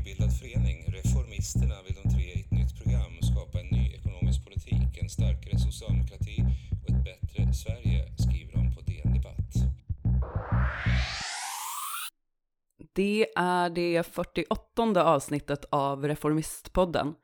[0.00, 5.02] nybildad förening, Reformisterna, vill de tre i ett nytt program skapa en ny ekonomisk politik,
[5.02, 6.44] en starkare socialdemokrati
[6.82, 9.52] och ett bättre Sverige, skriver de på DN Debatt.
[12.94, 17.14] Det är det 48 avsnittet av Reformistpodden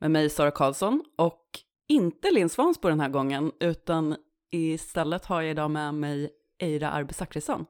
[0.00, 1.44] med mig Sara Karlsson och
[1.88, 4.16] inte Linn Svans på den här gången utan
[4.50, 7.66] istället har jag idag med mig Eira Arbe Zackrisson.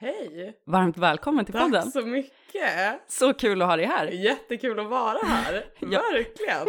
[0.00, 0.58] Hej!
[0.66, 1.82] Varmt välkommen till podden.
[1.82, 3.00] Tack så mycket!
[3.08, 4.06] Så kul att ha dig här.
[4.06, 5.88] Jättekul att vara här, Ja.
[6.12, 6.68] verkligen!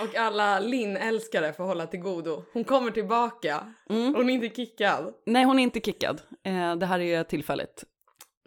[0.00, 2.42] Och alla Linn-älskare får hålla till godo.
[2.52, 3.72] Hon kommer tillbaka.
[3.90, 4.14] Mm.
[4.14, 5.14] Hon är inte kickad.
[5.26, 6.20] Nej, hon är inte kickad.
[6.44, 7.84] Eh, det här är tillfälligt.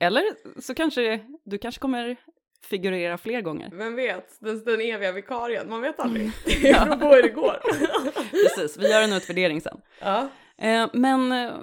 [0.02, 0.24] Eller
[0.62, 2.16] så kanske du kanske kommer
[2.70, 3.70] figurera fler gånger.
[3.74, 4.38] Vem vet?
[4.40, 6.32] Den, den eviga vikarien, man vet aldrig.
[6.46, 7.60] Det beror på hur det går.
[8.32, 9.78] Precis, vi gör en utvärdering sen.
[10.00, 10.28] ja.
[10.58, 11.54] Eh, men eh,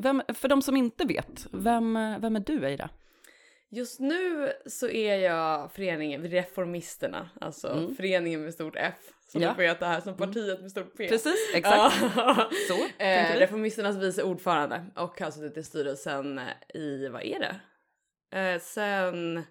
[0.00, 2.90] vem, för de som inte vet, vem, vem är du Eira?
[3.70, 7.94] Just nu så är jag föreningen Reformisterna, alltså Mm.
[7.96, 8.94] föreningen med stort F.
[9.26, 9.48] Som Ja.
[9.48, 11.08] du får veta här, som partiet med stort P.
[11.08, 11.96] Precis, exakt.
[12.68, 12.74] Så,
[13.04, 13.36] Eh.
[13.38, 16.40] Reformisternas vice ordförande och har suttit i styrelsen
[16.74, 17.60] i, vad är det?
[18.38, 19.42] Eh, sen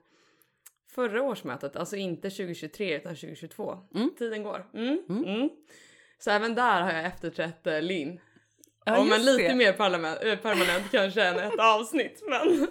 [0.95, 3.78] förra årsmötet, alltså inte 2023 utan 2022.
[3.95, 4.11] Mm.
[4.17, 4.66] Tiden går.
[4.73, 5.00] Mm.
[5.09, 5.23] Mm.
[5.26, 5.50] Mm.
[6.20, 8.20] Så även där har jag efterträtt eh, Linn.
[8.88, 9.56] Ja, Om en just lite det.
[9.56, 12.68] mer parlament, eh, permanent kanske än ett avsnitt men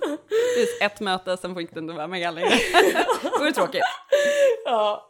[0.57, 2.51] Precis, ett möte, sen får inte du vara med längre.
[3.23, 3.83] Då är det tråkigt.
[4.65, 5.09] ja.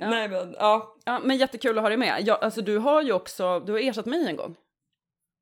[0.00, 0.10] Ja.
[0.10, 0.96] Nej men ja.
[1.04, 2.22] Ja, men jättekul att ha dig med.
[2.26, 4.56] Ja, alltså, du har ju också, du har ersatt mig en gång.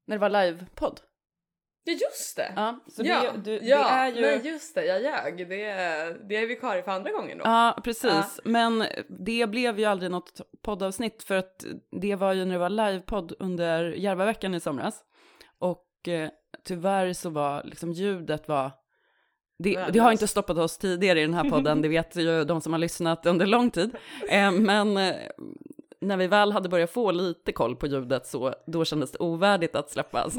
[0.06, 1.00] När det var livepodd.
[1.84, 2.52] Ja just det.
[2.56, 3.76] Ja, så ja, det, du, ja.
[3.76, 4.20] det är ju...
[4.20, 5.48] nej just det, jag ljög.
[5.48, 7.44] Det är, det är vikarie för andra gången då.
[7.44, 8.40] Ja, precis.
[8.44, 11.64] Men det blev ju aldrig något poddavsnitt för att
[12.00, 15.04] det var ju när det var livepodd under Järvaveckan i somras.
[15.58, 16.28] Och eh,
[16.64, 18.70] tyvärr så var liksom ljudet var...
[19.58, 22.60] Det, det har inte stoppat oss tidigare i den här podden, det vet ju de
[22.60, 23.96] som har lyssnat under lång tid.
[24.28, 25.14] Eh, men eh,
[26.02, 29.76] när vi väl hade börjat få lite koll på ljudet så då kändes det ovärdigt
[29.76, 30.30] att släppa här.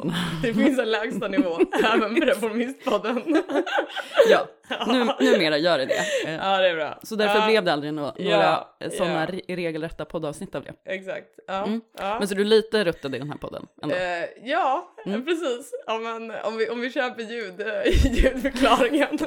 [0.41, 1.57] Det finns en lägsta nivå
[1.94, 3.44] även på Reformistpodden.
[4.29, 4.47] Ja,
[4.88, 6.03] nu, numera gör det det.
[6.31, 7.00] Ja det är bra.
[7.03, 9.25] Så därför ja, blev det aldrig nå- Ja, några sådana ja.
[9.25, 10.74] re- regelrätta poddavsnitt av det.
[10.94, 11.28] Exakt.
[11.47, 11.66] Ja.
[11.66, 11.81] Mm.
[12.00, 12.19] Ja.
[12.19, 13.95] Men så du är lite ruttad i den här podden ändå?
[13.95, 15.25] Eh, ja, Mm.
[15.25, 15.72] precis.
[15.88, 19.18] Men, om, vi, om vi köper ljud, eh, ljudförklaringen.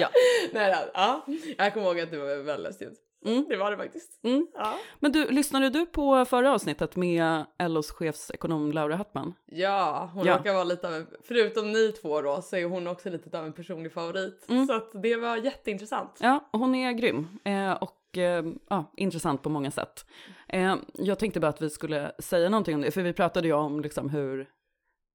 [0.00, 0.08] Ja.
[0.52, 1.26] Nej, ja.
[1.58, 2.94] Jag kommer ihåg att det var väldigt ljud.
[3.24, 3.44] Mm.
[3.48, 4.20] Det var det faktiskt.
[4.24, 4.46] Mm.
[4.54, 4.74] Ja.
[5.00, 9.34] Men du, lyssnade du på förra avsnittet med LOs chefsekonom Laura Hartman?
[9.46, 10.38] Ja, hon Ja.
[10.38, 13.44] råkar vara lite av en, förutom ni två då, så är hon också lite av
[13.46, 14.46] en personlig favorit.
[14.48, 14.66] Mm.
[14.66, 16.18] Så att det var jätteintressant.
[16.20, 20.06] Ja, hon är grym eh, och eh, ja, intressant på många sätt.
[20.48, 23.54] Eh, jag tänkte bara att vi skulle säga någonting om det, för vi pratade ju
[23.54, 24.48] om liksom hur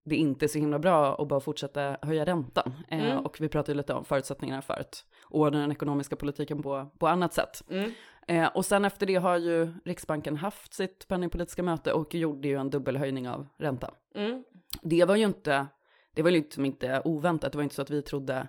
[0.10, 2.74] det inte är så himla bra att bara fortsätta höja räntan.
[2.88, 3.26] Eh, Mm.
[3.26, 7.34] Och vi pratade lite om förutsättningarna för att ordna den ekonomiska politiken på, på annat
[7.34, 7.64] sätt.
[7.70, 7.92] Mm.
[8.28, 12.60] Eh, och sen efter det har ju Riksbanken haft sitt penningpolitiska möte och gjorde ju
[12.60, 13.92] en dubbelhöjning av räntan.
[14.16, 14.44] Mm.
[14.82, 15.68] Det var ju inte,
[16.16, 18.48] det var ju liksom inte oväntat, det var inte så att vi trodde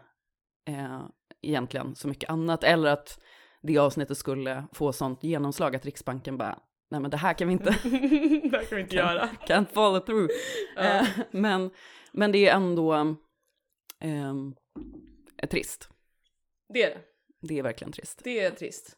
[0.69, 1.00] eh,
[1.42, 3.20] egentligen så mycket annat, eller att
[3.62, 6.58] det avsnittet skulle få sånt genomslag att Riksbanken bara,
[6.91, 7.71] nej men det här kan vi inte,
[8.50, 9.28] det kan vi inte göra.
[9.47, 10.28] can't follow through.
[10.76, 10.82] Ja.
[10.82, 11.71] Eh, men,
[12.12, 12.94] men det är ändå
[14.00, 14.34] eh,
[15.50, 15.88] trist.
[16.69, 16.99] Det är det.
[17.41, 18.21] Det är verkligen trist.
[18.25, 18.97] Det är trist.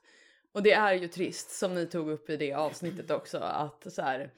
[0.52, 4.02] Och det är ju trist som ni tog upp i det avsnittet också att så
[4.02, 4.32] här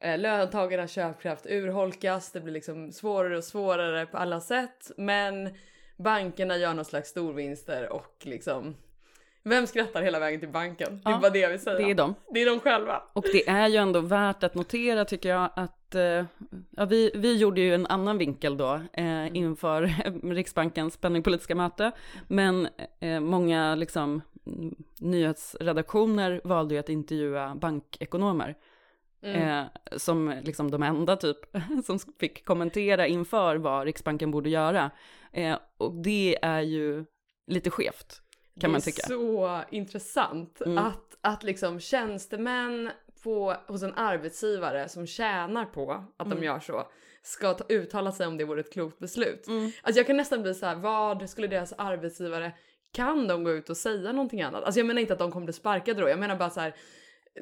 [0.00, 2.32] eh, löntagarnas köpkraft urholkas.
[2.32, 5.54] Det blir liksom svårare och svårare på alla sätt, men
[5.96, 8.76] bankerna gör någon slags storvinster och liksom
[9.48, 11.00] vem skrattar hela vägen till banken?
[11.04, 11.76] Det är Ja, bara det jag vill säga.
[11.76, 12.14] Det är de.
[12.30, 13.02] Det är de själva.
[13.12, 16.24] Och det är ju ändå värt att notera tycker jag att eh,
[16.70, 19.82] ja, vi, vi gjorde ju en annan vinkel då eh, inför
[20.34, 21.92] Riksbankens penningpolitiska möte.
[22.28, 22.68] Men
[23.00, 28.56] eh, många liksom, mm, nyhetsredaktioner valde ju att intervjua bankekonomer.
[29.22, 29.58] Mm.
[29.58, 29.64] Eh,
[29.96, 31.38] som liksom de enda typ
[31.86, 34.90] som fick kommentera inför vad Riksbanken borde göra.
[35.32, 37.04] Eh, och det är ju
[37.46, 38.22] lite skevt
[38.60, 39.02] kan man tycka.
[39.08, 40.78] Det är så intressant Mm.
[40.78, 42.90] att, att liksom tjänstemän
[43.22, 46.40] på, hos en arbetsgivare som tjänar på att Mm.
[46.40, 46.86] de gör så
[47.22, 49.46] ska ta, uttala sig om det vore ett klokt beslut.
[49.46, 49.70] Mm.
[49.82, 52.52] Alltså jag kan nästan bli så här, vad skulle deras arbetsgivare,
[52.92, 54.64] kan de gå ut och säga någonting annat?
[54.64, 56.74] Alltså jag menar inte att de kommer bli sparkade då, jag menar bara så här.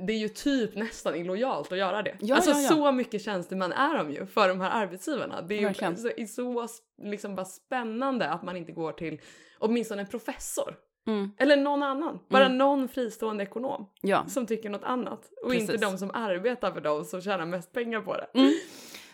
[0.06, 2.16] Det är ju typ nästan illojalt att göra det.
[2.20, 2.69] Ja, alltså ja, ja.
[2.69, 5.43] så mycket tjänstemän är de ju för de här arbetsgivarna.
[5.43, 5.96] Det är ju Verkligen.
[5.96, 6.69] så, är så
[7.02, 9.20] liksom bara spännande att man inte går till
[9.58, 10.76] åtminstone en professor.
[11.06, 11.31] Mm.
[11.39, 12.19] Eller någon annan.
[12.29, 12.59] Bara Mm.
[12.59, 15.31] någon fristående ekonom Ja, som tycker något annat.
[15.45, 15.71] Och Precis.
[15.71, 18.27] inte de som arbetar för dem som tjänar mest pengar på det.
[18.35, 18.53] Mm.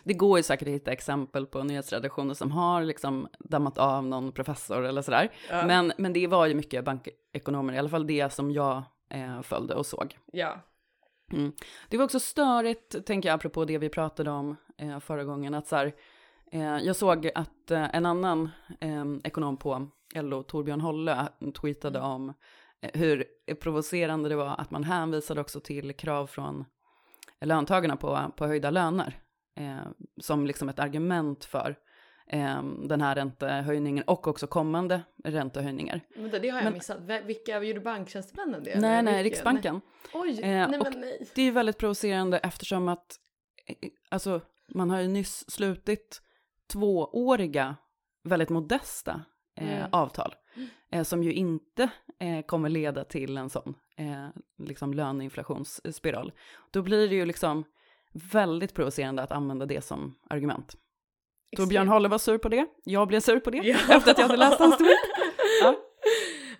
[0.03, 4.31] det går ju säkert att hitta exempel på nyhetsredaktioner som har liksom dammat av någon
[4.31, 5.31] professor eller sådär.
[5.49, 5.65] Ja.
[5.67, 9.75] Men, men det var ju mycket bankekonomer, i alla fall det som jag eh, följde
[9.75, 10.17] och såg.
[10.31, 10.55] Ja.
[11.33, 11.51] Mm.
[11.89, 15.67] Det var också störigt, tänker jag, apropå det vi pratade om eh, förra gången, att
[15.67, 15.93] så här,
[16.59, 18.49] jag såg att eh, en annan
[18.79, 21.27] eh, ekonom på LO, Torbjörn Holle,
[21.61, 22.11] tweetade Mm.
[22.11, 22.33] om
[22.81, 23.25] eh, hur
[23.61, 26.65] provocerande det var att man hänvisade också till krav från
[27.41, 29.19] löntagarna på, på höjda löner
[29.59, 29.77] eh,
[30.21, 31.75] som liksom ett argument för
[32.27, 36.01] eh, den här räntehöjningen och också kommande räntehöjningar.
[36.15, 36.97] Vänta, det har jag Men- missat.
[37.25, 38.79] Vilka gjorde banktjänstemännen det?
[38.79, 39.23] nej, nej?
[39.23, 39.73] Riksbanken.
[40.13, 40.21] Nej.
[40.21, 41.27] Oj, Eh, nej men nej.
[41.35, 43.15] Det är väldigt provocerande eftersom att
[43.67, 43.75] eh,
[44.09, 44.41] alltså,
[44.73, 46.21] man har ju nyss slutit
[46.71, 47.75] tvååriga,
[48.23, 49.11] väldigt modesta
[49.57, 49.89] eh, Mm.
[49.91, 50.35] avtal.
[50.91, 51.89] Eh, som ju inte
[52.19, 54.27] eh, kommer leda till en sån eh,
[54.67, 56.31] liksom löneinflationsspiral.
[56.71, 57.63] Då blir det ju liksom
[58.13, 60.75] väldigt provocerande att använda det som argument.
[61.57, 63.75] Torbjörn Holle var sur på det, jag blev sur på det Ja.
[63.97, 64.99] efter att jag hade läst hans tweet.
[65.63, 65.75] Ja.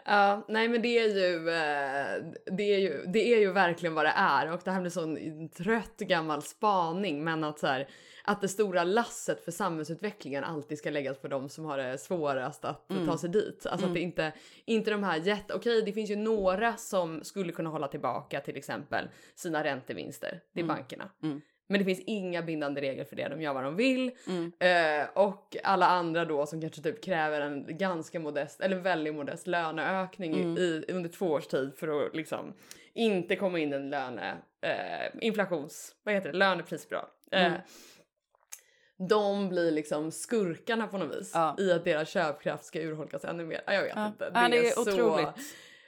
[0.06, 4.06] Ja, nej men det är ju, eh, det är ju, det är ju verkligen vad
[4.06, 5.18] det är och det här blir sån
[5.50, 7.88] trött gammal spaning men att så här,
[8.24, 12.66] att det stora lasset för samhällsutvecklingen alltid ska läggas på de som har det svårast
[12.66, 13.08] att Mm.
[13.08, 13.66] ta sig dit.
[13.66, 14.32] Alltså att det inte,
[14.66, 18.58] inte de här jätte, okej det finns ju några som skulle kunna hålla tillbaka till
[18.58, 20.76] exempel sina räntevinster, det är Mm.
[20.76, 21.10] bankerna.
[21.24, 21.42] Mm.
[21.68, 24.12] Men det finns inga bindande regler för det, de gör vad de vill.
[24.28, 24.52] Mm.
[24.60, 29.48] Eh, och alla andra då som kanske typ kräver en ganska modest, eller väldigt modest
[29.48, 30.58] löneökning Mm.
[30.58, 32.54] i, under två års tid för att liksom
[32.94, 37.06] inte komma in i en löne, eh, inflations, vad heter det, löneprisspiral.
[37.32, 37.60] Eh, Mm.
[39.10, 41.56] De blir liksom skurkarna på något vis Ja.
[41.60, 43.62] i att deras köpkraft ska urholkas ännu mer.
[43.68, 44.08] Ja, Jag vet Ja.
[44.08, 44.32] inte.
[44.34, 45.28] Ja, det är så- otroligt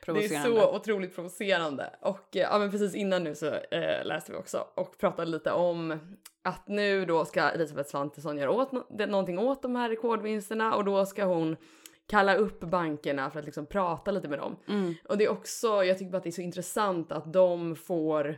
[0.06, 1.90] det är så otroligt provocerande.
[2.02, 5.52] Och eh, ja, men precis innan nu så eh, läste vi också och pratade lite
[5.52, 6.00] om
[6.44, 10.76] att nu då ska Elisabeth Svantesson göra åt, nå- det- någonting åt de här rekordvinsterna
[10.76, 11.56] och då ska hon
[12.08, 14.56] kalla upp bankerna för att liksom prata lite med dem.
[14.70, 14.94] Mm.
[15.10, 18.38] Och det är också, jag tycker bara att det är så intressant att de får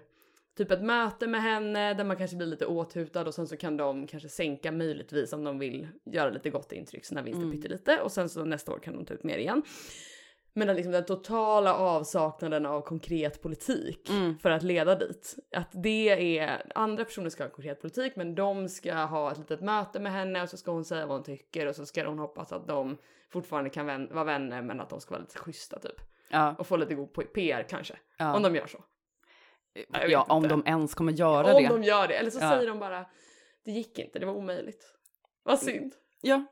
[0.57, 3.77] typ ett möte med henne där man kanske blir lite åthutad och sen så kan
[3.77, 7.55] de kanske sänka möjligtvis om de vill göra lite gott intryck sina vinster Mm.
[7.55, 9.63] pyttelite och sen så nästa år kan de ta ut mer igen.
[10.57, 14.37] Men att liksom den totala avsaknaden av konkret politik Mm.
[14.37, 15.35] för att leda dit.
[15.55, 19.61] Att det är, andra personer ska ha konkret politik men de ska ha ett litet
[19.61, 22.19] möte med henne och så ska hon säga vad hon tycker och så ska hon
[22.19, 22.97] hoppas att de
[23.29, 26.01] fortfarande kan vän, vara vänner men att de ska vara lite schyssta typ.
[26.29, 27.93] Ja, Och få lite god PR kanske.
[28.17, 28.35] ja.
[28.35, 28.83] Om de gör så.
[30.07, 30.55] Ja om inte.
[30.55, 31.69] de ens kommer göra Om det.
[31.69, 32.13] de gör det.
[32.13, 32.51] Eller så Ja.
[32.51, 33.05] säger de bara
[33.65, 34.83] det gick inte, det var omöjligt.
[35.43, 35.93] Vad synd.
[36.21, 36.45] Ja,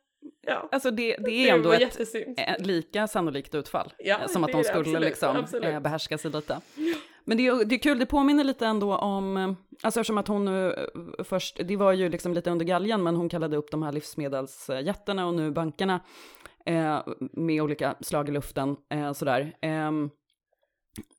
[0.47, 0.69] Ja.
[0.71, 2.39] alltså det, det Det är ändå var ett jättesynd.
[2.39, 3.93] eh, lika sannolikt utfall.
[3.97, 5.65] Ja, eh, som att det de det, skulle absolut, liksom absolut.
[5.73, 6.61] eh, behärska sig lite.
[7.25, 9.37] Men det är, det är kul, det påminner lite ändå om,
[9.83, 10.75] alltså eftersom att hon nu
[11.23, 15.27] först, det var ju liksom lite under galgen, men hon kallade upp de här livsmedelsjättarna
[15.27, 15.99] och nu bankerna
[16.65, 19.53] eh, med olika slag i luften eh, sådär.
[19.61, 20.09] Ehm,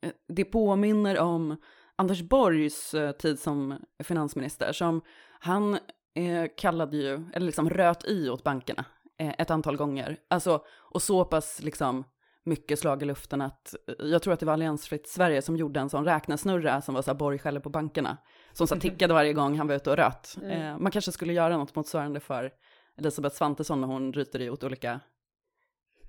[0.01, 1.55] eh, det påminner om
[1.95, 5.01] Anders Borgs eh, tid som finansminister, som
[5.39, 5.73] han
[6.15, 8.85] eh, kallade ju, eller liksom röt i åt bankerna
[9.19, 10.17] eh, ett antal gånger.
[10.27, 10.61] Alltså,
[10.91, 12.03] och så pass liksom
[12.45, 15.79] mycket slag i luften att eh, jag tror att det var Alliansfritt Sverige som gjorde
[15.79, 18.17] en sån räknesnurra som var så här Borg skäller på bankerna.
[18.53, 20.37] Som så tickade varje gång han var ute och röt.
[20.41, 20.61] Mm.
[20.61, 22.51] Eh, man kanske skulle göra något motsvarande för
[22.97, 24.99] Elisabeth Svantesson när hon ryter i åt olika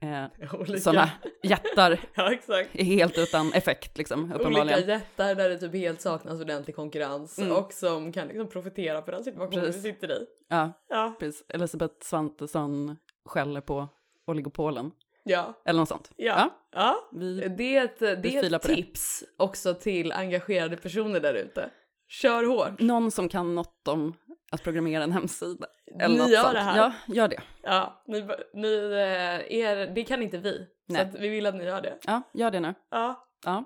[0.01, 0.81] eh, Olika.
[0.81, 1.11] sådana
[1.43, 2.71] jättar Ja exakt.
[2.83, 4.89] helt utan effekt liksom Olika uppenbarligen.
[4.89, 7.53] jättar där det typ helt saknas ordentlig konkurrens Mm.
[7.53, 9.85] och som kan liksom profitera på den situationen Precis.
[9.85, 10.27] vi sitter i.
[10.49, 11.17] Ja, Ja.
[11.19, 11.45] precis.
[11.49, 13.89] Elisabeth Svantesson skäller på
[14.27, 14.91] oligopolen
[15.25, 15.55] Ja.
[15.65, 16.11] eller något sånt.
[16.17, 16.51] Ja.
[16.75, 17.09] ja.
[17.13, 18.75] vi, Det är ett, det är ett på det.
[18.75, 21.71] tips också till engagerade personer där ute.
[22.09, 22.81] Kör hårt.
[22.81, 24.15] någon som kan något om
[24.51, 25.67] att programmera en hemsida.
[26.01, 26.55] Eller Ni gör sånt.
[26.55, 26.77] det här.
[26.79, 27.43] Ja, gör det.
[27.63, 30.67] Ja, ni, ni, eh, er, det kan inte vi.
[30.89, 31.13] Nej.
[31.13, 31.99] Så vi vill att ni gör det.
[32.07, 32.75] Ja, gör det nu.
[32.91, 33.29] Ja.
[33.45, 33.65] Ja.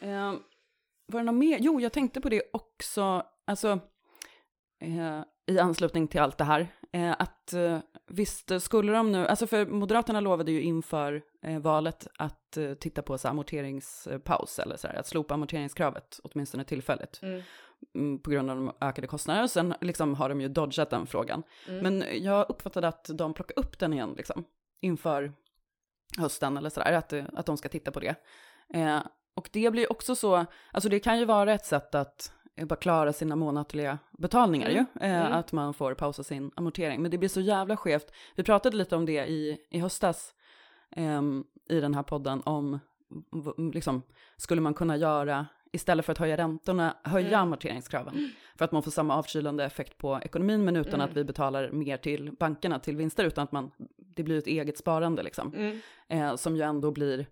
[0.00, 0.32] Eh,
[1.12, 1.58] var det något mer?
[1.60, 3.80] Jo, jag tänkte på det också, alltså
[4.82, 6.66] eh, i anslutning till allt det här,
[7.18, 12.56] att eh, visst skulle de nu, alltså för Moderaterna lovade ju inför eh, valet att
[12.56, 17.42] eh, titta på så amorteringspaus eller så här, att slopa amorteringskravet, åtminstone tillfälligt, Mm.
[17.94, 19.48] mm, på grund av de ökade kostnaderna.
[19.48, 21.42] Sen liksom har de ju dodgat den frågan.
[21.68, 21.82] Mm.
[21.82, 24.44] Men jag uppfattade att de plockar upp den igen, liksom,
[24.80, 25.32] inför
[26.18, 28.14] hösten eller sådär, att, eh, att de ska titta på det.
[28.74, 28.98] Eh,
[29.34, 32.76] och det blir också så, alltså det kan ju vara ett sätt att eh, bara
[32.76, 34.76] klara sina månatliga betalningar Mm.
[35.00, 35.32] ju, eh, Mm.
[35.32, 37.02] att man får pausa sin amortering.
[37.02, 38.12] Men det blir så jävla skevt.
[38.34, 40.34] Vi pratade lite om det i, i höstas
[40.96, 42.78] ehm, i den här podden om,
[43.72, 44.02] liksom,
[44.36, 47.40] skulle man kunna göra istället för att höja räntorna, höja Mm.
[47.40, 48.30] amorteringskraven.
[48.56, 51.10] För att man får samma avkylande effekt på ekonomin, men utan Mm.
[51.10, 54.78] att vi betalar mer till bankerna till vinster, utan att man, det blir ett eget
[54.78, 55.54] sparande liksom.
[55.54, 55.80] Mm.
[56.08, 57.26] Eh, som ju ändå blir,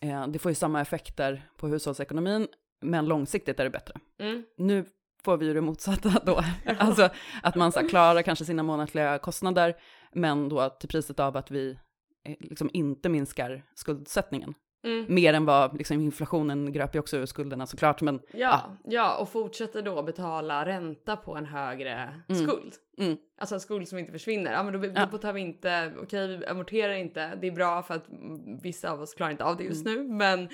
[0.00, 2.48] eh, det får ju samma effekter på hushållsekonomin,
[2.80, 3.94] men långsiktigt är det bättre.
[4.20, 4.44] Mm.
[4.56, 4.84] Nu
[5.24, 6.40] får vi ju det motsatta då.
[6.78, 7.08] alltså
[7.42, 9.74] att man så klarar kanske sina månatliga kostnader,
[10.12, 11.78] men då till priset av att vi
[12.24, 14.54] eh, liksom inte minskar skuldsättningen.
[14.84, 15.06] Mm.
[15.14, 19.28] Mer än vad liksom, inflationen gröper ju också ur skulderna såklart, men Ja, ja, och
[19.28, 22.74] fortsätter då betala ränta på en högre skuld.
[22.98, 24.52] mm, Alltså en skuld som inte försvinner.
[24.52, 25.08] Ja, men då, Ja.
[25.12, 28.90] då tar vi inte, okej vi amorterar inte, det är bra för att mm, vissa
[28.90, 30.06] av oss klarar inte av det just Mm.
[30.06, 30.48] nu, men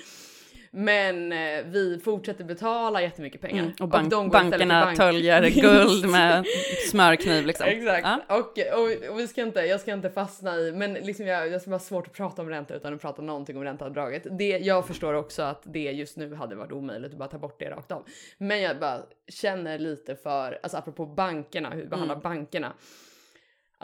[0.75, 3.63] men eh, vi fortsätter betala jättemycket pengar.
[3.63, 6.45] mm, och, bank, de till bankerna bank- töljer guld med
[6.91, 7.67] smörkniv liksom.
[7.67, 8.07] Exakt.
[8.07, 8.35] Ja.
[8.35, 11.61] Och, och, och vi ska inte, jag ska inte fastna i, men liksom jag, jag
[11.61, 14.27] ska vara svårt att prata om ränta utan att prata någonting om ränteavdraget.
[14.31, 17.59] Det, jag förstår också att det just nu hade varit omöjligt att bara ta bort
[17.59, 18.03] det rakt av.
[18.37, 22.73] Men jag bara känner lite för, alltså apropå bankerna, hur vi behandlar bankerna.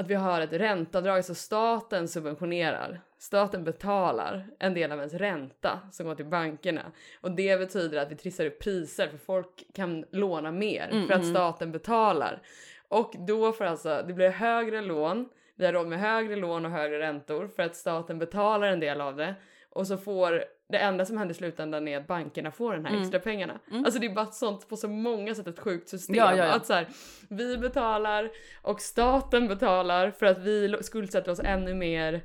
[0.01, 3.01] Att vi har ett ränteavdrag så staten subventionerar.
[3.17, 6.91] Staten betalar en del av ens ränta som går till bankerna.
[7.22, 11.25] Och det betyder att vi trissar upp priser för folk kan låna mer för att
[11.25, 12.41] staten betalar.
[12.88, 16.72] Och då får alltså, det blir högre lån, vi har råd med högre lån och
[16.72, 19.36] högre räntor för att staten betalar en del av det.
[19.70, 23.01] Och så får, det enda som händer i slutändan är att bankerna får den här
[23.01, 23.60] extra pengarna.
[23.72, 26.16] Alltså det är bara sånt på så många sätt ett sjukt system.
[26.16, 26.54] Ja, ja, ja.
[26.54, 26.88] Att så här,
[27.30, 32.24] vi betalar och staten betalar för att vi skuldsätter oss ännu mer.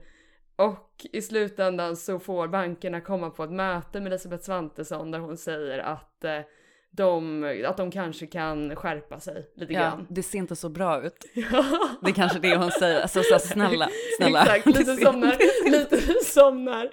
[0.57, 5.37] Och i slutändan så får bankerna komma på ett möte med Elisabeth Svantesson där hon
[5.37, 6.41] säger att eh,
[6.90, 10.07] de, att de kanske kan skärpa sig lite Ja, grann.
[10.11, 11.25] det ser inte så bra ut.
[12.02, 13.00] Det är kanske det hon säger.
[13.02, 14.40] Alltså så här, snälla, snälla.
[14.43, 16.90] Exakt, lite som när, lite som när,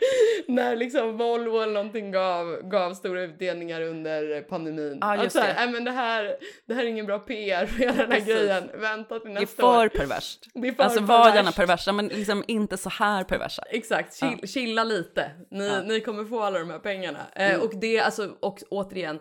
[0.48, 4.98] när liksom Volvo eller någonting gav, gav stora utdelningar under pandemin.
[5.02, 5.54] Ja, att just så här, det.
[5.66, 6.36] "Nej, men det här,
[6.68, 8.34] det här är ingen bra PR för hela den här Precis.
[8.34, 8.70] grejen.
[8.74, 9.88] Vänta till Det är nästa för år.
[9.90, 10.46] perverst.
[10.54, 13.64] Det är för Alltså var gärna perversa, men liksom inte så här perversa.
[13.70, 15.32] Exakt, chill, chilla lite.
[15.52, 15.74] Ni, Ja.
[15.76, 15.88] Mm.
[15.88, 17.20] ni kommer få alla de här pengarna.
[17.36, 19.20] Eh, och det, alltså, och återigen,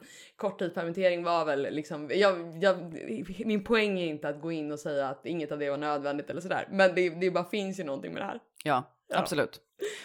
[0.72, 2.76] korttidspermittering var väl liksom, jag, jag,
[3.46, 6.30] min poäng är inte att gå in och säga att inget av det var nödvändigt
[6.30, 6.68] eller sådär.
[6.70, 8.40] Men det, det bara finns ju någonting med det här.
[8.64, 8.82] Ja,
[9.14, 9.60] absolut.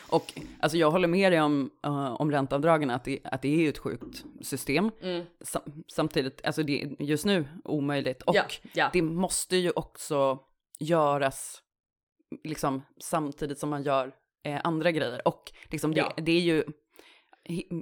[0.09, 3.69] Och alltså, jag håller med dig om, uh, om ränteavdragen, att det, att det är
[3.69, 4.91] ett sjukt system.
[5.01, 5.25] Mm.
[5.41, 8.21] Sam, samtidigt, alltså det är just nu omöjligt.
[8.21, 8.43] Och Ja,
[8.73, 8.89] ja.
[8.93, 10.39] det måste ju också
[10.79, 11.61] göras
[12.43, 14.11] liksom samtidigt som man gör
[14.43, 15.27] eh, andra grejer.
[15.27, 16.13] Och liksom det, Ja.
[16.17, 16.63] det är ju,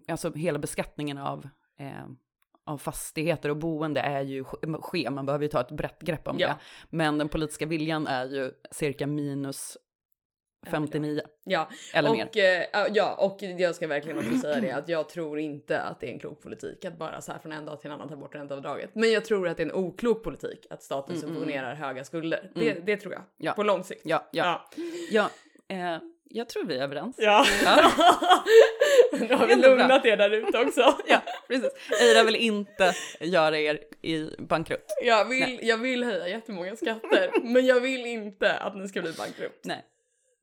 [0.07, 1.47] alltså hela beskattningen av,
[1.79, 2.05] eh,
[2.65, 6.27] av fastigheter och boende är ju sk- ske, man behöver ju ta ett brett grepp
[6.27, 6.47] om Ja.
[6.47, 6.55] det.
[6.89, 9.77] Men den politiska viljan är ju cirka minus
[10.67, 12.29] 59 Ja, eller och, mer.
[12.35, 16.07] eh, ja, och jag ska verkligen också säga det att jag tror inte att det
[16.09, 18.15] är en klok politik att bara så här från en dag till en annan ta
[18.15, 18.89] bort ränteavdraget.
[18.95, 22.51] Men jag tror att det är en oklok politik att staten subventionerar höga skulder.
[22.55, 23.19] Det, det tror jag.
[23.21, 23.53] Mm, Ja.
[23.53, 24.01] På lång sikt.
[24.05, 24.69] Ja, ja,
[25.11, 25.29] Ja.
[25.67, 25.75] ja.
[25.75, 27.15] eh, jag tror vi är överens.
[27.19, 27.45] Ja.
[27.65, 27.91] Ja.
[29.19, 30.97] nu har vi lugnat er där ute också.
[31.07, 31.71] Ja, precis.
[32.01, 34.85] Eira vill inte göra er i bankrutt.
[35.03, 39.11] Jag vill, jag vill höja jättemånga skatter, men jag vill inte att ni ska bli
[39.11, 39.61] bankrutt.
[39.63, 39.85] Nej.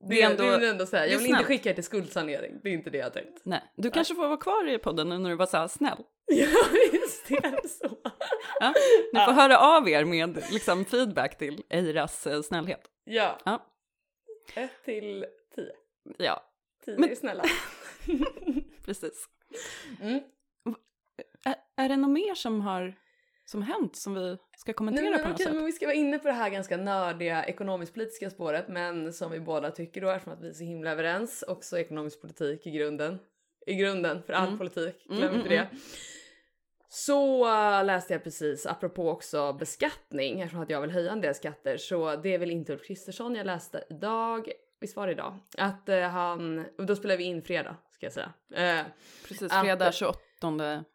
[0.00, 1.02] Det, Det är det, ändå- vill jag ändå säga.
[1.02, 2.60] det är Jag vill inte skicka er till skuldsanering.
[2.62, 3.40] Det är inte det jag tänkt.
[3.44, 3.60] Nej.
[3.76, 5.98] Du kanske får vara kvar i podden nu när du var så här snäll.
[6.26, 6.46] Ja,
[7.28, 7.96] är det så.
[8.60, 8.74] Ja.
[9.12, 12.80] Ni får höra av er med liksom, feedback till Eiras eh, snällhet.
[13.04, 13.38] Ja.
[13.44, 13.66] Ja.
[14.54, 15.24] Ett till
[15.54, 15.72] tio.
[16.18, 16.42] Ja,
[16.84, 17.44] Tio Men- är snälla.
[18.84, 19.28] precis.
[20.00, 20.20] Mm.
[21.44, 22.94] Är, är det något mer som har
[23.44, 25.54] som hänt som vi ska kommentera Nej, på men, något okej, sätt?
[25.54, 29.40] men vi ska vara inne på det här ganska nördiga ekonomisk-politiska spåret, men som vi
[29.40, 31.42] båda tycker då eftersom att vi är så himla överens.
[31.48, 33.18] Också ekonomisk politik i grunden.
[33.66, 34.58] I grunden för all Mm.
[34.58, 35.68] politik, Mm, glöm mm, inte det.
[36.88, 37.46] Så
[37.78, 41.76] äh, läste jag precis, apropå också beskattning, eftersom att jag vill höja en del skatter,
[41.76, 45.38] så det är väl inte Ulf Kristersson jag läste idag, visst var det idag?
[45.58, 48.32] Att eh, han, och då spelar vi in fredag ska jag säga.
[48.54, 48.86] Eh,
[49.28, 50.18] Precis, att- fredag 28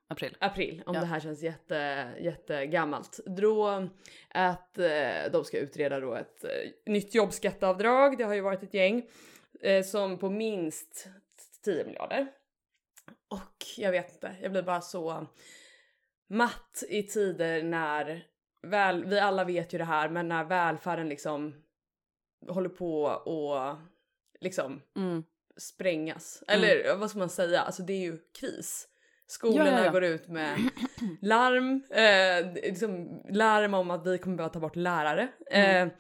[0.10, 0.38] april.
[0.40, 1.02] april, om Ja.
[1.02, 3.20] det här känns jätte, jättegammalt.
[3.26, 3.88] Då
[4.30, 6.50] att eh, de ska utreda då ett eh,
[6.92, 8.18] nytt jobbskatteavdrag.
[8.18, 9.06] Det har ju varit ett gäng
[9.62, 11.08] eh, som på minst
[11.66, 12.28] 10 miljarder.
[13.30, 15.28] Och jag vet inte, jag blir bara så
[16.30, 18.24] matt i tider när
[18.62, 21.56] väl, vi alla vet ju det här, men när välfärden liksom
[22.48, 23.76] håller på och
[24.40, 25.24] liksom Mm.
[25.58, 26.44] sprängas.
[26.48, 27.62] Eller vad ska man säga?
[27.62, 28.88] Alltså det är ju kris.
[29.28, 29.92] Skolorna Ja, ja, ja.
[29.92, 30.58] går ut med
[31.22, 35.28] larm, eh, liksom larm om att vi kommer behöva ta bort lärare.
[35.52, 35.88] Mm.
[35.88, 35.94] Eh,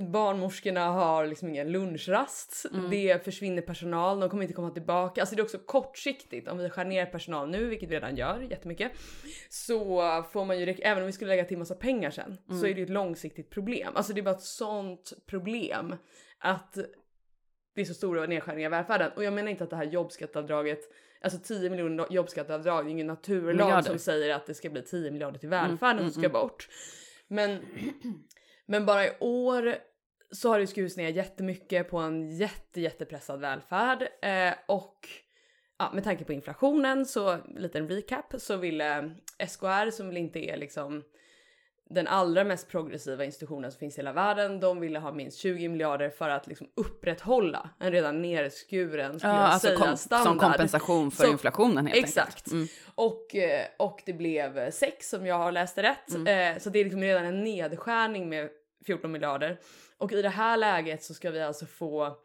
[0.00, 2.66] barnmorskorna har liksom ingen lunchrast.
[2.72, 2.90] Mm.
[2.90, 5.20] Det försvinner personal, de kommer inte komma tillbaka.
[5.20, 6.48] Alltså det är också kortsiktigt.
[6.48, 8.92] Om vi skär ner personal nu, vilket vi redan gör jättemycket,
[9.48, 10.00] så
[10.32, 12.60] får man ju, även om vi skulle lägga till massa pengar sen, Mm.
[12.60, 13.92] så är det ju ett långsiktigt problem.
[13.96, 15.94] Alltså det är bara ett sånt problem
[16.38, 16.78] att
[17.74, 19.12] det är så stora nedskärningar i välfärden.
[19.16, 20.80] Och jag menar inte att det här jobbskatteavdraget,
[21.20, 23.82] alltså 10 miljoner jobbskatteavdrag, det är ingen naturlag Miljarder.
[23.82, 26.68] som säger att det ska bli 10 miljarder till välfärden mm, som ska bort.
[27.28, 27.58] Men,
[28.66, 29.78] men bara i år
[30.30, 34.02] så har det skurits ner jättemycket på en jätte, jättepressad välfärd.
[34.22, 35.08] Eh, och
[35.78, 38.98] ja, med tanke på inflationen så liten recap så ville
[39.38, 41.04] eh, SKR som väl inte är liksom
[41.90, 44.60] den allra mest progressiva institutionen som finns i hela världen.
[44.60, 49.40] De ville ha minst 20 miljarder för att liksom upprätthålla en redan nerskuren skulle Ja,
[49.40, 50.26] jag alltså säga kom, standard.
[50.26, 52.28] som kompensation för Som- inflationen helt Exakt.
[52.28, 52.52] enkelt.
[52.52, 52.66] Mm.
[52.94, 56.10] Och, eh, och det blev sex om jag har läst det rätt.
[56.14, 56.54] Mm.
[56.56, 58.48] Eh, Så det är liksom redan en nedskärning med
[58.86, 59.58] 14 miljarder.
[59.98, 62.16] Och i det här läget så ska vi alltså få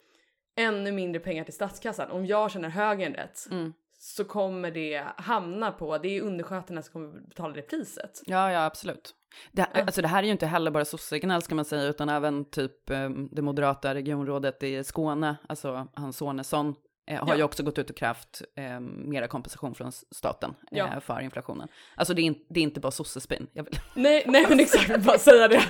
[0.57, 2.11] ännu mindre pengar till statskassan.
[2.11, 3.73] Om jag känner högern rätt Mm.
[4.03, 8.21] Så kommer det hamna på, det är undersköterskorna som kommer betala det priset.
[8.25, 9.15] Ja, ja, absolut.
[9.51, 12.49] Det, alltså det här är ju inte heller bara sossegnäll ska man säga, utan även
[12.49, 16.75] typ eh, det moderata regionrådet i Skåne, alltså Hans Sonesson,
[17.11, 17.37] eh, har Ja.
[17.37, 20.99] ju också gått ut och krävt eh, mera kompensation från staten eh, Ja.
[21.01, 21.67] för inflationen.
[21.95, 23.47] Alltså det är, in, det är inte bara sossespinn.
[23.95, 25.57] Nej, nej men exakt, bara säga det.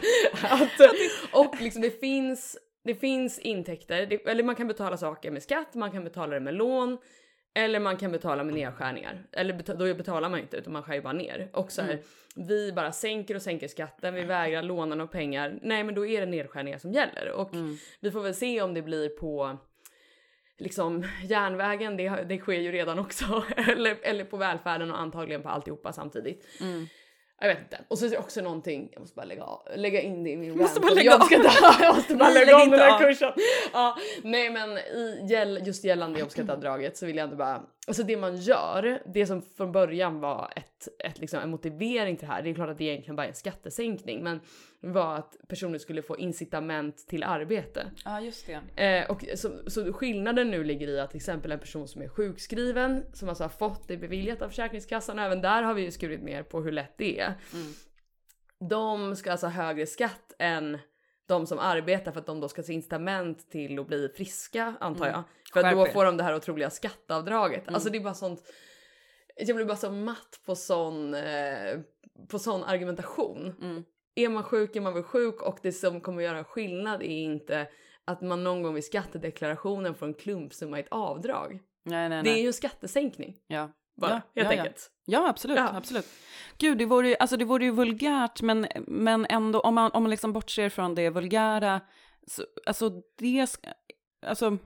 [0.43, 0.79] Att,
[1.33, 5.73] och liksom det finns, det finns intäkter, det, eller man kan betala saker med skatt,
[5.75, 6.97] man kan betala det med lån,
[7.53, 9.23] eller man kan betala med nedskärningar.
[9.31, 11.49] Eller då betalar man inte utan man skär ju bara ner.
[11.53, 11.99] Och så här,
[12.35, 15.59] vi bara sänker och sänker skatten, vi vägrar låna några pengar.
[15.61, 17.31] Nej men då är det nedskärningar som gäller.
[17.31, 17.49] Och
[17.99, 19.57] vi får väl se om det blir på
[20.57, 23.43] liksom järnvägen, det, det sker ju redan också.
[23.57, 26.45] eller, eller på välfärden och antagligen på alltihopa samtidigt.
[27.43, 27.77] Jag vet inte.
[27.87, 30.35] Och så är det också någonting, jag måste bara lägga, av, lägga in det i
[30.37, 31.19] min måste bara lägga av.
[31.21, 32.99] jobbskatte- Jag måste bara lägga om inte den här av.
[32.99, 33.33] kursen.
[33.73, 38.35] Ja, nej men i just gällande jobbskatteavdraget så vill jag inte bara, alltså det man
[38.35, 42.49] gör, det som från början var ett, ett liksom en motivering till det här, det
[42.49, 44.39] är klart att det egentligen bara är en skattesänkning, men
[44.79, 47.85] var att personer skulle få incitament till arbete.
[48.05, 48.83] Ja, just det.
[48.85, 52.07] Eh, och så, så skillnaden nu ligger i att till exempel en person som är
[52.07, 55.91] sjukskriven, som alltså har fått det beviljat av Försäkringskassan, och även där har vi ju
[55.91, 57.33] skurit ner på hur lätt det är.
[58.69, 60.77] De ska alltså ha högre skatt än
[61.31, 65.07] de som arbetar för att de då ska se incitament till att bli friska antar
[65.07, 65.23] jag.
[65.53, 67.67] För att då får de det här otroliga skatteavdraget.
[67.67, 68.43] Alltså det är bara sånt.
[69.35, 71.79] Jag blir bara så matt på sån, eh,
[72.29, 73.55] på sån argumentation.
[73.61, 73.83] Mm.
[74.15, 77.67] Är man sjuk är man väl sjuk och det som kommer göra skillnad är inte
[78.05, 81.59] att man någon gång vid skattedeklarationen får en klumpsumma i ett avdrag.
[81.83, 82.41] Nej, nej, Det är nej.
[82.41, 83.71] ju en skattesänkning Ja.
[84.01, 84.91] bara, ja, helt ja, enkelt.
[85.11, 85.69] Ja, absolut, Ja.
[85.77, 86.05] absolut.
[86.57, 90.03] Gud, det vore ju, alltså det vore ju vulgärt, men, men ändå, om man, om
[90.03, 91.81] man liksom bortser från det vulgära,
[92.27, 93.47] så, alltså det,
[94.25, 94.57] alltså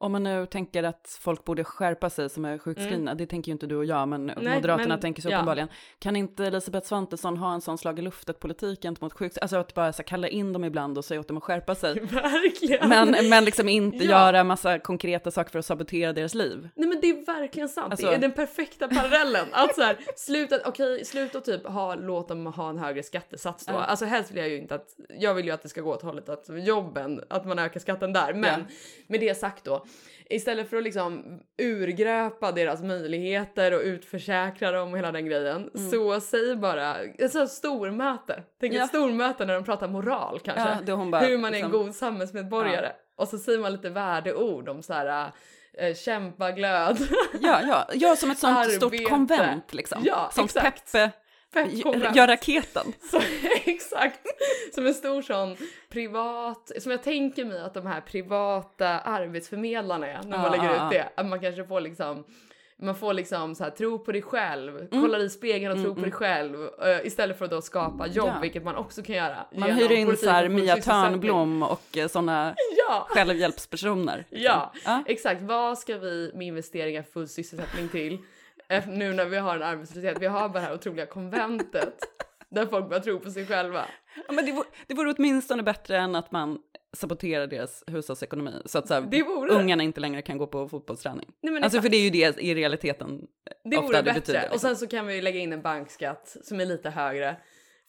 [0.00, 3.52] om man nu tänker att folk borde skärpa sig som är sjukskrivna, det tänker ju
[3.52, 4.88] inte du och jag, men Moderaterna Mm.
[4.88, 5.36] men- tänker så ja.
[5.36, 5.68] uppenbarligen.
[5.98, 9.74] Kan inte Elisabeth Svantesson ha en sån slag i luftet politik gentemot sjukskrivna, alltså att
[9.74, 12.88] bara så kalla in dem ibland och säga åt dem att skärpa sig, Verkligen.
[12.88, 14.10] men, men liksom inte Ja.
[14.10, 16.68] göra massa konkreta saker för att sabotera deras liv.
[16.74, 17.90] Nej men det är verkligen sant.
[17.92, 19.46] Alltså- det är den perfekta parallellen.
[19.52, 23.72] Att så här, sluta, okej, sluta typ ha, låt dem ha en högre skattesats då.
[23.72, 23.78] Ja.
[23.84, 24.86] Alltså helst vill jag ju inte att,
[25.18, 28.12] jag vill ju att det ska gå åt hållet att jobben, att man ökar skatten
[28.12, 28.34] där.
[28.34, 28.74] Men Ja.
[29.06, 29.84] med det sagt då,
[30.30, 36.20] istället för att liksom urgröpa deras möjligheter och utförsäkra dem och hela den grejen, så
[36.20, 38.42] säg bara, alltså stormöte.
[38.60, 38.82] Tänk Ja.
[38.82, 40.78] ett stormöte när de pratar moral kanske.
[40.92, 42.92] Ja, bara, Hur man är en liksom- god samhällsmedborgare.
[43.16, 45.30] Och så säger man lite värdeord om så här
[45.78, 46.98] äh, kämpa glöd.
[47.40, 49.04] Ja, ja, ja som ett sånt stort Arbete.
[49.04, 50.02] konvent liksom.
[50.04, 50.92] Ja, som exakt.
[50.92, 51.10] Peppe
[52.14, 52.92] Gör raketen.
[53.10, 53.20] Så,
[53.64, 54.20] exakt.
[54.74, 55.56] Som en stor sån
[55.88, 60.74] privat, som jag tänker mig att de här privata arbetsförmedlarna är när man Ja, lägger
[60.86, 61.08] ut det.
[61.20, 62.24] Att man kanske får liksom
[62.82, 66.00] man får liksom så här, tro på dig själv, kolla i spegeln och tro på
[66.00, 68.38] dig själv eh, istället för att då skapa jobb, Ja.
[68.42, 69.36] vilket man också kan göra.
[69.54, 70.76] Man hyr in så här Mia.
[70.76, 72.54] Törnblom och sådana
[72.88, 73.06] Ja!
[73.10, 74.16] självhjälpspersoner.
[74.30, 74.44] liksom.
[74.44, 75.02] Ja, Ja.
[75.06, 75.42] exakt.
[75.42, 78.18] Vad ska vi med investeringar full sysselsättning till?
[78.70, 80.16] Eh, Nu när vi har en arbetslöshet.
[80.20, 81.94] Vi har bara det här otroliga konventet
[82.50, 83.84] där folk börjar tro på sig själva.
[84.26, 86.58] Ja, men det, vore, det vore åtminstone bättre än att man
[86.92, 89.22] saboterar deras hushållsekonomi så att så här, Det
[89.54, 91.28] ungarna inte längre kan gå på fotbollsträning.
[91.42, 93.26] Nej, Alltså för det är ju det i realiteten
[93.64, 94.20] det ofta vore det bättre.
[94.20, 94.38] betyder.
[94.46, 94.68] Och Liksom.
[94.68, 97.36] sen så kan vi lägga in en bankskatt som är lite högre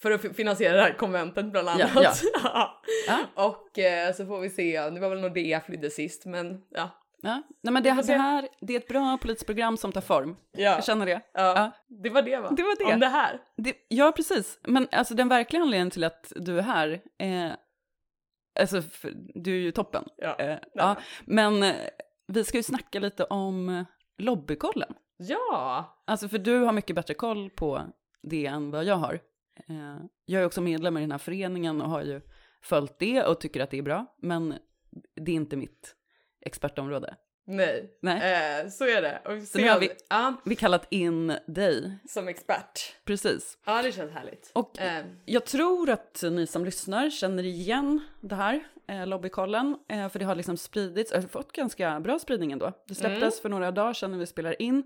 [0.01, 1.91] för att fi- finansiera det här konventet bland annat.
[1.95, 2.13] Ja,
[2.43, 2.81] Ja.
[3.07, 3.45] Ja.
[3.47, 4.89] Och eh, så får vi se.
[4.89, 6.89] Det var väl Nordea flydde sist, men ja.
[7.21, 7.41] Ja.
[7.62, 10.36] Nej, men det, det här det är ett bra politiskt program som tar form.
[10.51, 11.21] Ja, Jag känner det.
[11.34, 11.41] ja.
[11.55, 11.71] Ja.
[11.88, 12.51] det var det va?
[12.51, 12.93] Det var det.
[12.93, 13.41] Om det här.
[13.57, 14.60] Det, ja, precis.
[14.63, 17.51] Men alltså den verkliga anledningen till att du är här, eh,
[18.60, 20.03] Alltså, för, du är ju toppen.
[20.17, 20.36] Ja.
[20.39, 20.95] Eh, ja.
[21.25, 21.75] Men eh,
[22.27, 23.84] vi ska ju snacka lite om eh,
[24.17, 24.93] lobbykollen.
[25.17, 26.03] Ja!
[26.07, 27.81] Alltså för du har mycket bättre koll på
[28.23, 29.13] det än vad jag har.
[29.69, 32.21] Eh, jag är också medlem i den här föreningen och har ju
[32.62, 34.05] följt det och tycker att det är bra.
[34.17, 34.53] Men
[35.15, 35.95] det är inte mitt
[36.41, 37.15] expertområde.
[37.47, 38.15] Nej, Nej.
[38.62, 39.21] Eh, så är det.
[39.25, 42.95] Och Så nu har vi- ja, Vi kallat in dig, som expert.
[43.06, 43.58] precis.
[43.65, 44.51] Ja, det känns härligt.
[44.54, 50.10] Och Eh, jag tror att ni som lyssnar känner igen det här, eh, lobbykollen, eh,
[50.10, 52.71] för det har liksom spridits, har fått ganska bra spridning ändå.
[52.88, 53.41] Det släpptes Mm.
[53.41, 54.84] för några dagar sedan när vi spelar in,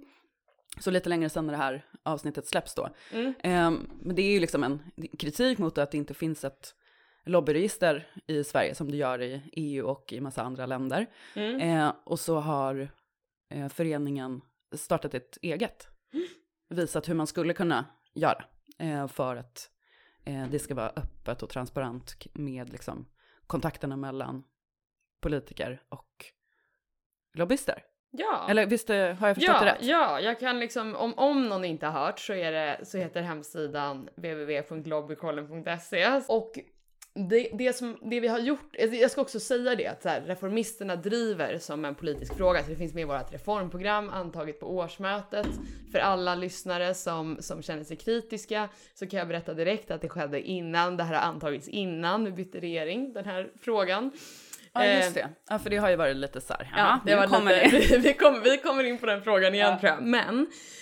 [0.79, 2.89] så lite längre sedan när det här avsnittet släpps då.
[3.11, 3.33] Mm.
[3.43, 4.79] Eh, men det är ju liksom en
[5.19, 6.73] kritik mot att det inte finns ett
[7.25, 11.05] lobbyregister i Sverige som det gör i EU och i massa andra länder.
[11.35, 11.59] mm.
[11.61, 12.89] Eh, och så har
[13.49, 14.41] eh, föreningen
[14.75, 15.87] startat ett eget.
[16.69, 18.43] Visat hur man skulle kunna göra
[18.79, 19.69] eh, för att
[20.25, 23.05] eh, det ska vara öppet och transparent med liksom,
[23.47, 24.43] kontakterna mellan
[25.21, 26.25] politiker och
[27.33, 27.83] lobbyister.
[28.11, 28.45] Ja.
[28.49, 29.83] Eller visst eh, har jag förstått det Ja, rätt?
[29.83, 33.21] ja, jag kan liksom, om, om någon inte har hört så, är det, så heter
[33.21, 36.51] hemsidan www.lobbykollen.se och
[37.15, 40.09] det, det, som, det vi har gjort, alltså jag ska också säga det att så
[40.09, 44.59] här, reformisterna driver som en politisk fråga, så det finns med i vårt reformprogram antaget
[44.59, 45.47] på årsmötet.
[45.91, 50.09] För alla lyssnare som, som känner sig kritiska så kan jag berätta direkt att det
[50.09, 54.11] skedde innan, det här har antagits innan vi bytte regering, den här frågan.
[54.73, 55.29] Ja, Eh, just det.
[55.49, 58.13] Ja, för det har ju varit lite så här, Ja, det var kommer lite, vi,
[58.13, 59.79] kommer, vi kommer in på den frågan igen Ja.
[59.79, 60.01] tror jag.
[60.03, 60.39] Men,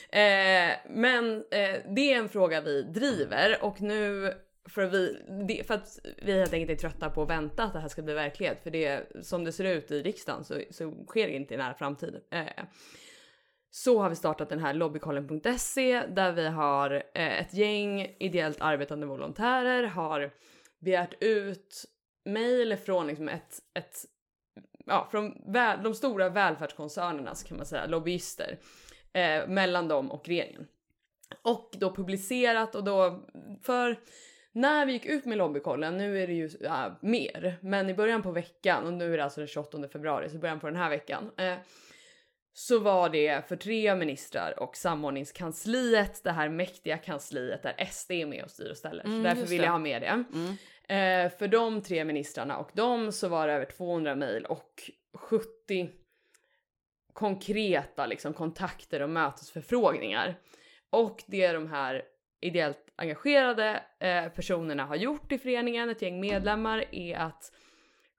[0.10, 4.34] eh, men eh, det är en fråga vi driver och nu
[4.70, 7.80] för, vi, det, för att vi helt enkelt är trötta på att vänta att det
[7.80, 8.64] här ska bli verklighet.
[8.64, 11.74] För det som det ser ut i riksdagen så, så sker det inte i nära
[11.74, 12.22] framtid.
[12.32, 12.64] Eh,
[13.72, 19.06] så har vi startat den här lobbykollen.se där vi har eh, ett gäng ideellt arbetande
[19.06, 20.32] volontärer har
[20.80, 21.86] begärt ut
[22.26, 23.96] mejl från liksom ett, ett
[24.86, 28.60] ja, från väl, de stora välfärdskoncernerna kan man säga, lobbyister
[29.14, 30.68] eh, mellan dem och regeringen.
[31.42, 33.24] Och då publicerat och då
[33.64, 34.00] för
[34.56, 38.22] när vi gick ut med lobbykollen, nu är det ju ja, mer, men i början
[38.22, 40.90] på veckan och nu är det alltså den 28 februari, så början på den här
[40.90, 41.32] veckan.
[41.38, 41.56] Eh,
[42.54, 48.26] så var det för tre ministrar och samordningskansliet, det här mäktiga kansliet där SD är
[48.26, 49.06] med och styr och ställer.
[49.06, 50.24] Mm, så därför vill jag ha med det.
[50.34, 50.56] Mm.
[50.88, 55.90] Eh, för de tre ministrarna och dem så var det över 200 mejl och 70
[57.14, 60.36] konkreta liksom, kontakter och mötesförfrågningar.
[60.90, 62.04] Och det de här
[62.42, 67.52] ideellt engagerade eh, personerna har gjort i föreningen, ett gäng medlemmar, är att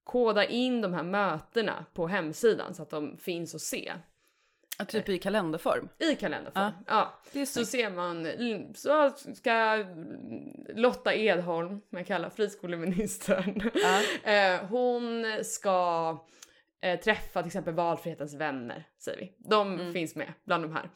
[0.04, 3.92] koda in de här mötena på hemsidan så att de finns att se
[4.78, 5.88] Ja, typ i kalenderform.
[5.98, 6.72] i kalenderform.
[6.86, 7.12] Ja.
[7.32, 8.28] Det är Så ser man,
[8.74, 9.84] så ska
[10.74, 14.00] Lotta Edholm, som jag kallar friskoleministern, Ja.
[14.32, 16.18] eh, hon ska
[16.84, 19.32] eh, träffa till exempel valfrihetens vänner, säger vi.
[19.38, 19.92] De Mm.
[19.92, 20.90] finns med bland de här.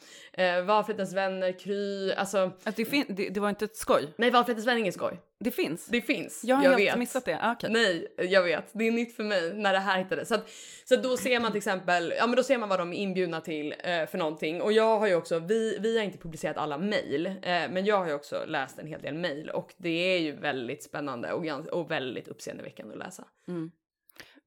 [0.58, 4.08] Eh, valfrihetens vänner, Kry, alltså Att det, fin- det, det var inte ett skoj.
[4.18, 5.20] nej valfrihetens vänner är ingen skoj.
[5.40, 5.86] Det finns.
[5.86, 7.38] Det finns, jag har jag helt missat det.
[7.42, 7.70] Ah, okej.
[7.72, 8.64] Nej, jag vet.
[8.72, 10.28] Det är nytt för mig när det här hittades.
[10.28, 10.48] Så, att,
[10.84, 12.96] så att då ser man till exempel, ja men då ser man vad de är
[12.96, 14.62] inbjudna till eh, för någonting.
[14.62, 17.96] Och jag har ju också, vi, vi har inte publicerat alla mejl, eh, men jag
[17.98, 21.66] har ju också läst en hel del mejl och det är ju väldigt spännande och,
[21.72, 23.24] och väldigt uppseendeväckande att läsa.
[23.48, 23.70] Mm.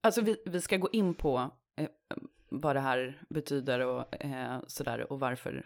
[0.01, 1.87] Alltså vi, vi ska gå in på eh,
[2.49, 5.65] vad det här betyder och eh, sådär och varför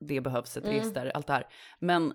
[0.00, 0.76] det behövs ett Mm.
[0.76, 1.46] register, allt det här.
[1.78, 2.14] Men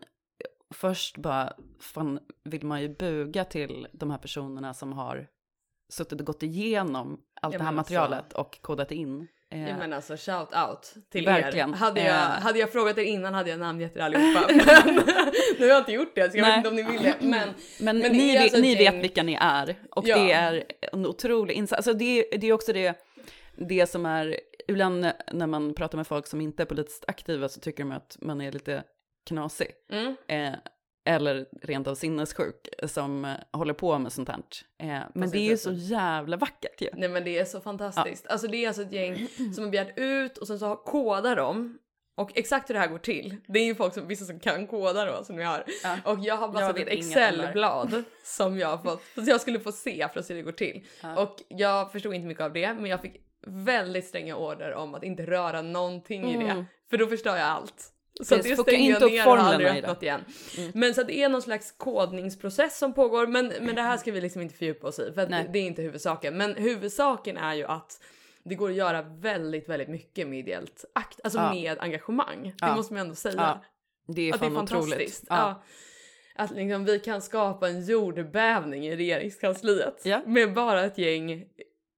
[0.73, 5.28] först bara fan, vill man ju buga till de här personerna som har
[5.89, 9.28] suttit och gått igenom allt Ja, det här alltså- materialet och kodat in.
[9.54, 11.70] Eh, Ja, men alltså shout out till Verkligen.
[11.74, 11.78] er.
[11.78, 12.22] Hade jag, Eh.
[12.22, 14.48] hade jag frågat er innan hade jag namngett er allihopa.
[14.86, 14.96] Men
[15.60, 16.52] nu har jag inte gjort det så jag Nej.
[16.52, 17.16] vet inte om ni vill det.
[17.20, 20.18] Men Men, Men ni, alltså ni gäng- vet vilka ni är och Ja.
[20.18, 20.63] det är
[20.94, 21.78] en otrolig insats.
[21.88, 22.94] Alltså det, det är också det,
[23.56, 27.60] det som är, ibland när man pratar med folk som inte är politiskt aktiva så
[27.60, 28.84] tycker de att man är lite
[29.28, 29.68] knasig.
[29.92, 30.54] mm, Eh,
[31.06, 34.39] eller rent av sinnessjuk som eh, håller på med sånt här.
[34.84, 36.89] Eh, men det är ju så jävla vackert ju.
[36.94, 38.28] Nej men det är så fantastiskt.
[38.28, 41.80] Alltså det är alltså ett gäng som har begärt ut och sen så kodar de.
[42.16, 44.68] Och exakt hur det här går till, det är ju folk som, vissa som kan
[44.68, 45.63] koda då som vi har.
[45.84, 45.98] Ja.
[46.06, 49.72] Och jag har bara satt ett excelblad som jag har fått, så jag skulle få
[49.72, 50.86] se för att se hur det går till.
[51.02, 51.22] Ja.
[51.22, 53.16] Och jag förstod inte mycket av det men jag fick
[53.48, 56.52] väldigt stränga order om att inte röra någonting i det.
[56.52, 56.66] Mm.
[56.89, 57.93] För då förstör jag allt.
[58.21, 59.80] Så Precis, det stängde inte jag ner och har aldrig det.
[59.80, 60.21] öppnat igen.
[60.58, 60.71] Mm.
[60.76, 64.21] Men så det är någon slags kodningsprocess som pågår men, men det här ska vi
[64.21, 66.38] liksom inte fördjupa oss i för det, det är inte huvudsaken.
[66.38, 68.02] Men huvudsaken är ju att
[68.43, 71.54] det går att göra väldigt, väldigt mycket med ideellt akt, alltså Ja.
[71.54, 72.43] med engagemang.
[72.43, 72.76] Det Ja.
[72.76, 73.36] måste man ändå säga.
[73.38, 73.63] Ja,
[74.13, 75.23] Det är att det är fan fantastiskt.
[76.36, 81.45] Att liksom vi kan skapa en jordbävning i regeringskansliet med bara ett gäng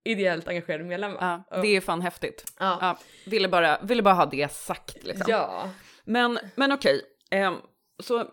[0.03, 1.43] ideellt engagerade medlemmar.
[1.49, 2.53] Ja, det är fan häftigt.
[2.59, 2.77] Ja.
[2.81, 5.25] Ja, ville, bara, ville bara ha det sagt liksom.
[5.27, 5.69] ja.
[6.05, 7.55] Men, men okej, ehm,
[8.03, 8.25] så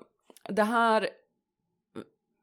[0.49, 1.09] det här,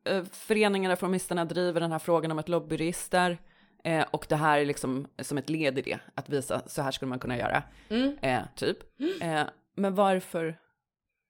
[0.06, 3.38] eh, Föreningen Reformisterna driver den här frågan om ett lobbyregister
[3.84, 6.92] eh, och det här är liksom som ett led i det, att visa så här
[6.92, 8.18] skulle man kunna göra, Mm.
[8.22, 8.78] eh, typ.
[9.22, 9.44] Eh,
[9.76, 10.60] men varför?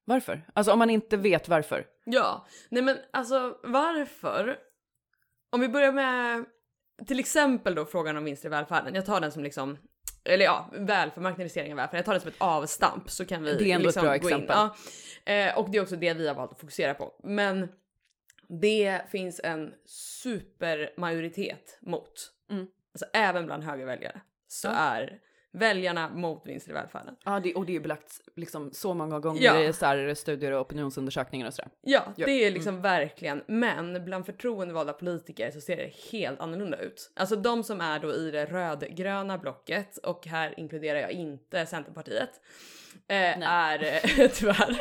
[0.06, 0.46] Varför?
[0.54, 1.86] Alltså om man inte vet varför.
[2.06, 4.58] Ja, nej men alltså varför?
[5.50, 6.46] Om vi börjar med
[7.08, 8.96] till exempel då frågan om vinster i välfärden.
[8.96, 9.78] Jag tar den som liksom,
[10.30, 11.98] eller ja, välfärd, marknadisering av välfärd.
[11.98, 14.12] Jag tar det som ett avstamp så kan vi Det är ändå ett liksom bra
[14.18, 14.36] gå in.
[14.36, 14.56] exempel.
[15.26, 15.34] Ja.
[15.34, 17.14] Eh, och det är också det vi har valt att fokusera på.
[17.24, 17.68] Men
[18.48, 22.32] det finns en supermajoritet mot.
[22.50, 22.68] Mm.
[22.94, 24.72] Alltså även bland högerväljare så Ja.
[24.72, 25.20] är
[25.52, 27.16] väljarna mot vinster i välfärden.
[27.26, 29.60] Ja, det, och det är belagt liksom så många gånger Ja.
[29.60, 31.72] i så här studier och opinionsundersökningar och sådär.
[31.82, 32.26] Ja, Ja.
[32.26, 33.44] det är liksom verkligen.
[33.48, 37.12] Men bland förtroendevalda politiker så ser det helt annorlunda ut.
[37.16, 42.30] Alltså de som är då i det rödgröna blocket och här inkluderar jag inte Centerpartiet.
[43.08, 44.80] Eh, är eh, tyvärr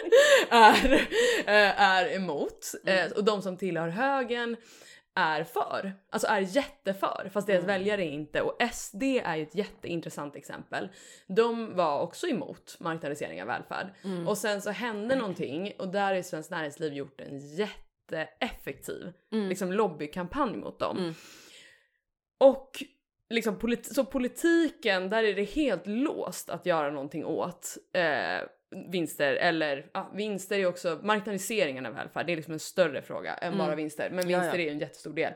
[0.50, 0.92] är,
[1.46, 4.56] eh, är emot eh, och de som tillhör högern
[5.20, 8.42] är för, alltså är jätteför fast deras väljare är inte.
[8.42, 10.88] Och SD är ju ett jätteintressant exempel.
[11.26, 13.86] De var också emot marknadisering av välfärd.
[14.28, 19.12] Och sen så hände någonting och där har Svenskt Näringsliv gjort en jätteeffektiv
[19.48, 20.96] liksom lobbykampanj mot dem.
[22.38, 22.70] Och
[23.30, 29.34] liksom polit- så politiken, där är det helt låst att göra någonting åt eh, vinster
[29.34, 32.26] eller ja, vinster är också marknadiseringen av välfärd.
[32.26, 34.64] Det är liksom en större fråga än bara vinster, men vinster ja.
[34.64, 35.32] är en jättestor del.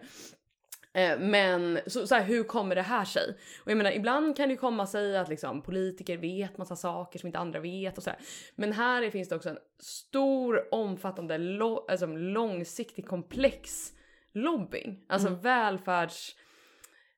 [0.92, 3.36] Eh, men så, så här, hur kommer det här sig?
[3.64, 7.26] Och jag menar, ibland kan det komma sig att liksom, politiker vet massa saker som
[7.26, 8.18] inte andra vet och så här.
[8.54, 13.92] Men här finns det också en stor, omfattande, lo- alltså, långsiktig, komplex
[14.32, 15.04] lobbying.
[15.08, 16.36] Alltså välfärds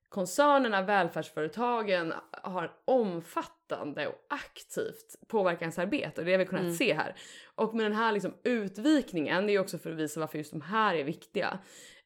[0.09, 7.17] koncernerna, välfärdsföretagen har omfattande och aktivt påverkansarbete och det har vi kunnat se här.
[7.55, 10.61] Och med den här liksom utvikningen, det är också för att visa varför just de
[10.61, 11.59] här är viktiga.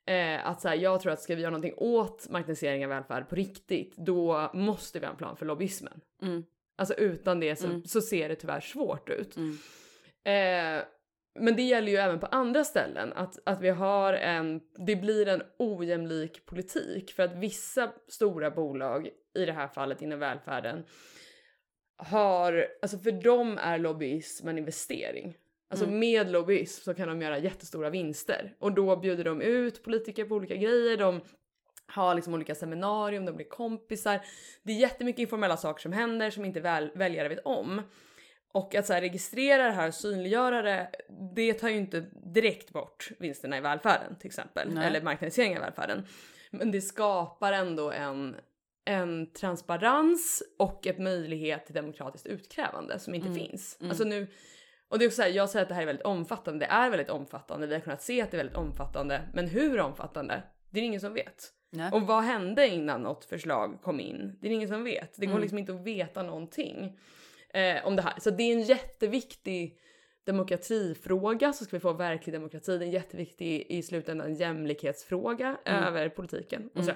[0.07, 3.29] Eh, att så här, jag tror att ska vi göra någonting åt marknadsering av välfärd
[3.29, 6.01] på riktigt, då måste vi ha en plan för lobbyismen.
[6.23, 6.44] Mm.
[6.79, 9.37] Alltså utan det så, så ser det tyvärr svårt ut.
[9.37, 9.59] Mm.
[10.25, 10.85] Eh,
[11.38, 15.29] men det gäller ju även på andra ställen att, att vi har en, det blir
[15.29, 20.85] en ojämlik politik för att vissa stora bolag, i det här fallet inom välfärden,
[22.03, 25.37] har, alltså för dem är lobbyism en investering.
[25.71, 30.25] Alltså med lobbyism så kan de göra jättestora vinster och då bjuder de ut politiker
[30.25, 31.21] på olika grejer, de
[31.87, 34.21] har liksom olika seminarium, de blir kompisar.
[34.63, 37.83] Det är jättemycket informella saker som händer som inte väl, väljare vet om.
[38.53, 40.91] Och att så här, registrera det här och synliggöra det,
[41.35, 42.01] det tar ju inte
[42.35, 44.87] direkt bort vinsterna i välfärden till exempel, Nej.
[44.87, 46.07] eller marknadisering av välfärden.
[46.51, 48.37] Men det skapar ändå en,
[48.85, 53.79] en transparens och ett möjlighet till demokratiskt utkrävande som inte finns.
[53.88, 54.27] Alltså nu,
[54.88, 56.73] och det är också så här, jag säger att det här är väldigt omfattande, det
[56.73, 60.43] är väldigt omfattande, vi har kunnat se att det är väldigt omfattande, men hur omfattande?
[60.71, 61.49] Det är ingen som vet.
[61.73, 61.93] Nej.
[61.93, 64.38] Och vad hände innan något förslag kom in?
[64.40, 65.14] Det är ingen som vet.
[65.16, 65.43] Det går Mm.
[65.43, 66.99] liksom inte att veta någonting
[67.55, 68.14] eh, om det här.
[68.21, 69.79] Så det är en jätteviktig
[70.26, 72.78] demokratifråga så ska vi få verklig demokrati.
[72.78, 75.85] Det är en jätteviktig i slutändan jämlikhetsfråga Mm.
[75.85, 76.70] över politiken.
[76.74, 76.92] Och så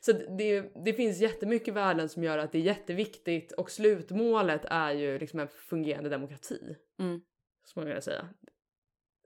[0.00, 4.92] så det, det finns jättemycket värden som gör att det är jätteviktigt och slutmålet är
[4.92, 6.76] ju liksom en fungerande demokrati.
[6.98, 7.20] Mm.
[7.64, 8.28] Skulle man vilja säga.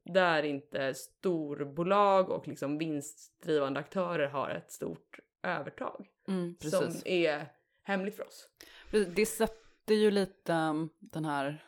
[0.05, 7.47] Där inte storbolag och liksom vinstdrivande aktörer har ett stort övertag Mm, som är
[7.83, 8.49] hemligt för oss.
[9.17, 11.65] Det sätter ju lite um, den här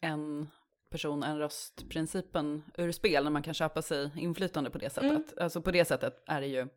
[0.00, 0.48] en
[0.90, 5.10] person, en röst-principen ur spel när man kan köpa sig inflytande på det sättet.
[5.10, 5.24] Mm.
[5.36, 6.68] Alltså på det sättet är det ju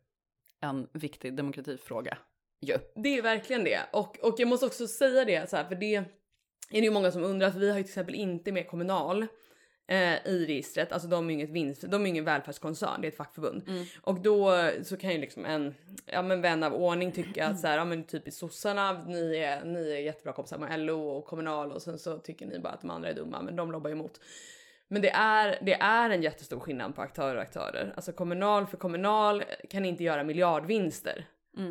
[0.60, 2.18] en viktig demokratifråga.
[2.60, 2.78] Ju.
[2.94, 3.80] Det är verkligen det.
[3.92, 6.04] Och, och jag måste också säga det så här, för det är
[6.70, 9.26] det ju många som undrar att vi har ju till exempel inte med Kommunal
[9.90, 10.92] eh, i registret.
[10.92, 13.62] Alltså de är inget vinst, de är ingen välfärdskoncern, det är ett fackförbund.
[14.02, 15.74] Och då så kan ju liksom en
[16.06, 19.64] ja, men vän av ordning tycka att så här, ja men typiskt sossarna, ni är,
[19.64, 22.80] ni är jättebra kompisar med LO och Kommunal och sen så tycker ni bara att
[22.80, 24.20] de andra är dumma, men de lobbar emot.
[24.88, 27.92] Men det är, det är en jättestor skillnad på aktörer och aktörer.
[27.96, 31.26] Alltså kommunal för kommunal kan inte göra miljardvinster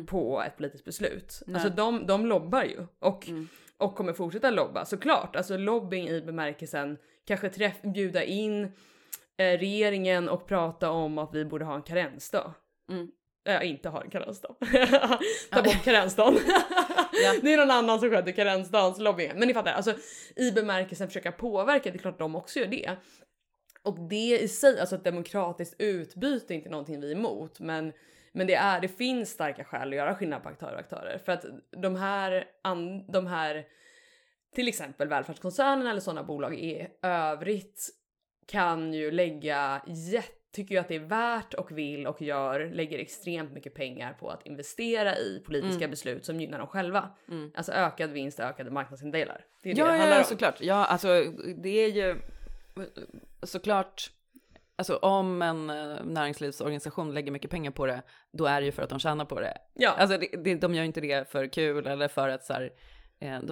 [0.06, 1.42] på ett politiskt beslut.
[1.54, 3.28] Alltså de, de lobbar ju och,
[3.76, 5.36] och kommer fortsätta lobba såklart.
[5.36, 8.64] Alltså lobbying i bemärkelsen kanske träff, bjuda in
[9.38, 12.54] eh, regeringen och prata om att vi borde ha en karensdag.
[12.90, 13.08] Mm.
[13.48, 14.56] Äh, inte ha en karensdag.
[15.50, 16.38] Ta bort karensdagen.
[17.42, 19.32] Det är någon annan som sköter karensdagens lobbying.
[19.34, 19.94] Men ni fattar, alltså
[20.36, 22.96] i bemärkelsen försöka påverka, det är klart de också gör det.
[23.82, 27.92] Och det i sig, alltså ett demokratiskt utbyte är inte någonting vi är emot, men
[28.32, 31.32] men det, är, det finns starka skäl att göra skillnad på aktörer och aktörer för
[31.32, 31.44] att
[31.82, 33.64] de här, an, de här
[34.54, 37.90] till exempel välfärdskoncernen eller sådana bolag i övrigt
[38.46, 42.98] kan ju lägga jätte tycker ju att det är värt och vill och gör, lägger
[42.98, 45.90] extremt mycket pengar på att investera i politiska mm.
[45.90, 47.08] beslut som gynnar dem själva.
[47.28, 47.52] Mm.
[47.54, 49.44] Alltså ökad vinst, ökade marknadsandelar.
[49.62, 50.24] Det är ja, det det handlar ja, om.
[50.24, 50.60] såklart.
[50.60, 51.24] Ja, alltså
[51.56, 52.16] det är ju
[53.42, 54.10] såklart
[54.76, 58.82] Alltså om en eh, näringslivsorganisation lägger mycket pengar på det, då är det ju för
[58.82, 59.58] att de tjänar på det.
[59.74, 59.90] Ja.
[59.90, 62.72] Alltså det, det, de gör inte det för kul eller för att så här,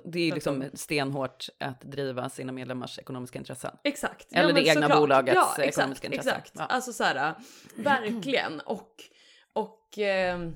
[0.04, 3.76] det är ju liksom stenhårt att driva sina medlemmars ekonomiska intressen.
[3.84, 4.32] Exakt.
[4.32, 4.98] Eller ja, det egna såklart.
[4.98, 6.32] bolagets ja, exakt, ekonomiska intressen.
[6.32, 6.64] Exakt, ja.
[6.64, 7.34] alltså så här,
[7.76, 8.60] verkligen.
[8.60, 8.92] Och,
[9.52, 10.50] och eh,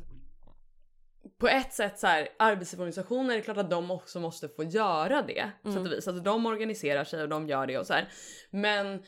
[1.38, 5.22] på ett sätt så här, arbetsgivarorganisationer är det klart att de också måste få göra
[5.22, 5.50] det.
[5.64, 5.76] Mm.
[5.76, 6.08] Så att vis.
[6.08, 8.08] Alltså de organiserar sig och de gör det och så här.
[8.50, 9.02] Men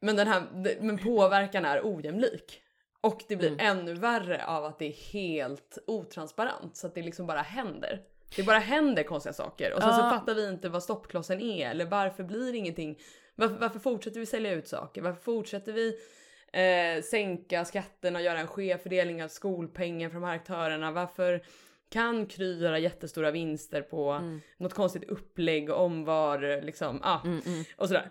[0.00, 0.42] men den här
[0.80, 2.62] men påverkan är ojämlik.
[3.00, 3.78] Och det blir mm.
[3.78, 8.02] ännu värre av att det är helt otransparent så att det liksom bara händer.
[8.36, 11.84] Det bara händer konstiga saker och sen så fattar vi inte vad stoppklossen är eller
[11.84, 12.98] varför blir ingenting?
[13.34, 15.02] Varför, varför fortsätter vi sälja ut saker?
[15.02, 15.96] Varför fortsätter vi
[16.52, 20.90] eh, sänka skatterna och göra en skev fördelning av skolpengen för de här aktörerna?
[20.90, 21.44] Varför
[21.90, 24.40] kan Kry göra jättestora vinster på mm.
[24.56, 27.64] något konstigt upplägg och omvar liksom, ah, mm, mm.
[27.76, 28.10] och sådär.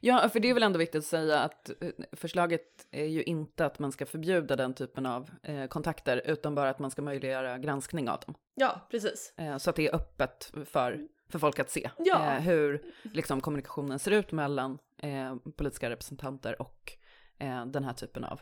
[0.00, 3.66] Ja, för det är väl ändå viktigt att säga att eh, förslaget är ju inte
[3.66, 7.58] att man ska förbjuda den typen av eh, kontakter, utan bara att man ska möjliggöra
[7.58, 8.34] granskning av dem.
[8.54, 9.34] Ja, precis.
[9.36, 12.34] Eh, så att det är öppet för, för folk att se ja.
[12.34, 16.92] eh, hur liksom, kommunikationen ser ut mellan eh, politiska representanter och
[17.38, 18.40] eh, den här typen av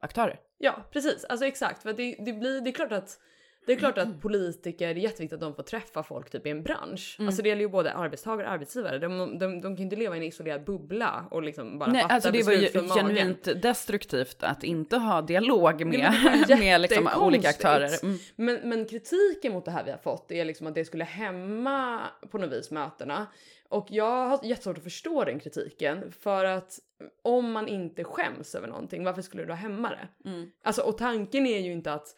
[0.00, 0.40] aktörer.
[0.58, 1.24] Ja, precis.
[1.24, 1.82] Alltså exakt.
[1.82, 3.18] För det, det, blir, det är klart att
[3.66, 6.50] det är klart att politiker, det är jätteviktigt att de får träffa folk typ i
[6.50, 7.16] en bransch.
[7.18, 7.28] Mm.
[7.28, 8.98] Alltså det gäller ju både arbetstagare och arbetsgivare.
[8.98, 12.14] De, de, de, kan inte leva i en isolerad bubbla och liksom bara Nej, fatta
[12.14, 16.14] alltså det var ju genuint destruktivt att inte ha dialog med,
[16.48, 18.04] med liksom olika aktörer.
[18.04, 18.18] Mm.
[18.36, 22.00] Men, men kritiken mot det här vi har fått är liksom att det skulle hämma
[22.30, 23.26] på något vis mötena.
[23.68, 26.78] Och jag har jättesvårt att förstå den kritiken för att
[27.22, 30.28] om man inte skäms över någonting, varför skulle det då hämma det?
[30.28, 30.50] Mm.
[30.62, 32.16] Alltså och tanken är ju inte att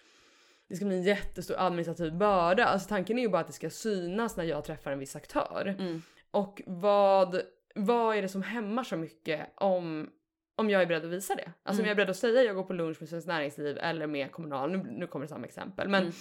[0.72, 2.64] det ska bli en jättestor administrativ börda.
[2.64, 5.76] Alltså tanken är ju bara att det ska synas när jag träffar en viss aktör.
[5.78, 6.02] Mm.
[6.30, 7.40] Och vad,
[7.74, 10.10] vad är det som hämmar så mycket om,
[10.56, 11.52] om jag är beredd att visa det?
[11.62, 11.84] Alltså mm.
[11.84, 14.06] om jag är beredd att säga att jag går på lunch med Svenskt Näringsliv eller
[14.06, 15.88] med Kommunal, nu, nu kommer det samma exempel.
[15.88, 16.14] Men, mm.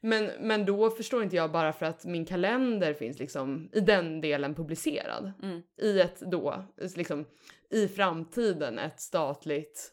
[0.00, 4.20] men, men då förstår inte jag bara för att min kalender finns liksom i den
[4.20, 5.32] delen publicerad.
[5.42, 5.62] Mm.
[5.82, 6.64] I ett då,
[6.96, 7.24] liksom
[7.70, 9.92] i framtiden ett statligt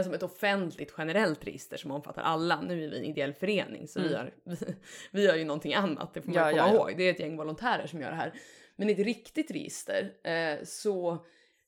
[0.00, 2.60] som ett offentligt generellt register som omfattar alla.
[2.60, 4.08] Nu är vi en ideell förening så mm.
[4.08, 4.56] vi, gör, vi,
[5.10, 6.94] vi gör ju någonting annat, det får man ja, komma ja, ihåg.
[6.96, 8.32] Det är ett gäng volontärer som gör det här.
[8.76, 11.24] Men i ett riktigt register eh, så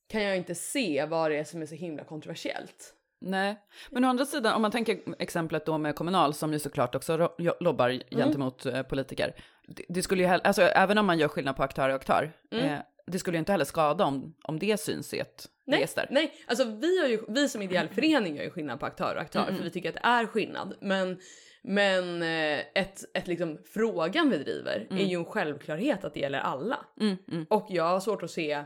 [0.08, 2.94] kan jag inte se vad det är som är så himla kontroversiellt.
[3.20, 3.56] Nej,
[3.90, 7.30] men å andra sidan om man tänker exemplet då med Kommunal som ju såklart också
[7.60, 8.02] lobbar mm.
[8.10, 8.84] gentemot mm.
[8.84, 9.34] politiker.
[9.66, 12.64] Det, det, skulle ju, alltså även om man gör skillnad på aktör och aktör, mm.
[12.64, 16.07] eh, det skulle ju inte heller skada om, om det syns i ett nej, register.
[16.11, 19.23] Nej, alltså vi, har ju, vi som ideell förening gör ju skillnad på aktör och
[19.23, 19.57] aktör mm.
[19.57, 20.75] för vi tycker att det är skillnad.
[20.81, 21.19] Men,
[21.62, 25.05] men eh, ett, ett liksom, frågan vi driver mm.
[25.05, 26.79] är ju en självklarhet att det gäller alla.
[27.01, 28.64] Mm, mm, och jag har svårt att se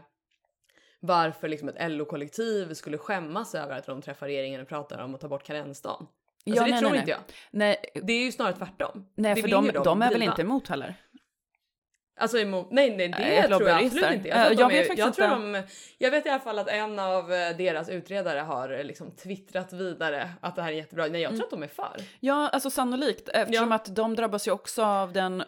[1.01, 5.21] varför liksom ett LO-kollektiv skulle skämmas över att de träffar regeringen och pratar om att
[5.21, 6.07] ta bort karensdagen.
[6.47, 7.21] Alltså ja, det nej, tror nej, inte jag.
[7.51, 7.77] Nej.
[8.03, 9.07] Det är ju snarare tvärtom.
[9.15, 10.95] Nej, det för de, de, de är väl inte emot heller?
[12.19, 14.29] Alltså emot, nej, nej det jag tror jag absolut inte.
[14.29, 15.63] Jag, jag, vet är, jag tror de,
[15.99, 19.73] jag vet i alla fall att en av eh, deras utredare har eh, liksom twittrat
[19.73, 21.07] vidare att det här är jättebra.
[21.07, 21.45] Nej, jag tror mm.
[21.45, 22.05] att de är för.
[22.21, 23.75] Ja, alltså sannolikt eftersom ja.
[23.75, 25.43] att de drabbas ju också av den,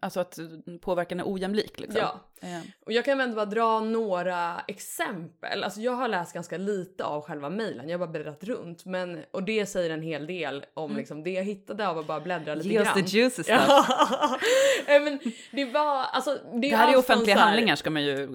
[0.00, 0.38] alltså att
[0.80, 1.80] påverkan är ojämlik.
[1.80, 2.00] Liksom.
[2.00, 2.60] Ja, eh.
[2.86, 5.64] och jag kan ändå bara dra några exempel.
[5.64, 9.24] Alltså jag har läst ganska lite av själva mejlen, jag har bara bläddrat runt, men
[9.30, 10.96] och det säger en hel del om mm.
[10.96, 12.86] liksom det jag hittade av att bara bläddra lite Ge grann.
[12.86, 13.88] Oss the juicy stuff.
[14.86, 15.18] men
[15.50, 18.26] det var alltså, det, det här är offentliga här, handlingar ska man ju...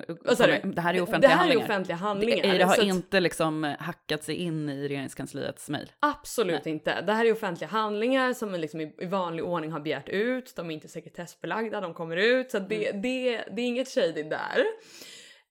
[0.64, 1.62] Det här är offentliga här handlingar.
[1.62, 2.44] Är offentliga handlingar.
[2.44, 5.92] Det, det har inte liksom hackat sig in i regeringskansliets mejl.
[6.00, 6.74] Absolut Nej.
[6.74, 7.02] inte.
[7.02, 10.56] Det här är offentliga handlingar som man liksom i, vanlig ordning har begärt ut.
[10.56, 12.52] De är inte sekretessbelagda, de kommer ut.
[12.52, 13.02] Så det, mm.
[13.02, 14.64] det, det är inget shady där.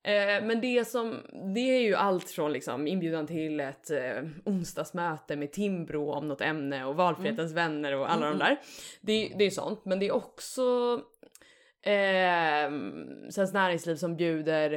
[0.06, 1.22] Eh, men det som,
[1.54, 6.40] det är ju allt från liksom inbjudan till ett eh, onsdagsmöte med Timbro om något
[6.40, 7.54] ämne och valfrihetens mm.
[7.54, 8.38] vänner och alla mm.
[8.38, 8.56] de där.
[9.00, 10.62] Det, det är sånt, men det är också
[11.86, 12.70] eh,
[13.30, 14.72] Svenskt Näringsliv som bjuder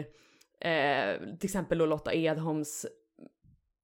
[0.61, 2.85] eh, till exempel då Lotta Edholms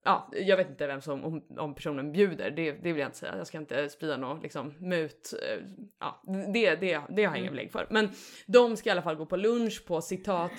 [0.08, 3.18] ja, jag vet inte vem som, om, om personen bjuder, det, det vill jag inte
[3.18, 3.38] säga.
[3.38, 5.34] Jag ska inte sprida något liksom mut.
[5.52, 5.64] eh,
[6.00, 6.24] Ja,
[6.54, 7.88] det, det, det har jag ingen belägg för.
[7.90, 8.10] Men
[8.48, 10.52] de ska i alla fall gå på lunch på citat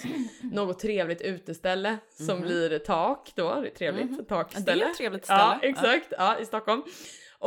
[0.53, 3.61] något trevligt uteställe som blir tak då.
[3.61, 4.75] Det är trevligt, Ja, takställe.
[4.75, 5.41] det är ett trevligt ställe.
[5.41, 6.07] Ja, exakt.
[6.19, 6.83] Ja, i Stockholm.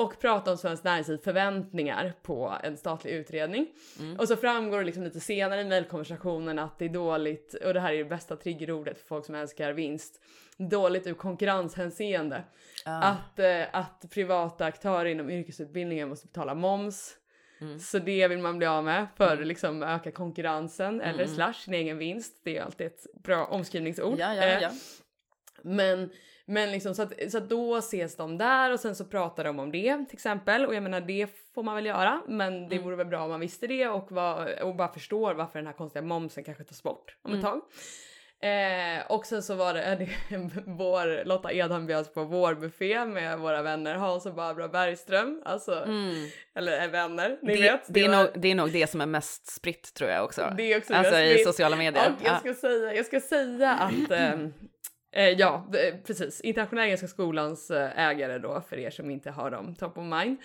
[0.04, 3.68] Och prata om Svenskt Näringslivs förväntningar på en statlig utredning.
[4.00, 4.20] Mm.
[4.20, 7.80] Och så framgår det liksom lite senare i mejlkonversationen att det är dåligt, och det
[7.80, 10.22] här är det bästa triggerordet för folk som älskar vinst,
[10.58, 12.44] dåligt ur konkurrenshänseende.
[12.86, 13.04] Ja.
[13.04, 17.16] Att, eh, att privata aktörer inom yrkesutbildningen måste betala moms.
[17.62, 17.80] Mm.
[17.80, 21.36] Så det vill man bli av med för att liksom öka konkurrensen eller Mm.
[21.36, 22.42] slash sin egen vinst.
[22.44, 24.20] Det är alltid ett bra omskrivningsord.
[24.20, 24.70] Ja, ja, Eh, ja.
[25.62, 26.10] men,
[26.50, 29.60] men liksom så att, så att då ses de där och sen så pratar de
[29.60, 30.66] om det till exempel.
[30.66, 32.84] Och jag menar det får man väl göra men det Mm.
[32.86, 35.74] vore väl bra om man visste det och, vad, och bara förstår varför den här
[35.74, 37.52] konstiga momsen kanske tas bort om ett Mm.
[37.52, 37.62] tag.
[38.42, 39.96] Eh, och sen så var det,
[40.30, 45.42] det vår, Lotta Edholm bjöds på vår buffé med våra vänner Hans och Barbara Bergström.
[45.46, 46.28] Alltså, Mm.
[46.56, 47.82] eller är vänner, ni Det, vet.
[47.88, 50.54] det, är var- nog, det är nog det som är mest spritt tror jag också.
[50.58, 51.48] Det är också alltså i spritt.
[51.48, 52.08] sociala medier.
[52.20, 54.54] Och jag ska säga, jag ska säga att ehm,
[55.12, 56.42] eh, ja, eh, precis.
[56.42, 60.38] Internationella Engelska Skolans eh, ägare då, för er som inte har dem top of mind.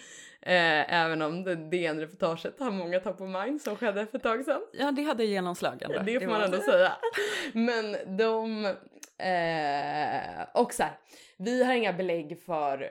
[0.42, 4.44] Eh, även om det DN-reportaget har många top of mind som skedde för ett tag
[4.44, 4.60] sedan.
[4.72, 4.92] ja.
[4.92, 5.98] det hade genomslag ändå.
[6.06, 6.92] Det får man ändå säga.
[7.52, 8.64] Men de...
[9.18, 10.92] Eh, och så här,
[11.38, 12.90] vi har inga belägg för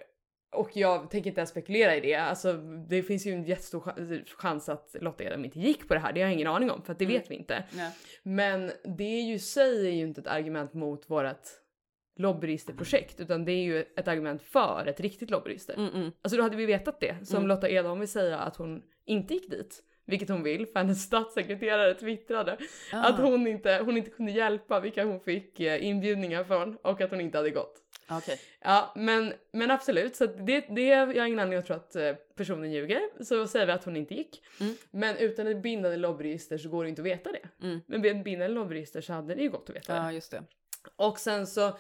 [0.52, 2.16] och jag tänker inte ens spekulera i det.
[2.16, 2.54] Alltså,
[2.90, 3.82] det finns ju en jättestor
[4.38, 6.14] chans- att Lotta Edholm inte gick på det här.
[6.14, 7.18] Det har jag ingen aning om för att det Mm.
[7.18, 7.64] vet vi inte.
[7.78, 7.90] Ja.
[8.24, 11.42] Men det är ju i sig är ju inte ett argument mot vårt
[12.16, 15.74] lobbyregisterprojekt utan det är ju ett argument för ett riktigt lobbyregister.
[15.74, 16.12] Mm, mm.
[16.22, 17.28] Alltså då hade vi vetat det.
[17.28, 17.48] Som Mm.
[17.48, 19.84] Lotta Edholm vill säga att hon inte gick dit.
[20.06, 22.58] Vilket hon vill för hennes statssekreterare twittrade
[22.94, 27.02] Ah, att hon inte, hon inte kunde hjälpa vilka hon fick eh, inbjudningar från och
[27.02, 27.80] att hon inte hade gått.
[28.10, 28.40] Okej.
[28.62, 32.14] Ja men, men absolut, så det, det jag har ingen anledning att tro att eh,
[32.36, 33.24] personen ljuger.
[33.24, 34.44] Så säger vi att hon inte gick.
[34.60, 34.76] Mm.
[34.92, 37.66] Men utan ett bindande lobbyregister så går det inte att veta det.
[37.66, 37.82] Mm.
[37.88, 40.00] Men med ett bindande lobbyregister så hade det ju gått att veta det.
[40.00, 40.44] Ja, just det.
[40.96, 41.78] Och sen så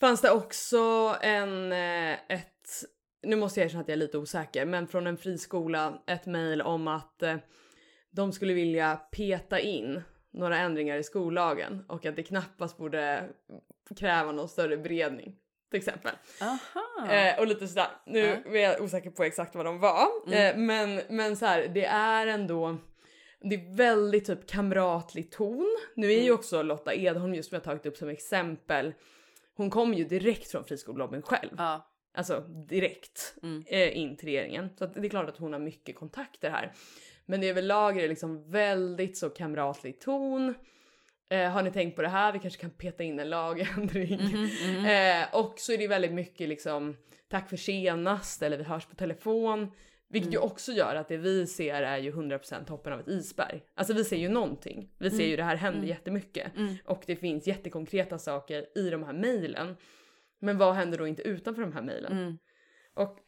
[0.00, 2.84] fanns det också en, eh, ett,
[3.22, 6.62] nu måste jag erkänna att jag är lite osäker, men från en friskola ett mejl
[6.62, 7.36] om att eh,
[8.10, 13.28] de skulle vilja peta in några ändringar i skollagen och att det knappast borde
[13.98, 15.36] kräva någon större beredning.
[15.70, 16.12] Till exempel.
[17.10, 18.50] Eh, och lite sådär, nu Ja.
[18.58, 20.06] är jag osäker på exakt vad de var.
[20.26, 20.38] Mm.
[20.38, 22.76] Eh, men, men så här, det är ändå,
[23.40, 25.76] det är väldigt typ kamratlig ton.
[25.94, 26.34] Nu är ju Mm.
[26.34, 28.94] också Lotta Edholm just som jag tagit upp som exempel.
[29.58, 31.50] Hon kom ju direkt från friskolelobbyn själv.
[31.58, 31.86] Ja.
[32.14, 33.64] Alltså direkt Mm.
[33.66, 34.70] eh, in till regeringen.
[34.78, 36.72] Så det är klart att hon har mycket kontakter här.
[37.26, 40.54] Men överlag är det liksom väldigt så kamratlig ton.
[41.30, 42.32] Eh, har ni tänkt på det här?
[42.32, 44.20] Vi kanske kan peta in en lagändring.
[44.22, 44.86] Mhm, mhm.
[44.86, 46.96] Eh, och så är det väldigt mycket liksom
[47.28, 49.70] tack för senast eller vi hörs på telefon.
[50.10, 53.62] Vilket ju också gör att det vi ser är ju 100% toppen av ett isberg.
[53.74, 54.90] Alltså vi ser ju någonting.
[54.98, 55.88] Vi ser ju det här händer Mm.
[55.88, 56.56] jättemycket.
[56.56, 56.74] Mm.
[56.84, 59.76] Och det finns jättekonkreta saker i de här mejlen.
[60.38, 62.12] Men vad händer då inte utanför de här mejlen?
[62.12, 62.38] Mm.
[62.94, 63.18] Och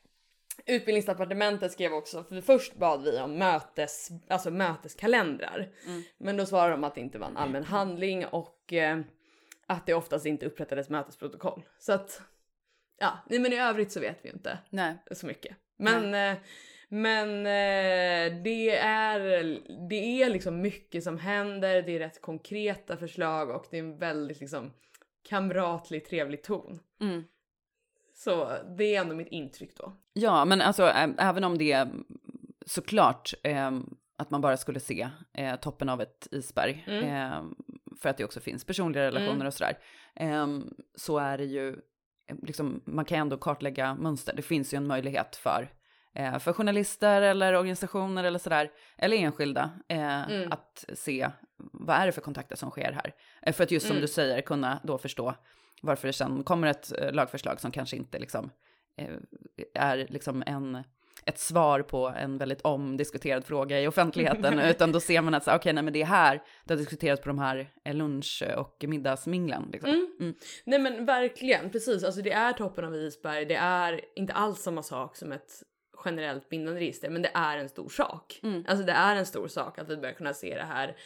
[0.66, 5.68] Utbildningsdepartementet skrev också, för först bad vi om mötes, alltså möteskalendrar.
[5.86, 6.02] Mm.
[6.18, 9.00] Men då svarade de att det inte var en allmän handling och eh,
[9.66, 11.62] att det oftast inte upprättades mötesprotokoll.
[11.78, 12.22] Så att,
[12.98, 14.94] ja, nej, men i övrigt så vet vi ju inte Nej.
[15.10, 15.56] så mycket.
[15.80, 16.38] Men, eh,
[16.88, 19.18] men eh, det, är,
[19.88, 23.98] det är liksom mycket som händer, det är rätt konkreta förslag och det är en
[23.98, 24.72] väldigt liksom
[25.28, 26.80] kamratlig, trevlig ton.
[27.00, 27.24] Mm.
[28.14, 29.92] Så det är ändå mitt intryck då.
[30.12, 30.86] Ja, men alltså
[31.18, 31.88] även om det är
[32.66, 33.70] såklart eh,
[34.18, 37.04] att man bara skulle se eh, toppen av ett isberg, Mm.
[37.04, 37.42] eh,
[38.00, 39.46] för att det också finns personliga relationer Mm.
[39.46, 39.78] och sådär,
[40.16, 40.46] eh,
[40.94, 41.76] så är det ju,
[42.42, 44.32] liksom, man kan ändå kartlägga mönster.
[44.36, 45.68] Det finns ju en möjlighet för,
[46.14, 50.52] eh, för journalister eller organisationer eller sådär, eller enskilda, eh, Mm.
[50.52, 51.30] att se
[51.72, 53.14] vad är det för kontakter som sker här.
[53.42, 54.02] Eh, för att just som Mm.
[54.02, 55.34] du säger kunna då förstå
[55.82, 58.50] varför det sen kommer ett eh, lagförslag som kanske inte liksom
[58.96, 59.14] eh,
[59.74, 60.84] är liksom en,
[61.30, 65.54] ett svar på en väldigt omdiskuterad fråga i offentligheten, utan då ser man att så,
[65.54, 68.84] okej, nej men det är här, det har diskuterats på de här eh, lunch och
[68.88, 69.68] middagsminglen.
[69.72, 69.90] Liksom.
[69.90, 70.06] Mm.
[70.20, 70.34] Mm.
[70.64, 72.04] Nej men verkligen, precis.
[72.04, 73.44] Alltså det är toppen av isberg.
[73.44, 75.62] Det är inte alls samma sak som ett
[76.04, 78.40] generellt bindande register, men det är en stor sak.
[78.42, 78.64] Mm.
[78.68, 80.96] Alltså det är en stor sak att vi börjar kunna se det här,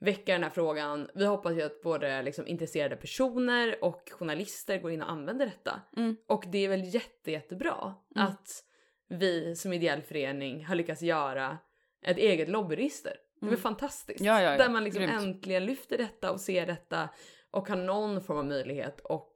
[0.00, 1.08] väcka den här frågan.
[1.14, 5.80] Vi hoppas ju att både liksom intresserade personer och journalister går in och använder detta.
[5.96, 6.16] Mm.
[6.28, 8.28] Och det är väl jätte, jättebra Mm.
[8.28, 8.48] att
[9.18, 11.58] vi som ideell förening har lyckats göra
[12.02, 13.12] ett eget lobbyregister.
[13.40, 13.60] Det är Mm.
[13.60, 14.20] fantastiskt?
[14.20, 14.58] Ja, ja, ja.
[14.58, 15.22] Där man liksom Grymt.
[15.22, 17.08] äntligen lyfter detta och ser detta
[17.50, 19.34] och har någon form av möjlighet och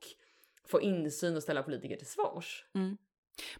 [0.66, 2.64] få insyn och ställa politiker till svars.
[2.74, 2.96] Mm.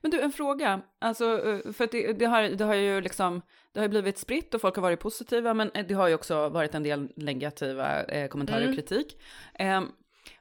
[0.00, 0.80] Men du, en fråga.
[0.98, 3.42] Alltså, eh, för att det, det, har, det har ju liksom,
[3.72, 6.74] det har blivit spritt och folk har varit positiva, men det har ju också varit
[6.74, 8.70] en del negativa eh, kommentarer Mm.
[8.70, 9.20] och kritik.
[9.54, 9.82] Eh,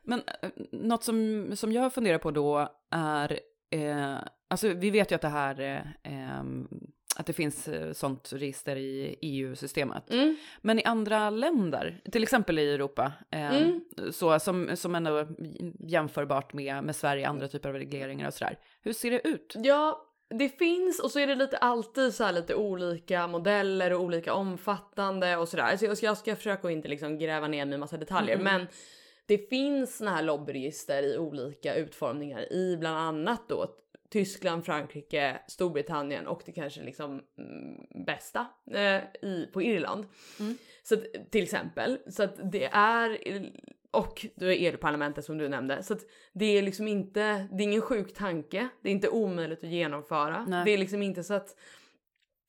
[0.03, 4.17] men eh, något som, som jag funderar på då är, eh,
[4.47, 5.81] alltså vi vet ju att det här, eh,
[6.13, 6.67] ehm,
[7.19, 10.11] att det finns eh, sånt register i EU-systemet.
[10.11, 10.37] Mm.
[10.61, 13.81] Men i andra länder, till exempel i Europa, eh, Mm.
[14.11, 15.27] så, som, som ändå
[15.79, 18.59] jämförbart med, med Sverige, andra typer av regleringar och sådär.
[18.81, 19.53] Hur ser det ut?
[19.57, 24.01] Ja, det finns och så är det lite alltid så här lite olika modeller och
[24.01, 25.77] olika omfattande och sådär.
[25.77, 28.35] Så jag ska, jag ska försöka att inte liksom gräva ner mig i massa detaljer,
[28.35, 28.43] Mm.
[28.43, 28.67] men
[29.25, 33.67] det finns såna här lobbyregister i olika utformningar i bland annat då
[34.09, 40.05] Tyskland, Frankrike, Storbritannien och det kanske liksom mm, bästa eh, i, på Irland.
[40.39, 40.57] Mm.
[40.83, 43.17] Så att, till exempel, så att det är
[43.91, 45.83] och då är EU-parlamentet som du nämnde.
[45.83, 48.69] Så att det är liksom inte, det är ingen sjuk tanke.
[48.81, 50.45] Det är inte omöjligt att genomföra.
[50.45, 50.65] Nej.
[50.65, 51.55] Det är liksom inte så att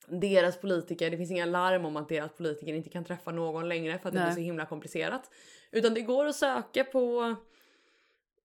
[0.07, 3.99] deras politiker, det finns inga larm om att deras politiker inte kan träffa någon längre
[3.99, 4.27] för att det Nej.
[4.27, 5.31] blir så himla komplicerat.
[5.71, 7.35] Utan det går att söka på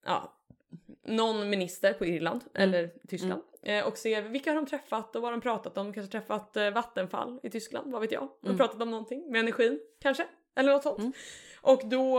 [0.05, 0.33] ja,
[1.05, 5.31] någon minister på Irland eller Tyskland eh, och se vilka har de träffat och vad
[5.33, 5.93] har de pratat om.
[5.93, 8.23] Kanske träffat eh, Vattenfall i Tyskland, vad vet jag.
[8.23, 8.59] De har Mm.
[8.59, 10.27] pratat om någonting med energin kanske
[10.57, 10.99] eller något sånt.
[10.99, 11.13] Mm.
[11.61, 12.19] Och då,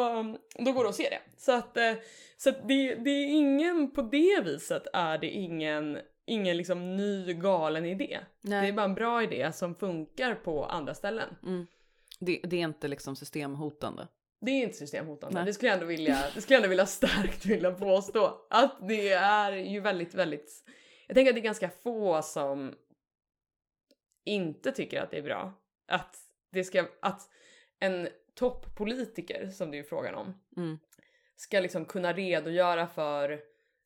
[0.60, 1.20] då går det att se det.
[1.38, 1.94] Så att, eh,
[2.38, 7.34] så att det, det är ingen, på det viset är det ingen, ingen liksom ny
[7.34, 8.20] galen idé.
[8.42, 11.36] Det är bara en bra idé som funkar på andra ställen.
[11.44, 11.68] Mm.
[12.20, 14.08] Det, det är inte liksom systemhotande.
[14.42, 15.40] Det är inte systemhotande.
[15.40, 15.46] Nej.
[15.46, 18.48] Det skulle jag ändå vilja, det skulle jag ändå vilja starkt vilja påstå.
[18.50, 20.64] Att det är ju väldigt, väldigt...
[21.08, 22.76] Jag tänker att det är ganska få som
[24.26, 25.54] inte tycker att det är bra.
[25.88, 26.18] Att
[26.52, 27.30] det ska, att
[27.80, 30.80] en toppolitiker, som det är frågan om, Mm.
[31.36, 33.42] ska liksom kunna redogöra för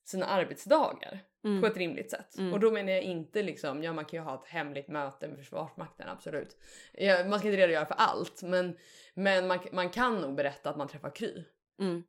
[0.06, 1.62] sina arbetsdagar Mm.
[1.62, 2.38] på ett rimligt sätt.
[2.38, 2.54] Mm.
[2.54, 5.38] Och då menar jag inte liksom, ja man kan ju ha ett hemligt möte med
[5.38, 6.58] Försvarsmakten, absolut.
[6.94, 8.78] Ja, man ska inte redogöra för allt, men,
[9.14, 11.44] men man, man kan nog berätta att man träffar Kry.
[11.82, 12.04] Mm.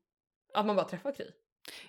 [0.54, 1.26] Att man bara träffar Kry.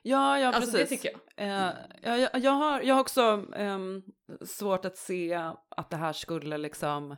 [0.01, 0.89] Ja, ja Alltså precis.
[0.89, 1.47] det tycker jag.
[1.47, 4.03] Eh, ja, jag, jag, har, jag har också ehm,
[4.45, 5.33] svårt att se
[5.69, 7.15] att det här skulle liksom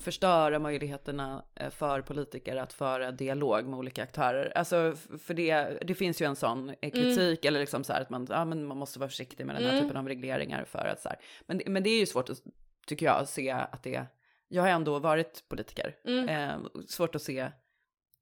[0.00, 4.52] förstöra möjligheterna eh, för politiker att föra dialog med olika aktörer.
[4.58, 8.10] Alltså för det, det finns ju en sån eh, kritik eller liksom så här att
[8.10, 9.82] man, ja, men man måste vara försiktig med den här Mm.
[9.82, 11.18] typen av regleringar för att så här.
[11.46, 12.42] Men, men det är ju svårt att,
[12.86, 14.06] tycker jag, att se att det,
[14.48, 15.96] jag har ändå varit politiker.
[16.04, 16.28] Mm.
[16.28, 17.50] Eh, svårt att se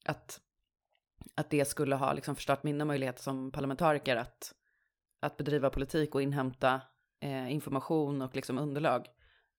[0.05, 0.41] att,
[1.35, 4.53] att det skulle ha liksom förstört mina möjligheter som parlamentariker att,
[5.21, 6.81] att bedriva politik och inhämta
[7.21, 9.07] eh, information och liksom underlag.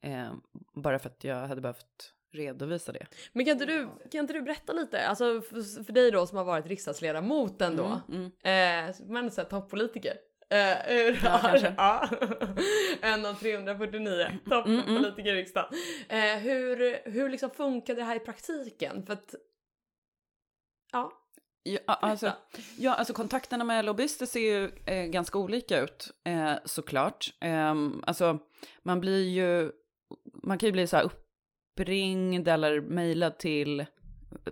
[0.06, 0.34] Eh,
[0.74, 3.06] bara för att jag hade behövt redovisa det.
[3.34, 6.38] Men kan inte, du, kan inte du berätta lite, alltså för, för dig då som
[6.38, 8.90] har varit riksdagsledamot ändå, Mm, mm.
[8.90, 10.18] eh, men så här toppolitiker.
[10.50, 11.74] Eh, hur Ja, kanske.
[11.78, 12.10] ja.
[13.02, 15.70] en av 349 toppolitiker i riksdagen.
[16.10, 19.06] Eh, hur, hur liksom funkade det här i praktiken?
[19.06, 19.36] För att,
[20.92, 21.12] ja.
[21.64, 22.34] Ja, alltså,
[22.78, 27.34] ja, alltså kontakterna med lobbyister ser ju eh, ganska olika ut eh, såklart.
[27.42, 28.40] Eh, alltså
[28.84, 29.72] man blir ju,
[30.46, 31.04] man kan ju bli så här
[31.76, 33.86] uppringd eller mejlad till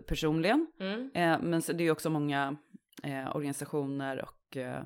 [0.08, 0.68] personligen.
[0.80, 1.12] Mm.
[1.14, 2.58] Eh, men så det är ju också många
[3.04, 4.84] eh, organisationer och eh,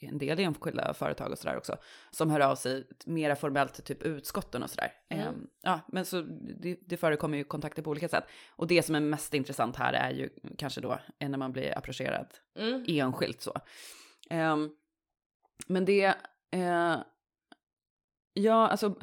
[0.00, 1.76] en del enskilda företag och sådär också,
[2.10, 4.92] som hör av sig mera formellt till typ utskotten och sådär.
[5.08, 5.26] Mm.
[5.26, 5.32] Eh,
[5.62, 6.20] ja, men så
[6.60, 8.24] det, det förekommer ju kontakter på olika sätt.
[8.50, 11.78] Och det som är mest intressant här är ju kanske då eh, när man blir
[11.78, 12.26] approcherad
[12.58, 12.84] Mm.
[12.88, 13.54] enskilt så.
[14.30, 14.70] Ehm,
[15.66, 16.04] men det,
[16.50, 16.96] eh,
[18.36, 18.94] ja alltså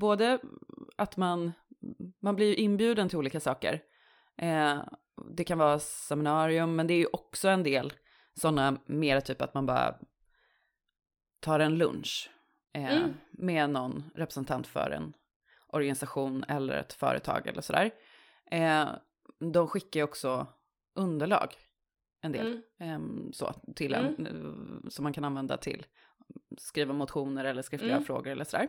[0.00, 0.38] både
[0.96, 1.52] att man,
[2.22, 3.82] man blir ju inbjuden till olika saker.
[4.38, 4.78] Eh,
[5.36, 7.92] det kan vara seminarium, men det är ju också en del
[8.34, 9.98] sådana mer typ att man bara
[11.40, 12.30] tar en lunch
[12.72, 13.14] eh, Mm.
[13.30, 15.12] med någon representant för en
[15.68, 17.90] organisation eller ett företag eller sådär.
[18.50, 18.88] Eh,
[19.52, 20.46] de skickar ju också
[20.94, 21.54] underlag,
[22.20, 22.62] en del, Mm.
[22.94, 25.86] ehm, så, till en, eh, som man kan använda till
[26.58, 28.04] skriva motioner eller skriftliga Mm.
[28.04, 28.68] frågor eller sådär.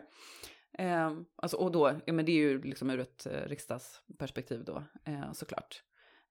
[0.78, 4.82] Ehm, alltså, och då, ja, men det är ju liksom ur ett eh, riksdagsperspektiv då,
[5.04, 5.82] eh, såklart.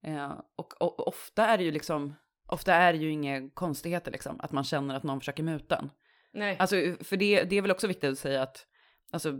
[0.03, 2.15] Eh, och, och ofta är det ju liksom,
[2.45, 5.89] ofta är det ju inga konstigheter liksom, att man känner att någon försöker muta en.
[6.34, 6.57] Nej.
[6.59, 8.65] Alltså, för det, det är väl också viktigt att säga att
[9.11, 9.39] alltså,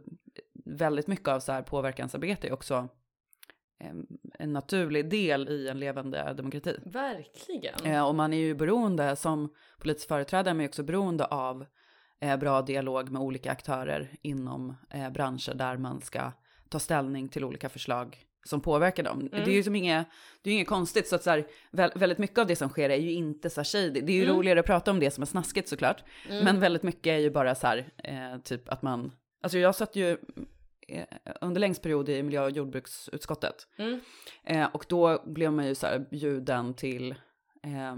[0.66, 2.88] väldigt mycket av så här påverkansarbete är också
[4.40, 6.76] en naturlig del i en levande demokrati.
[6.86, 7.86] Verkligen.
[7.86, 9.50] Eh, och man är ju beroende, som
[9.80, 11.66] politisk företrädare, men är också beroende av
[12.22, 16.32] eh, bra dialog med olika aktörer inom eh, branscher där man ska
[16.70, 19.30] ta ställning till olika förslag som påverkar dem.
[19.32, 20.08] Det är ju som inget,
[20.42, 22.90] det är inget konstigt, så att så här, vä- väldigt mycket av det som sker
[22.90, 24.02] är ju inte så här shady.
[24.02, 27.08] Det är ju roligare att prata om det som är snaskigt såklart, men väldigt mycket
[27.08, 29.12] är ju bara så här, eh, typ att man,
[29.44, 30.18] alltså jag satt ju
[31.42, 33.68] under längst period i miljö och jordbruksutskottet.
[33.78, 34.00] Mm.
[34.44, 37.12] Eh, och då blev man ju så här bjuden till
[37.64, 37.96] eh,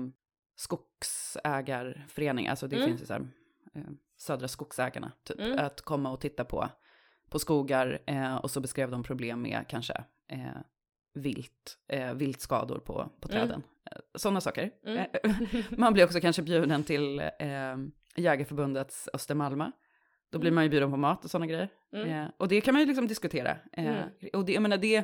[0.55, 2.87] skogsägarförening, alltså det Mm.
[2.87, 3.27] finns ju så här,
[3.75, 3.81] eh,
[4.17, 5.59] Södra Skogsägarna, typ, Mm.
[5.65, 6.69] att komma och titta på,
[7.29, 10.57] på skogar eh, och så beskrev de problem med kanske eh,
[11.13, 13.31] vilt, eh, viltskador på, på Mm.
[13.47, 13.63] träden.
[13.91, 14.71] Eh, Sådana saker.
[14.85, 14.97] Mm.
[14.97, 15.31] Eh,
[15.77, 17.77] man blir också kanske bjuden till eh,
[18.15, 19.71] Jägarförbundets Östermalma.
[20.31, 20.55] Då blir Mm.
[20.55, 21.69] man ju bjuden på mat och sådana grejer.
[21.93, 22.09] Mm.
[22.09, 23.51] Eh, och det kan man ju liksom diskutera.
[23.71, 24.09] Eh, Mm.
[24.33, 25.03] Och det, jag menar det,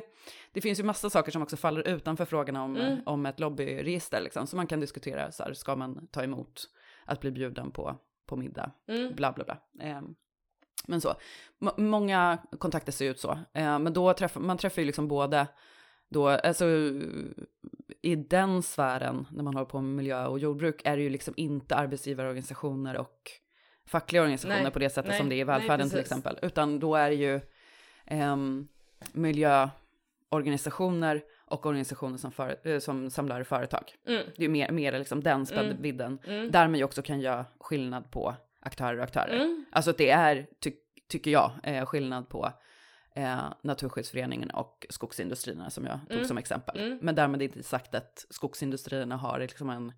[0.52, 2.98] det finns ju massa saker som också faller utanför frågan om, Mm.
[3.06, 4.20] om ett lobbyregister.
[4.20, 4.46] Liksom.
[4.46, 6.64] Så man kan diskutera, så här, ska man ta emot
[7.04, 7.96] att bli bjuden på,
[8.26, 8.70] på middag?
[8.88, 9.14] Mm.
[9.14, 9.58] Bla bla bla.
[9.88, 10.00] Eh,
[10.86, 11.14] men så,
[11.62, 13.30] M- många kontakter ser ut så.
[13.52, 15.46] Eh, men då träffar man träffar ju liksom både,
[16.08, 16.64] då, alltså
[18.02, 21.34] i den sfären, när man håller på med miljö och jordbruk, är det ju liksom
[21.36, 23.30] inte arbetsgivarorganisationer och
[23.86, 26.12] fackliga organisationer Nej, på det sättet nej, som det är i nej, välfärden till precis.
[26.12, 27.40] exempel, utan då är det ju
[28.06, 28.68] ehm,
[30.30, 33.94] miljöorganisationer och organisationer som, för, eh, som samlar företag.
[34.06, 34.26] Mm.
[34.36, 36.50] Det är mer, mer liksom den spännvidden, Mm.
[36.50, 39.34] där man ju också kan göra skillnad på aktörer och aktörer.
[39.36, 39.64] Mm.
[39.72, 40.72] Alltså att det är, ty
[41.08, 42.52] tycker jag, eh, skillnad på
[43.14, 46.24] eh, Naturskyddsföreningen och skogsindustrierna som jag tog Mm.
[46.24, 46.80] som exempel.
[46.80, 46.98] Mm.
[47.02, 49.92] Men därmed inte sagt att skogsindustrierna har liksom en,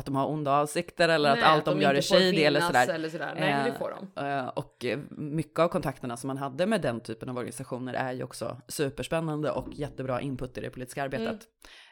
[0.00, 2.88] att de har onda avsikter eller Nej, att allt de, gör är shady eller sådär.
[2.88, 3.34] Eller sådär.
[3.40, 4.26] Nej, Eh, det får de.
[4.26, 8.12] Eh, Och eh, mycket av kontakterna som man hade med den typen av organisationer är
[8.12, 11.48] ju också superspännande och jättebra input i det politiska arbetet.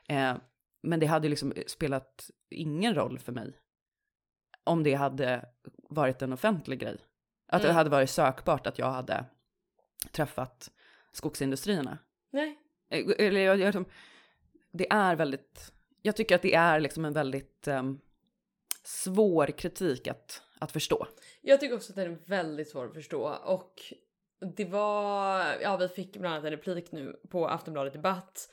[0.08, 0.34] Mm.
[0.36, 0.40] Eh,
[0.82, 3.52] Men det hade liksom spelat ingen roll för mig
[4.64, 5.44] om det hade
[5.90, 6.96] varit en offentlig grej.
[7.52, 7.76] Att det Mm.
[7.76, 9.24] hade varit sökbart att jag hade
[10.12, 10.70] träffat
[11.12, 11.98] skogsindustrierna.
[12.32, 12.58] Nej.
[12.90, 13.84] Eh, Eller jag, jag,
[14.72, 15.72] det är väldigt,
[16.02, 18.00] jag tycker att det är liksom en väldigt um,
[18.82, 21.06] svår kritik att, att förstå.
[21.40, 23.92] Jag tycker också att den är väldigt svår att förstå och
[24.56, 28.50] det var, ja vi fick bland annat en replik nu på Aftonbladet Debatt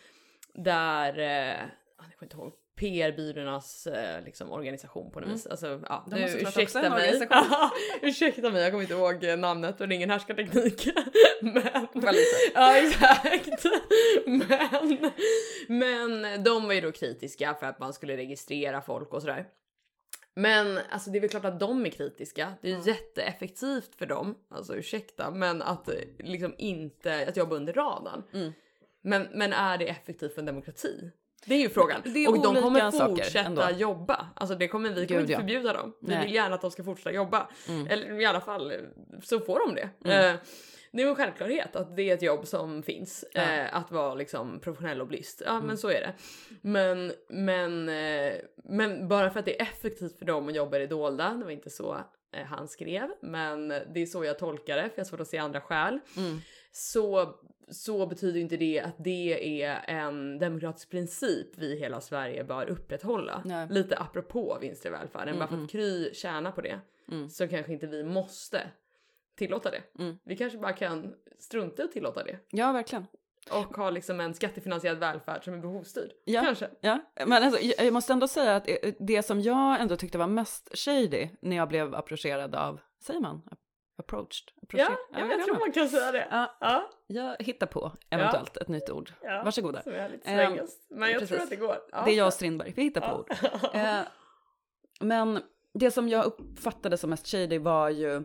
[0.54, 1.64] där, eh,
[1.98, 5.36] ah, jag kommer inte ihåg, PR-byråernas eh, liksom, organisation på något Mm.
[5.36, 5.48] vis.
[5.48, 7.22] Alltså, ja, nu, ursäkta mig.
[8.02, 10.88] ursäkta mig, jag kommer inte ihåg eh, namnet och det är ingen härskarteknik.
[11.42, 11.64] men,
[12.54, 13.66] ja exakt.
[14.26, 15.12] men,
[15.68, 19.46] men de var ju då kritiska för att man skulle registrera folk och sådär.
[20.38, 22.54] Men alltså det är väl klart att de är kritiska.
[22.62, 22.88] Det är Mm.
[22.88, 28.24] jätteeffektivt för dem, alltså ursäkta, men att eh, liksom inte att jobba under radarn.
[28.34, 28.54] Mm.
[29.02, 31.12] Men, men är det effektivt för en demokrati?
[31.46, 32.02] Det är ju frågan.
[32.06, 33.70] Är och de kommer fortsätta ändå.
[33.78, 34.28] jobba.
[34.36, 35.40] Alltså det kommer vi kommer Gud, inte ja.
[35.40, 35.94] förbjuda dem.
[36.02, 36.26] Vi Nej.
[36.26, 37.48] vill gärna att de ska fortsätta jobba.
[37.70, 37.88] Mm.
[37.88, 38.74] Eller i alla fall
[39.24, 39.90] så får de det.
[40.12, 40.36] Mm.
[40.36, 40.42] Eh,
[40.92, 43.26] det är en självklarhet att det är ett jobb som finns.
[43.34, 43.42] Ja.
[43.42, 45.42] Eh, att vara liksom professionell lobbyist.
[45.46, 45.64] Ja Mm.
[45.68, 46.14] men så är det.
[46.62, 48.34] Men, men, eh,
[48.64, 51.30] men bara för att det är effektivt för dem att jobba i det dolda.
[51.30, 51.98] Det var inte så
[52.46, 53.10] han skrev.
[53.22, 56.00] Men det är så jag tolkar det för jag har svårt att se andra skäl
[56.18, 56.42] Mm.
[56.78, 57.36] Så,
[57.70, 62.70] så betyder inte det att det är en demokratisk princip vi i hela Sverige bör
[62.70, 63.42] upprätthålla.
[63.46, 63.68] Nej.
[63.70, 65.28] Lite apropå vinster i välfärden.
[65.36, 66.80] Mm, Bara för att Kry tjänar på det
[67.12, 67.30] Mm.
[67.30, 68.62] så kanske inte vi måste
[69.36, 69.82] tillåta det.
[70.04, 70.18] Mm.
[70.24, 73.06] Vi kanske bara kan strunta i att tillåta det Ja, verkligen.
[73.52, 76.12] och ha liksom en skattefinansierad välfärd som är behovsstyrd.
[76.26, 76.42] Ja.
[76.42, 76.70] Kanske.
[76.82, 80.18] Ja, men alltså, jag jag måste ändå säga att eh, det som jag ändå tyckte
[80.18, 83.42] var mest shady när jag blev approcherad av, säger man?
[83.98, 84.52] Approached?
[84.56, 84.98] Ja, Approached?
[85.12, 86.28] ja, det jag gör tror man kan säga det.
[86.32, 89.12] Ja, Ja, jag hittar på eventuellt ett nytt ord.
[89.22, 89.42] ja.
[89.46, 89.82] Varsågoda.
[89.82, 90.88] Som är lite Ehm, svengelskt.
[90.90, 91.44] Men jag tror precis.
[91.44, 91.78] att det går.
[91.92, 92.02] Ja.
[92.06, 93.34] Det är jag och Strindberg, vi hittar på ord.
[93.74, 93.80] Ja.
[94.00, 94.06] Eh,
[95.00, 95.42] men
[95.74, 98.24] det som jag uppfattade som mest shady var ju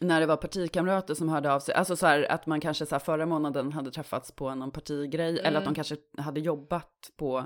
[0.00, 2.94] när det var partikamrater som hörde av sig, alltså så här att man kanske så
[2.94, 5.74] här förra månaden hade träffats på någon partigrej eller att de Mm.
[5.74, 7.44] kanske hade jobbat på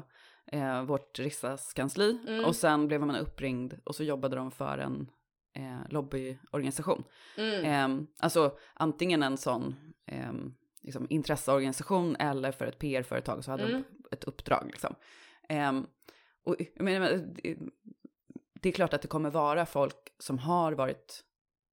[0.52, 2.44] eh, vårt riksdagskansli Mm.
[2.44, 5.10] och sen blev man uppringd och så jobbade de för en
[5.52, 7.04] eh, lobbyorganisation.
[7.36, 7.64] Mm.
[7.64, 9.74] Eh, alltså antingen en sån
[10.06, 10.32] eh,
[10.82, 13.82] liksom, intresseorganisation eller för ett PR-företag så hade Mm.
[13.82, 14.66] de ett uppdrag.
[14.66, 14.94] Liksom.
[15.48, 15.72] Eh,
[16.44, 17.08] och, jag menar,
[18.60, 21.24] det, är klart att det kommer vara folk som har varit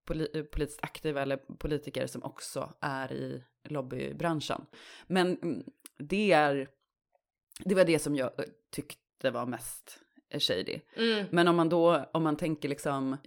[0.05, 4.65] poli, politiskt aktiva eller politiker som också är i lobbybranschen.
[5.07, 5.63] Men mm,
[5.97, 6.69] det, är,
[7.59, 9.99] det var det som jag eh, tyckte var mest
[10.29, 10.79] eh, shady.
[10.95, 11.25] Mm.
[11.31, 13.17] Men om man då, om man tänker liksom,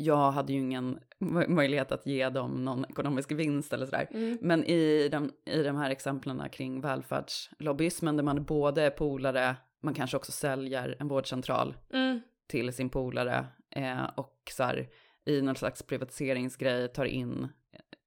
[0.00, 4.06] jag hade ju ingen mö- möjlighet att ge dem någon ekonomisk vinst eller sådär.
[4.10, 4.38] Mm.
[4.40, 9.94] Men i de, i de här exemplen kring välfärdslobbyismen där man både är polare, man
[9.94, 12.20] kanske också säljer en vårdcentral Mm.
[12.48, 13.46] till sin polare
[13.76, 14.88] eh, och så här,
[15.24, 17.48] i någon slags privatiseringsgrej tar in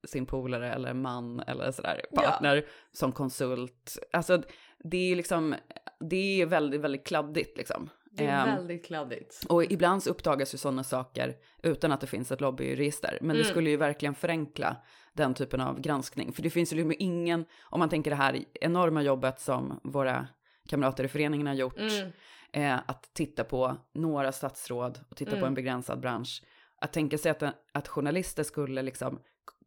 [0.08, 2.22] sin polare eller man eller sådär, Ja.
[2.22, 3.98] partner som konsult.
[4.14, 4.42] Alltså
[4.84, 5.56] det är liksom,
[6.00, 7.90] det är väldigt, väldigt kladdigt liksom.
[8.16, 9.46] Det är Ehm, väldigt kladdigt.
[9.50, 13.18] och ibland så uppdagas ju sådana saker utan att det finns ett lobbyregister.
[13.22, 13.52] Men det Mm.
[13.52, 14.78] skulle ju verkligen förenkla
[15.14, 16.34] den typen av granskning.
[16.34, 20.28] För det finns ju liksom ingen, om man tänker det här enorma jobbet som våra
[20.70, 22.12] kamrater i föreningen har gjort, Mm.
[22.54, 25.48] eh, att titta på några statsråd och titta på Mm.
[25.48, 26.44] en begränsad bransch.
[26.82, 29.20] Att tänka sig att, att journalister skulle liksom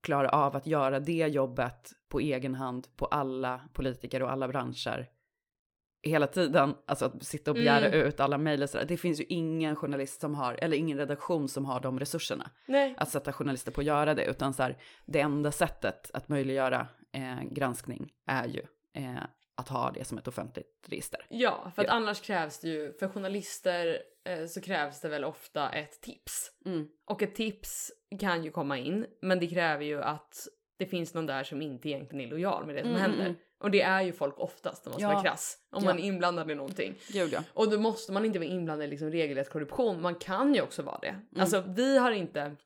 [0.02, 5.06] klara av att göra det jobbet på egen hand på alla politiker och alla branscher
[6.08, 8.00] hela tiden, alltså att sitta och begära Mm.
[8.08, 8.66] ut alla mejl.
[8.88, 12.94] Det finns ju ingen journalist som har, eller ingen redaktion som har de resurserna Nej.
[12.98, 14.76] att sätta journalister på att göra det, utan så här,
[15.06, 18.62] det enda sättet att möjliggöra eh, granskning är ju
[18.94, 19.22] eh,
[19.54, 21.20] att ha det som ett offentligt register.
[21.28, 21.94] Ja, för att Ja.
[21.94, 26.50] annars krävs det ju, för journalister eh, så krävs det väl ofta ett tips.
[26.66, 26.88] Mm.
[27.04, 30.34] Och ett tips kan ju komma in, men det kräver ju att
[30.78, 33.34] det finns någon där som inte egentligen är lojal med det som Mm, händer.
[33.58, 35.12] Och det är ju folk oftast om man ska Ja.
[35.14, 35.58] vara krass.
[35.70, 35.90] Om Ja.
[35.90, 36.94] man är inblandad i någonting.
[37.08, 37.42] Gud ja.
[37.52, 40.02] Och då måste man inte vara inblandad i liksom regelrätt korruption.
[40.02, 41.08] Man kan ju också vara det.
[41.08, 41.24] Mm.
[41.38, 42.56] Alltså vi har inte.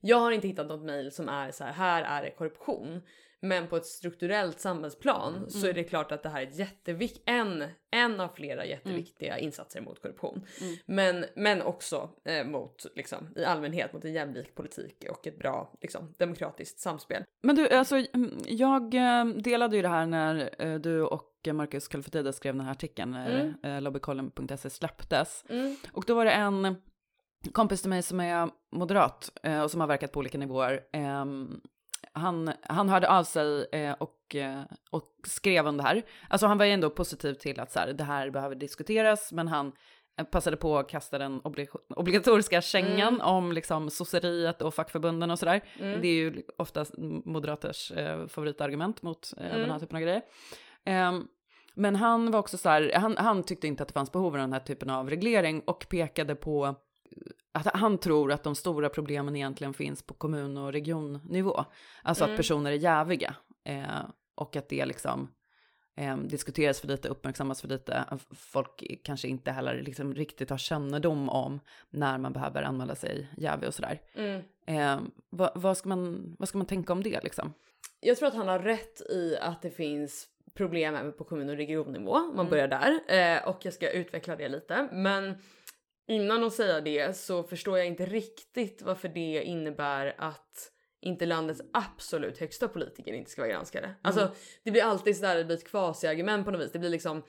[0.00, 1.72] Jag har inte hittat något mejl som är så här.
[1.72, 3.02] Här är det korruption.
[3.44, 5.70] Men på ett strukturellt samhällsplan så Mm.
[5.70, 10.02] är det klart att det här är jättevik- en, en av flera jätteviktiga insatser mot
[10.02, 10.46] korruption.
[10.60, 10.76] Mm.
[10.86, 15.72] Men, men också eh, mot, liksom, i allmänhet mot en jämlik politik och ett bra
[15.80, 17.24] liksom, demokratiskt samspel.
[17.42, 21.88] Men du, alltså mm, jag eh, delade ju det här när eh, du och Marcus
[21.88, 23.54] Kalfatides skrev den här artikeln när Mm.
[23.76, 25.44] eh, lobbykollen.se släpptes.
[25.48, 25.76] Mm.
[25.92, 26.76] Och då var det en
[27.52, 29.30] kompis till mig som är moderat
[29.64, 30.80] och som har verkat på olika nivåer.
[32.14, 34.60] Han, han hörde av sig eh, och, eh,
[34.90, 36.02] och skrev om det här.
[36.28, 39.48] Alltså han var ju ändå positiv till att så här, det här behöver diskuteras, men
[39.48, 39.72] han
[40.18, 45.38] eh, passade på att kasta den obli- obligatoriska kängan om liksom sosseriet och fackförbunden och
[45.38, 45.60] sådär.
[45.78, 46.00] Mm.
[46.00, 46.94] Det är ju oftast
[47.24, 49.60] moderaters eh, favoritargument mot eh, Mm.
[49.60, 50.22] den här typen av grejer.
[50.84, 51.26] Ehm,
[51.74, 54.38] men han var också så här, han, han tyckte inte att det fanns behov av
[54.40, 56.74] den här typen av reglering och pekade på
[57.52, 61.64] att han tror att de stora problemen egentligen finns på kommun och regionnivå.
[62.02, 62.34] Alltså Mm.
[62.34, 63.34] att personer är jäviga
[63.64, 64.02] eh,
[64.34, 65.28] och att det liksom
[65.96, 68.04] eh, diskuteras för lite, uppmärksammas för lite.
[68.34, 71.60] Folk kanske inte heller liksom riktigt har kännedom om
[71.90, 74.00] när man behöver anmäla sig jävig och sådär.
[74.14, 74.42] Mm.
[74.66, 75.00] Eh,
[75.30, 77.52] vad, vad, ska man, vad ska man tänka om det liksom?
[78.00, 81.56] Jag tror att han har rätt i att det finns problem även på kommun och
[81.56, 82.18] regionnivå.
[82.18, 82.48] Man Mm.
[82.50, 83.00] börjar där
[83.36, 84.88] eh, och jag ska utveckla det lite.
[84.92, 85.34] Men
[86.08, 91.62] innan att säga det så förstår jag inte riktigt varför det innebär att inte landets
[91.72, 93.94] absolut högsta politiker inte ska vara granskade.
[94.02, 94.30] Alltså
[94.64, 96.72] det blir alltid sådär, ett kvasiargument på något vis.
[96.72, 97.22] Det blir liksom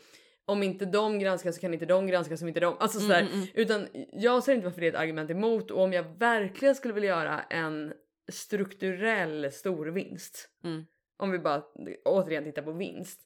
[0.45, 2.77] om inte de granskas så kan inte de granskas som inte de.
[2.79, 3.21] Alltså sådär.
[3.21, 6.03] Mm, mm, Utan jag ser inte varför det är ett argument emot och om jag
[6.19, 7.93] verkligen skulle vilja göra en
[8.31, 10.49] strukturell storvinst.
[10.63, 10.85] Mm.
[11.17, 11.63] Om vi bara
[12.05, 13.19] återigen tittar på vinst.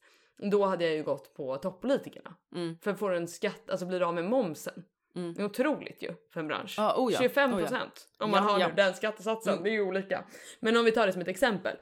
[0.51, 2.35] Då hade jag ju gått på toppolitikerna.
[2.55, 2.77] Mm.
[2.81, 4.83] För får du en skatt, alltså blir du av med momsen.
[5.17, 5.33] Mm.
[5.33, 6.75] Det är otroligt ju för en bransch.
[6.77, 7.67] Ja, oh ja, 25 oh ja.
[7.67, 8.69] procent om man Ja, har ja.
[8.75, 9.53] den skattesatsen.
[9.53, 9.63] Mm.
[9.63, 10.25] Det är ju olika.
[10.59, 11.75] Men om vi tar det som ett exempel.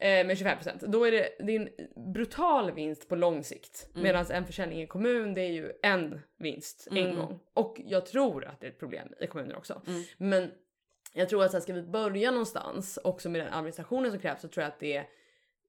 [0.00, 0.80] Eh, med 25 procent.
[0.80, 1.68] Då är det, det är en
[2.12, 3.88] brutal vinst på lång sikt.
[3.90, 4.02] Mm.
[4.02, 7.16] Medan en försäljning i en kommun det är ju en vinst en mm.
[7.16, 7.40] gång.
[7.54, 9.82] Och jag tror att det är ett problem i kommuner också.
[9.86, 10.02] Mm.
[10.18, 10.50] Men
[11.12, 14.40] jag tror att så här, ska vi börja någonstans också med den administrationen som krävs
[14.40, 15.06] så tror jag att det är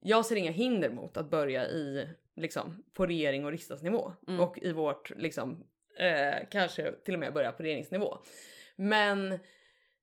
[0.02, 4.39] jag ser inga hinder mot att börja i liksom på regering och riksdagsnivå Mm.
[4.39, 5.64] och i vårt liksom
[5.99, 8.17] eh, kanske till och med börja på regeringsnivå.
[8.75, 9.39] Men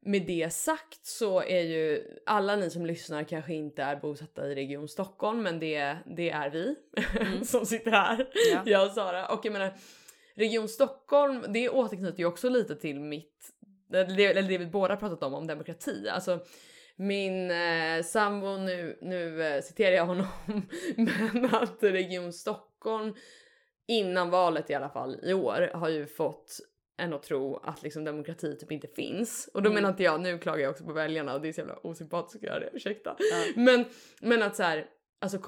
[0.01, 4.55] med det sagt så är ju alla ni som lyssnar kanske inte är bosatta i
[4.55, 6.75] Region Stockholm, men det, det är vi
[7.17, 7.45] Mm.
[7.45, 8.29] som sitter här.
[8.53, 8.63] Ja.
[8.67, 9.27] Jag och Sara.
[9.29, 9.75] Och jag menar,
[10.35, 13.49] Region Stockholm, det återknyter ju också lite till mitt,
[13.93, 16.09] eller det, vi båda pratat om, om demokrati.
[16.09, 16.41] Alltså
[16.97, 20.27] min eh, sambo, nu, nu eh, citerar jag honom,
[20.97, 23.15] men att Region Stockholm
[23.89, 26.57] innan valet i alla fall i år har ju fått
[26.97, 29.51] en att tro att liksom demokrati typ inte finns.
[29.55, 29.75] Och då Mm.
[29.75, 32.37] menar inte jag, nu klagar jag också på väljarna och det är så jävla osympatiskt
[32.37, 33.17] att göra det, ursäkta.
[33.19, 33.45] Ja.
[33.57, 33.85] Men,
[34.21, 34.87] men att så här,
[35.21, 35.39] alltså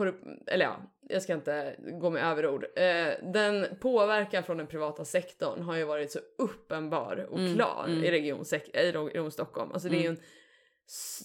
[0.46, 0.76] eller ja,
[1.08, 2.64] jag ska inte gå med överord.
[2.76, 7.84] Eh, den påverkan från den privata sektorn har ju varit så uppenbar och Mm, klar
[7.88, 8.04] mm.
[8.04, 9.72] i region, i region Stockholm.
[9.72, 10.16] Alltså det är ju Mm.
[10.20, 10.22] en,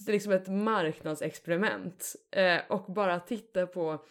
[0.06, 2.14] det är liksom ett marknadsexperiment.
[2.30, 4.04] Eh, och bara titta på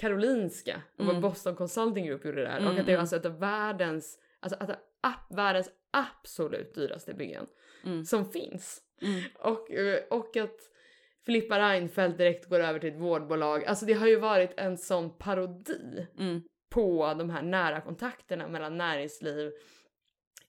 [0.00, 1.20] Karolinska och Mm.
[1.20, 2.56] Boston Consulting Group gjorde där.
[2.56, 3.00] Mm, och att det är mm.
[3.00, 7.46] alltså ett av världens, alltså att det är världens absolut dyraste byggen
[7.84, 8.04] Mm.
[8.04, 8.82] som finns.
[9.02, 9.22] Mm.
[9.38, 10.56] Och, eh, och att
[11.26, 13.64] Filippa Reinfeldt direkt går över till ett vårdbolag.
[13.64, 16.42] Alltså det har ju varit en sån parodi Mm.
[16.70, 19.52] på de här nära kontakterna mellan näringsliv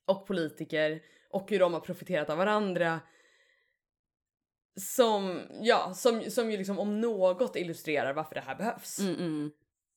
[0.05, 2.99] och politiker och hur de har profiterat av varandra.
[4.75, 8.99] Som, ja, som, som ju liksom om något illustrerar varför det här behövs.
[8.99, 9.51] Mm, mm.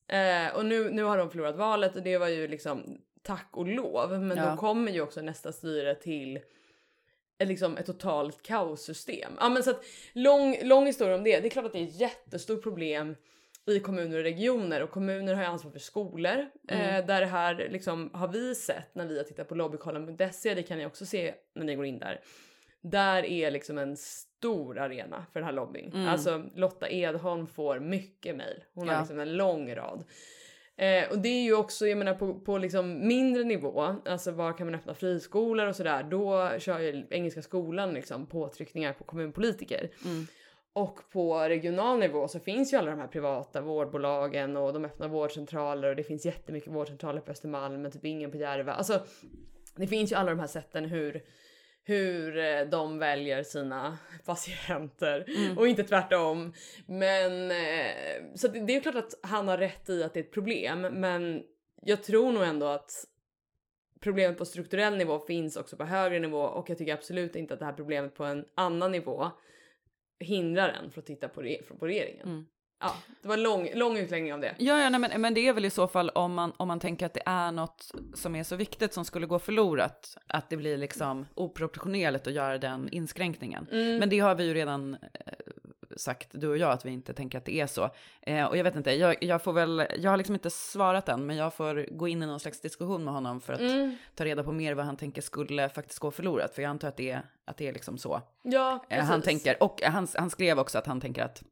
[0.08, 3.66] Eh, och nu, nu har de förlorat valet och det var ju liksom tack och
[3.66, 4.20] lov.
[4.20, 4.50] Men Ja.
[4.50, 6.40] då kommer ju också nästa styre till
[7.38, 9.32] ett, liksom ett totalt kaossystem.
[9.40, 11.40] Ja, men så att, lång, lång historia om det.
[11.40, 13.16] Det är klart att det är ett jättestort problem
[13.66, 17.68] i kommuner och regioner och kommuner har ju ansvar för skolor eh, där det här
[17.70, 20.54] liksom har vi sett när vi har tittat på lobbykollen.se.
[20.54, 22.20] Det kan ni också se när ni går in där.
[22.80, 23.96] Där är liksom en
[24.44, 26.06] stor arena för den här lobbyn.
[26.08, 28.64] Alltså Lotta Edholm får mycket mejl.
[28.74, 29.00] Hon har Ja.
[29.00, 30.04] liksom en lång rad.
[30.76, 34.52] Eh, och det är ju också, jag menar på, på liksom mindre nivå, alltså var
[34.52, 39.90] kan man öppna friskolor och sådär, då kör ju Engelska skolan liksom påtryckningar på kommunpolitiker.
[40.72, 45.08] Och på regional nivå så finns ju alla de här privata vårdbolagen och de öppnar
[45.08, 48.72] vårdcentraler och det finns jättemycket vårdcentraler på Östermalm men typ ingen på Järva.
[48.72, 49.00] Alltså
[49.76, 51.22] det finns ju alla de här sätten hur
[51.84, 55.26] hur eh, de väljer sina patienter
[55.56, 56.52] och inte tvärtom.
[56.86, 60.32] Men eh, så det är klart att han har rätt i att det är ett
[60.32, 61.42] problem, men
[61.82, 62.90] jag tror nog ändå att
[64.00, 67.60] problemet på strukturell nivå finns också på högre nivå och jag tycker absolut inte att
[67.60, 69.30] det här problemet på en annan nivå
[70.18, 72.28] hindrar en från att titta på, re- på regeringen.
[72.28, 72.46] Mm.
[72.84, 74.54] Ja, det var en lång, lång utläggning om det.
[74.58, 76.80] Ja, ja nej, men, men det är väl i så fall om man, om man
[76.80, 80.56] tänker att det är något som är så viktigt som skulle gå förlorat, att det
[80.56, 83.66] blir liksom oproportionerligt att göra den inskränkningen.
[83.72, 83.96] Mm.
[83.96, 85.32] Men det har vi ju redan eh,
[85.96, 87.90] sagt, du och jag, att vi inte tänker att det är så.
[88.22, 91.26] Eh, och jag vet inte, jag, jag får väl, jag har liksom inte svarat än,
[91.26, 93.96] men jag får gå in i någon slags diskussion med honom för att Mm.
[94.14, 96.96] ta reda på mer vad han tänker skulle faktiskt gå förlorat, för jag antar att
[96.96, 98.20] det är, att det är liksom så.
[98.42, 101.42] Ja, Eh, Han tänker, och han, han skrev också att han tänker att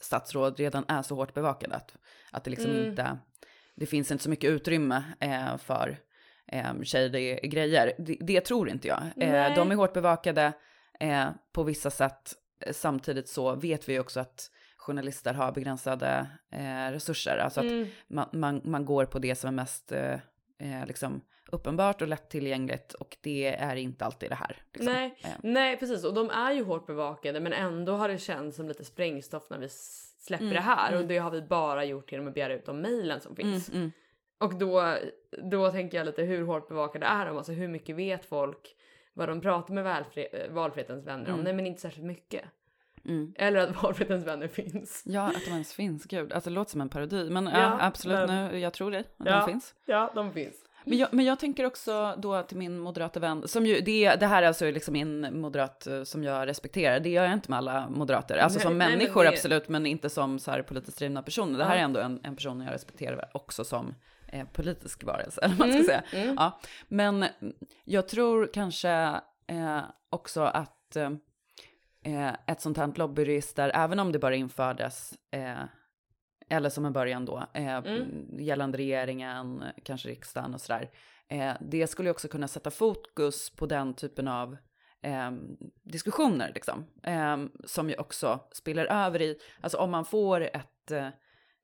[0.00, 1.96] statsråd redan är så hårt bevakade att,
[2.32, 2.88] att det liksom Mm.
[2.88, 3.18] inte,
[3.76, 5.98] det finns inte så mycket utrymme eh, för
[6.52, 7.92] eh, shady grejer.
[7.98, 9.02] Det, det tror inte jag.
[9.16, 10.52] Eh, de är hårt bevakade
[11.00, 12.34] eh, på vissa sätt.
[12.72, 17.38] Samtidigt så vet vi också att journalister har begränsade eh, resurser.
[17.38, 17.88] Alltså att Mm.
[18.08, 20.12] man, man, man går på det som är mest eh,
[20.58, 21.20] eh, liksom
[21.52, 24.56] uppenbart och lättillgängligt och det är inte alltid det här.
[24.72, 24.92] Liksom.
[24.92, 25.30] Nej, Eh.
[25.42, 28.84] nej precis och de är ju hårt bevakade men ändå har det känts som lite
[28.84, 29.68] sprängstoff när vi
[30.18, 31.08] släpper Mm, det här och mm.
[31.08, 33.68] det har vi bara gjort genom att begära ut de mejlen som Mm, finns.
[33.68, 33.92] mm.
[34.38, 34.96] Och då,
[35.50, 37.36] då tänker jag lite hur hårt bevakade är de?
[37.36, 38.76] Alltså hur mycket vet folk
[39.14, 41.32] vad de pratar med eh, valfrihetens vänner om?
[41.32, 41.44] Mm.
[41.44, 42.44] Nej men inte särskilt mycket.
[43.04, 43.34] Mm.
[43.36, 45.02] Eller att valfrihetens vänner finns.
[45.06, 46.32] Ja, att de ens finns, gud.
[46.32, 48.98] Alltså det låter som en parodi, men ja, Ja, absolut, men- nu, jag tror det,
[48.98, 49.36] att Ja.
[49.40, 49.74] de finns.
[49.86, 50.64] Ja, de finns.
[50.84, 54.26] Men jag, men jag tänker också då till min moderata vän, som ju, det, det
[54.26, 57.58] här är alltså liksom en moderat eh, som jag respekterar, det gör jag inte med
[57.58, 60.62] alla moderater, alltså Nej, som nej, men människor det- absolut, men inte som så här
[60.62, 61.58] politiskt drivna personer.
[61.58, 61.80] Det här Ja.
[61.80, 63.94] är ändå en, en person jag respekterar också som
[64.32, 66.02] eh, politisk varelse, eller vad man ska säga.
[66.24, 66.34] Mm.
[66.38, 67.24] Ja, men
[67.84, 68.90] jag tror kanske
[69.46, 71.10] eh, också att eh,
[72.04, 75.54] eh, ett sånt här lobbyregister, även om det bara infördes, eh,
[76.50, 78.26] eller som en början då, eh, Mm.
[78.38, 80.90] gällande regeringen, kanske riksdagen och sådär,
[81.28, 84.56] eh, det skulle också kunna sätta fokus på den typen av
[85.02, 85.30] eh,
[85.82, 91.06] diskussioner, liksom, eh, som ju också spiller över i, alltså om man får ett eh,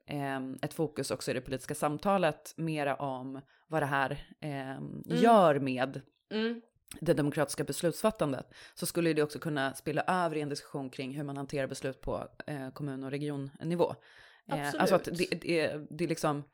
[0.06, 4.10] eh, ett fokus också i det politiska samtalet mera om vad det här
[4.40, 4.76] eh,
[5.22, 6.60] gör med Mm.
[7.00, 11.24] det demokratiska beslutsfattandet så skulle det också kunna spilla över i en diskussion kring hur
[11.24, 13.94] man hanterar beslut på eh, kommun och regionnivå.
[14.48, 15.30] Eh, alltså att Absolut.
[15.30, 16.44] det, det, det, liksom,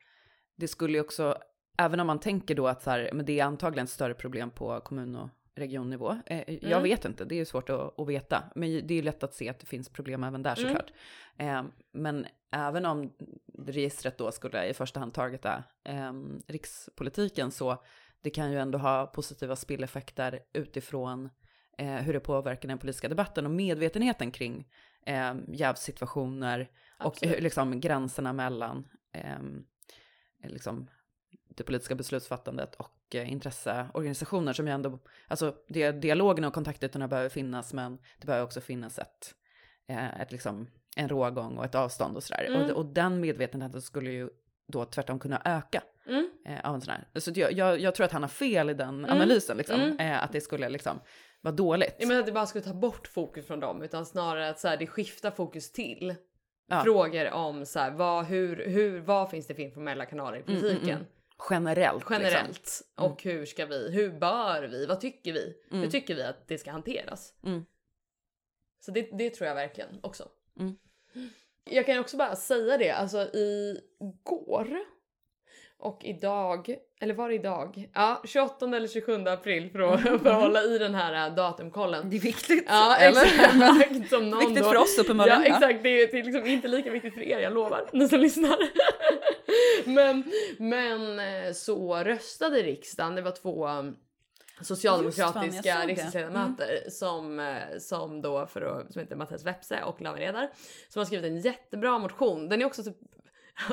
[0.55, 1.37] det skulle ju också,
[1.77, 4.51] även om man tänker då att så här, men det är antagligen ett större problem
[4.51, 6.17] på kommun och regionnivå.
[6.25, 6.83] Eh, Jag Mm.
[6.83, 9.33] vet inte, det är ju svårt att, att veta, men det är ju lätt att
[9.33, 10.69] se att det finns problem även där Mm.
[10.69, 10.91] såklart.
[11.37, 11.63] Eh,
[11.93, 13.13] men även om
[13.59, 16.13] registret då skulle i första hand targeta eh,
[16.47, 17.83] rikspolitiken så
[18.21, 21.29] det kan ju ändå ha positiva spilleffekter utifrån
[21.77, 24.67] eh, hur det påverkar den politiska debatten och medvetenheten kring
[25.05, 27.35] eh, jävssituationer och Absolut.
[27.35, 29.39] hur, liksom, gränserna mellan eh,
[30.43, 30.89] liksom,
[31.55, 37.29] det politiska beslutsfattandet och eh, intresseorganisationer som ju ändå, alltså det, dialogen och kontaktytorna behöver
[37.29, 39.35] finnas men det behöver också finnas ett,
[39.87, 42.45] eh, ett liksom, en rågång och ett avstånd och sådär.
[42.49, 42.61] Mm.
[42.61, 44.29] Och, och den medvetenheten skulle ju
[44.67, 46.29] då tvärtom kunna öka Mm.
[46.45, 47.19] eh, av en sån här.
[47.19, 49.99] Så jag, jag, jag tror att han har fel i den analysen, liksom, Mm.
[49.99, 50.99] eh, att det skulle liksom
[51.41, 51.95] vara dåligt.
[51.99, 54.67] Jag menar att det bara skulle ta bort fokus från dem utan snarare att så
[54.67, 56.15] här, det skiftar fokus till
[56.73, 56.83] Ja.
[56.83, 60.89] frågor om så här, vad, hur, hur, vad finns det för informella kanaler i politiken?
[60.89, 61.05] mm.
[61.49, 62.05] Generellt.
[62.09, 62.47] Generellt.
[62.47, 62.87] Liksom.
[62.95, 65.57] Och hur ska vi, hur bör vi, vad tycker vi?
[65.69, 67.33] Hur tycker vi att det ska hanteras?
[67.43, 67.65] Mm.
[68.85, 70.29] Så det, det tror jag verkligen också.
[70.59, 70.77] Mm.
[71.63, 74.77] Jag kan också bara säga det, alltså igår
[75.83, 77.89] Och idag, eller var det idag?
[77.93, 82.09] Ja, 28 eller 27 april för att, för att hålla i den här äh, datumkollen.
[82.09, 82.65] Det är viktigt.
[82.67, 84.09] Ja exakt.
[84.09, 85.41] Som någon Viktigt då, för oss uppenbarligen.
[85.41, 88.09] Ja exakt, det är, det är liksom inte lika viktigt för er, jag lovar, ni
[88.09, 88.57] som lyssnar.
[89.85, 90.23] men,
[90.57, 93.95] men eh, så röstade riksdagen, det var två um,
[94.61, 100.49] socialdemokratiska riksdagsledamöter som, eh, som då för att, som heter Mattias Vepse och Lawen Redar
[100.89, 102.49] som har skrivit en jättebra motion.
[102.49, 102.97] Den är också typ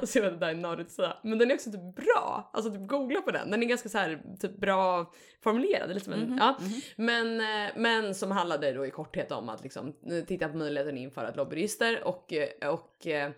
[0.00, 1.94] Alltså jag vet att det där är nördigt att säga, men den är också typ
[1.96, 2.50] bra.
[2.52, 3.50] Alltså typ googla på den.
[3.50, 5.12] Den är ganska så här typ bra
[5.42, 5.88] formulerad.
[5.88, 6.56] Lite som en, Mhm, ja.
[6.60, 6.80] mhm.
[6.96, 9.94] men, eh, men som handlade då i korthet om att liksom
[10.26, 13.30] titta på möjligheten att införa ett lobbyregister och, eh, och eh,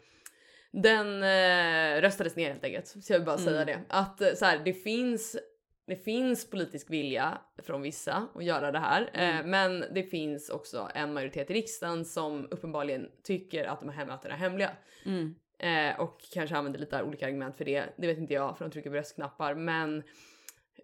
[0.72, 1.20] den
[2.00, 2.86] röstades ner helt enkelt.
[2.86, 3.66] Så jag vill bara säga Mm.
[3.66, 3.94] det.
[3.94, 5.36] Att så här, det finns
[5.86, 9.50] det finns politisk vilja från vissa att göra det här, Mm.
[9.50, 14.34] men det finns också en majoritet i riksdagen som uppenbarligen tycker att de här mötena
[14.34, 14.70] är hemliga.
[15.06, 15.34] Mm.
[15.62, 17.84] Eh, och kanske använder lite olika argument för det.
[17.96, 19.54] Det vet inte jag för de trycker på röstknappar.
[19.54, 20.02] Men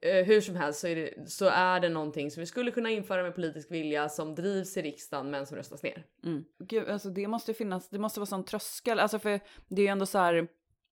[0.02, 2.90] eh, hur som helst så är, det, så är det någonting som vi skulle kunna
[2.90, 6.06] införa med politisk vilja som drivs i riksdagen men som röstas ner.
[6.24, 6.44] Mm.
[6.58, 9.92] Gud, alltså det måste finnas, det måste vara sån tröskel, alltså för det är ju
[9.92, 10.34] ändå så här,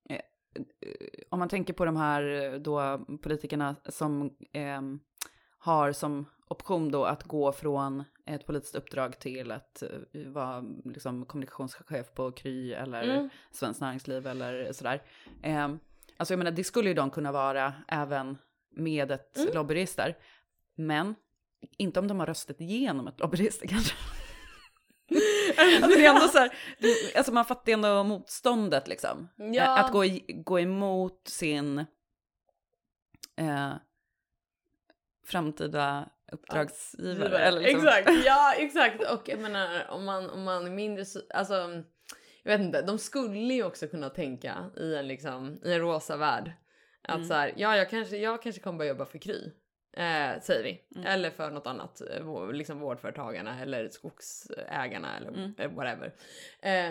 [0.09, 0.21] eh, eh
[1.29, 4.81] om man tänker på de här då politikerna som eh,
[5.59, 9.89] har som option då att gå från ett politiskt uppdrag till att eh,
[10.27, 13.29] vara liksom kommunikationschef på Kry eller Mm.
[13.51, 15.03] Svenskt Näringsliv eller sådär.
[15.43, 15.65] Eh,
[16.17, 18.39] alltså jag menar, det skulle ju de kunna vara även
[18.71, 19.55] med ett Mm.
[19.55, 20.17] lobbyregister.
[20.75, 21.15] Men
[21.79, 23.95] inte om de har röstat igenom ett lobbyregister kanske.
[25.83, 26.51] Alltså det är ändå så här,
[27.17, 29.29] alltså man fattar ändå motståndet liksom.
[29.37, 29.79] Ja.
[29.79, 30.05] Att gå,
[30.45, 31.79] gå emot sin
[33.37, 33.73] eh,
[35.27, 37.15] framtida uppdragsgivare.
[37.25, 37.39] Givare.
[37.45, 37.81] Eller liksom.
[37.87, 39.13] Exakt, ja exakt.
[39.13, 41.83] Och jag menar om man, om man är mindre, så- alltså
[42.43, 46.17] jag vet inte, de skulle ju också kunna tänka i en liksom, i en rosa
[46.17, 46.53] värld.
[47.03, 47.29] Att Mm.
[47.29, 49.53] så här, ja jag kanske, jag kanske kommer börja jobba för Kry.
[49.97, 50.83] Eh, säger vi.
[50.97, 51.07] Mm.
[51.07, 55.55] Eller för något annat, eh, liksom vårdföretagarna eller skogsägarna eller Mm.
[55.59, 56.15] eh, whatever.
[56.63, 56.91] Eh,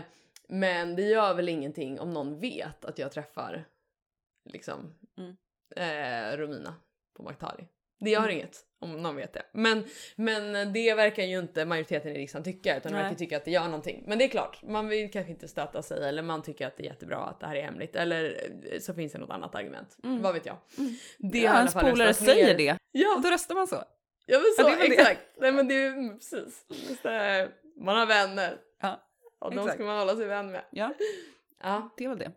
[0.49, 3.65] men det gör väl ingenting om någon vet att jag träffar
[4.53, 5.35] liksom Mm.
[5.75, 6.75] eh, Romina
[7.17, 7.67] på Maktali.
[7.99, 8.31] Det gör Mm.
[8.31, 9.41] inget om någon vet det.
[9.53, 9.83] Men,
[10.15, 13.51] men det verkar ju inte majoriteten i riksdagen tycka utan de verkar tycka att det
[13.51, 14.03] gör någonting.
[14.07, 16.83] Men det är klart, man vill kanske inte stöta sig eller man tycker att det
[16.83, 18.41] är jättebra att det här är hemligt eller
[18.71, 19.97] eh, så finns det något annat argument.
[20.03, 20.21] Mm.
[20.21, 20.57] Vad vet jag.
[20.77, 20.91] Mm.
[21.17, 23.83] Det Ja, ens polare säger det, Ja, då röstar man så.
[24.25, 24.95] ja men så, Ja, det väl det.
[24.95, 25.21] exakt.
[25.37, 26.65] Nej men det är mm, precis.
[27.77, 28.57] Man har vänner.
[28.81, 29.01] Ja,
[29.39, 29.75] Och de exakt.
[29.75, 30.61] ska man hålla sig vän med.
[30.71, 30.93] Ja,
[31.63, 31.89] Ja.
[31.97, 32.31] det är väl det.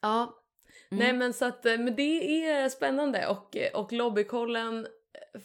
[0.00, 0.34] Ja.
[0.94, 1.06] Mm.
[1.06, 4.86] Nej men så att eh, men det är spännande och, och lobbykollen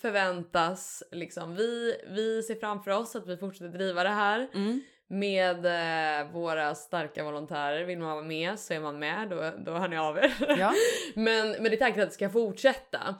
[0.02, 4.82] förväntas liksom vi, vi ser framför oss att vi fortsätter driva det här Mm.
[5.08, 7.84] med eh, våra starka volontärer.
[7.84, 10.34] Vill man vara med så är man med, då, då hör ni av er.
[10.60, 10.74] Ja.
[11.16, 13.16] men, men det är tanken att det ska fortsätta.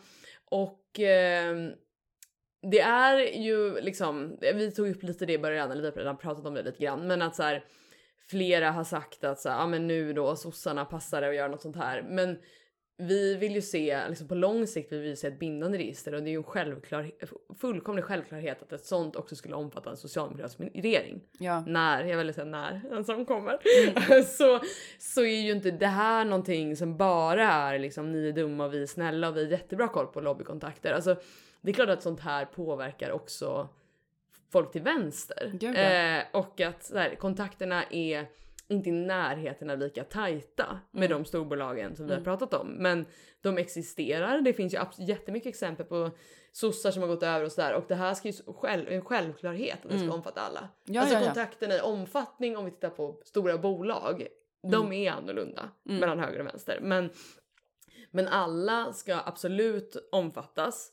[0.46, 1.56] Och eh,
[2.72, 6.18] det är ju liksom, vi tog upp lite det i början, eller vi har redan
[6.18, 7.64] pratat om det lite grann, men att så här,
[8.30, 11.48] flera har sagt att så här, ja men nu då sossarna passar det att göra
[11.48, 12.02] något sånt här.
[12.10, 12.38] Men
[13.02, 16.24] vi vill ju se, liksom på lång sikt vill vi se ett bindande register och
[16.24, 17.12] det är ju en självklar,
[17.60, 21.64] fullkomlig självklarhet att ett sånt också skulle omfatta en socialdemokratisk regering Ja.
[21.68, 23.60] när, jag vill säga när en sån kommer,
[24.10, 24.24] Mm.
[24.38, 24.60] så,
[25.00, 28.74] så är ju inte det här någonting som bara är liksom ni är dumma och
[28.74, 30.94] vi är snälla och vi har jättebra koll på lobbykontakter.
[30.94, 31.16] Alltså
[31.62, 33.70] det är klart att sånt här påverkar också
[34.52, 35.52] folk till vänster.
[35.76, 38.26] Eh, och att så här, kontakterna är
[38.68, 41.18] inte i närheten av lika tajta med Mm.
[41.24, 42.24] de storbolagen som vi har Mm.
[42.24, 42.68] pratat om.
[42.68, 43.06] Men
[43.42, 44.42] de existerar.
[44.42, 46.12] Det finns ju jättemycket exempel på
[46.52, 47.74] sossar som har gått över och sådär.
[47.74, 50.16] Och det här ska ju själv, en självklarhet att det ska Mm.
[50.16, 50.70] omfatta alla.
[50.86, 51.26] Ja, alltså ja, ja.
[51.26, 54.28] kontakterna i omfattning om vi tittar på stora bolag.
[54.72, 56.00] De är annorlunda Mm.
[56.00, 56.80] mellan höger och vänster.
[56.82, 57.10] Men,
[58.12, 60.92] men alla ska absolut omfattas.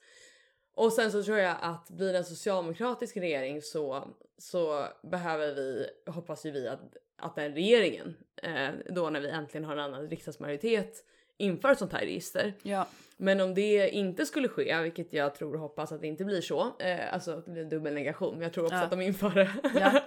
[0.76, 4.08] Och sen så tror jag att blir det en socialdemokratisk regering så,
[4.38, 6.80] så behöver vi, hoppas ju vi att,
[7.16, 11.04] att den regeringen, eh, då när vi äntligen har en annan riksdagsmajoritet,
[11.36, 12.52] inför ett sånt här register.
[12.62, 12.86] Ja.
[13.16, 16.40] Men om det inte skulle ske, vilket jag tror och hoppas att det inte blir
[16.40, 18.82] så, eh, alltså att det blir en dubbel negation, men jag tror också Ja.
[18.82, 19.50] att de inför det.
[19.80, 20.00] Ja.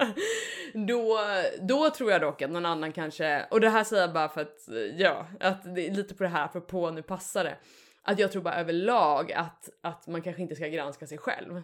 [0.87, 1.19] då,
[1.61, 4.41] då tror jag dock att någon annan kanske, och det här säger jag bara för
[4.41, 7.55] att, eh, ja, att det är lite på det här för på nu passar det.
[8.09, 11.61] Att jag tror bara överlag att, att man kanske inte ska granska sig själv.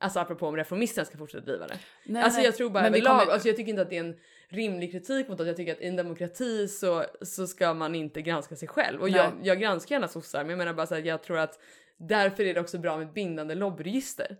[0.00, 1.78] Alltså apropå om reformisterna ska fortsätta driva det.
[2.04, 4.16] Nej, alltså jag tror bara överlag, kommer- alltså jag tycker inte att det är en
[4.48, 8.22] rimlig kritik mot att jag tycker att i en demokrati så, så ska man inte
[8.22, 9.00] granska sig själv.
[9.00, 11.58] Och jag, jag granskar gärna sossar men jag menar bara så att jag tror att
[11.96, 14.36] därför är det också bra med bindande lobbyregister.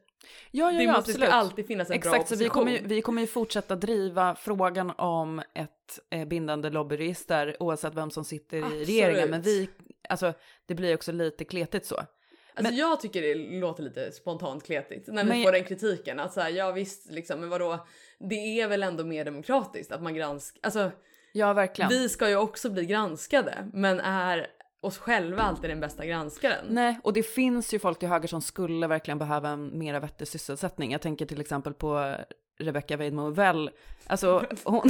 [0.50, 1.28] Ja, ja, det ja, måste absolut.
[1.28, 2.64] alltid finnas en bra Exakt, så vi opposition.
[2.64, 8.10] kommer, ju, vi kommer ju fortsätta driva frågan om ett eh, bindande lobbyregister oavsett vem
[8.10, 8.88] som sitter i Absolut.
[8.88, 9.30] regeringen.
[9.30, 9.68] Men vi
[10.08, 10.32] alltså
[10.66, 11.96] det blir också lite kletigt så.
[11.96, 16.20] Alltså Men- jag tycker det låter lite spontant kletigt när vi Men- får den kritiken
[16.20, 17.86] att så här, ja visst liksom, men vadå?
[18.18, 20.90] Det är väl ändå mer demokratiskt att man granskar, alltså
[21.32, 21.88] Ja, verkligen.
[21.88, 24.46] vi ska ju också bli granskade, men är
[24.80, 26.66] oss själva alltid den bästa granskaren?
[26.68, 30.28] Nej, och det finns ju folk till höger som skulle verkligen behöva en mera vettig
[30.28, 30.92] sysselsättning.
[30.92, 32.14] Jag tänker till exempel på
[32.58, 33.70] Rebecca Weidmo Well.
[34.06, 34.82] Alltså, hon,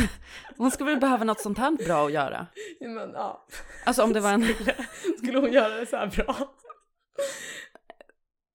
[0.57, 2.47] hon skulle väl behöva något sånt här bra att göra.
[2.81, 3.47] Men ja,
[3.87, 4.45] Alltså om det var en...
[5.19, 6.37] skulle hon göra det så här bra?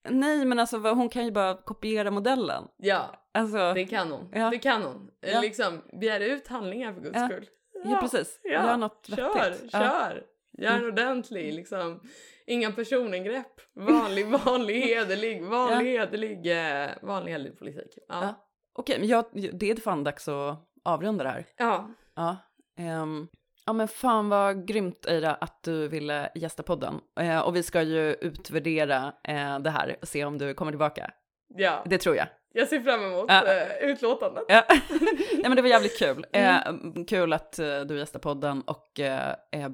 [0.10, 2.64] Nej, men alltså hon kan ju bara kopiera modellen.
[2.78, 4.30] Ja, Alltså, det kan hon.
[4.34, 4.50] Ja.
[4.50, 5.10] Det kan hon.
[5.22, 5.42] Ja.
[5.42, 7.28] Liksom, begär ut handlingar för guds Ja.
[7.28, 7.46] skull.
[7.86, 8.40] ja, precis.
[8.44, 9.70] Gör något kör, vettigt.
[9.74, 9.80] Ja.
[9.80, 10.24] kör.
[10.58, 10.92] Gör en Mm.
[10.94, 12.00] ordentlig liksom.
[12.48, 13.62] Inga personangrepp.
[13.74, 16.52] Vanlig, vanlig, hederlig, vanlig, hederlig,
[16.84, 17.98] eh, vanlig, hederlig politik.
[18.08, 18.48] Ja.
[18.74, 21.46] Okej, men jag, det är fan dags att avrunda det här.
[21.58, 21.90] ja.
[22.16, 22.38] Ja.
[22.78, 23.28] ehm,
[23.66, 27.02] ja men fan vad grymt Eira att du ville gästa podden.
[27.20, 31.12] Eh, och vi ska ju utvärdera eh, det här och se om du kommer tillbaka.
[31.56, 32.28] Ja, Det tror jag.
[32.54, 33.48] jag ser fram emot Ja.
[33.54, 34.44] eh, utlåtandet.
[34.48, 34.64] Ja.
[34.70, 36.26] Nej men det var jävligt kul.
[36.34, 36.60] Eh,
[37.08, 37.52] kul att
[37.88, 39.74] du gästar podden och är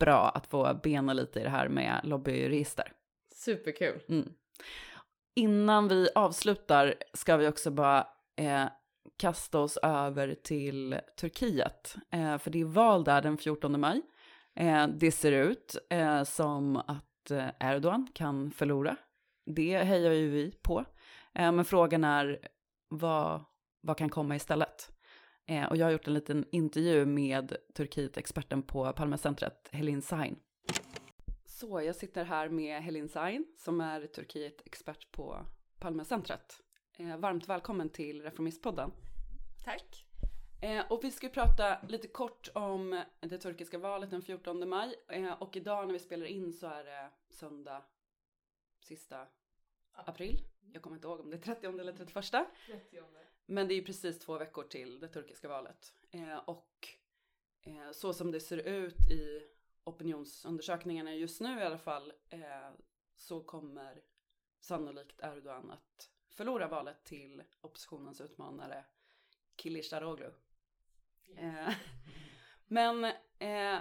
[0.00, 2.92] bra att få bena lite i det här med lobbyregister.
[3.34, 4.00] Superkul.
[4.08, 4.28] Mm.
[5.36, 8.06] Innan vi avslutar ska vi också bara
[8.36, 8.66] eh,
[9.16, 11.96] kasta oss över till Turkiet.
[12.10, 14.02] Eh, för det är val där den 14 maj.
[14.54, 18.96] Eh, det ser ut eh, som att eh, Erdogan kan förlora.
[19.46, 20.84] Det hejar ju vi på.
[21.34, 22.48] Eh, men frågan är
[22.88, 23.44] vad,
[23.80, 24.90] vad kan komma istället?
[25.46, 30.36] Eh, och jag har gjort en liten intervju med Turkiet-experten på Palmecentret, Helin Sahin.
[31.46, 35.46] Så jag sitter här med Helin Sain som är Turkiet-expert på
[35.78, 36.63] Palmecentret.
[36.96, 38.92] Eh, varmt välkommen till Reformistpodden.
[39.64, 40.06] Tack.
[40.62, 44.94] Eh, och vi ska prata lite kort om det turkiska valet den 14 maj.
[45.08, 47.84] Eh, och idag när vi spelar in så är det söndag
[48.80, 49.26] sista
[49.92, 50.38] april.
[50.72, 52.46] Jag kommer inte ihåg om det är 30 eller 31.
[53.46, 55.94] Men det är ju precis två veckor till det turkiska valet.
[56.44, 56.88] Och
[57.92, 59.42] så som det ser ut i
[59.84, 62.12] opinionsundersökningarna just nu i alla fall
[63.16, 64.02] så kommer
[64.60, 68.84] sannolikt Erdogan att förlora valet till oppositionens utmanare
[69.56, 70.32] Kılıçdaroğlu.
[71.28, 71.38] Yes.
[71.38, 71.74] Eh,
[72.66, 73.04] men
[73.38, 73.78] eh,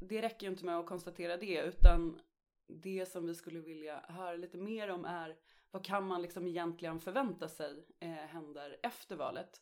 [0.00, 2.20] det räcker ju inte med att konstatera det utan
[2.66, 5.36] det som vi skulle vilja höra lite mer om är
[5.70, 9.60] vad kan man liksom egentligen förvänta sig eh, händer efter valet?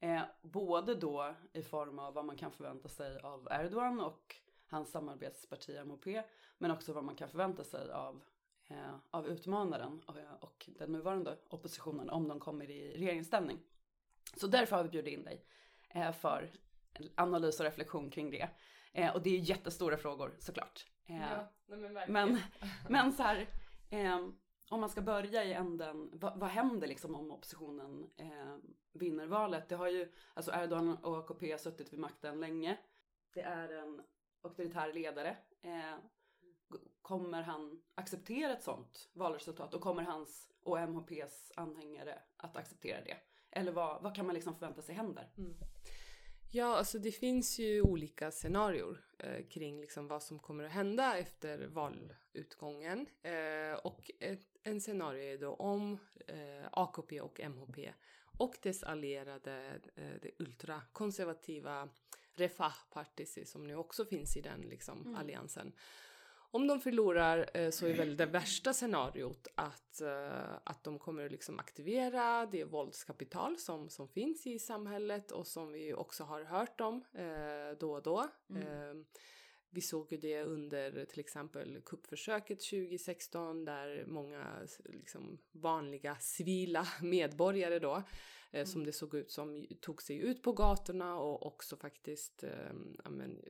[0.00, 4.36] Eh, både då i form av vad man kan förvänta sig av Erdogan och
[4.66, 6.06] hans samarbetsparti MOP,
[6.58, 8.22] men också vad man kan förvänta sig av,
[9.10, 10.02] av utmanaren
[10.40, 13.58] och, den nuvarande oppositionen om de kommer i regeringsställning.
[14.36, 15.44] Så därför har vi bjudit in dig
[15.88, 16.50] eh, för
[17.14, 18.48] analys och reflektion kring det.
[18.92, 20.86] Eh, och det är jättestora frågor såklart.
[21.06, 21.16] Eh,
[21.66, 22.38] nej, men, men,
[22.88, 23.46] men så här,
[23.90, 24.28] eh,
[24.70, 28.56] om man ska börja i änden, vad, vad händer liksom om oppositionen eh,
[28.92, 29.68] vinner valet?
[29.68, 32.78] Det har ju, alltså Erdogan och AKP har suttit vid makten länge.
[33.34, 34.02] Det är en
[34.42, 35.36] auktoritär ledare.
[37.02, 43.16] Kommer han acceptera ett sånt valresultat och kommer hans och MHPs anhängare att acceptera det?
[43.50, 45.30] Eller vad, vad kan man liksom förvänta sig händer?
[46.54, 51.18] Ja, alltså det finns ju olika scenarier eh, kring liksom vad som kommer att hända
[51.18, 53.06] efter valutgången.
[53.22, 57.92] Eh, och ett, en scenario är då om eh, AKP och MHP
[58.38, 61.88] och dess allierade, eh, det ultrakonservativa
[62.34, 65.72] Refah Partisi som nu också finns i den liksom, alliansen.
[66.54, 71.26] Om de förlorar eh, så är väl det värsta scenariot att, eh, att de kommer
[71.26, 76.44] att liksom aktivera det våldskapital som, som finns i samhället och som vi också har
[76.44, 78.20] hört om eh, då och då.
[78.54, 78.94] Eh,
[79.74, 87.78] vi såg ju det under till exempel kuppförsöket 2016 där många liksom, vanliga civila medborgare
[87.78, 88.02] då
[88.50, 92.72] eh, som det såg ut som tog sig ut på gatorna och också faktiskt eh,
[93.04, 93.40] ja, men,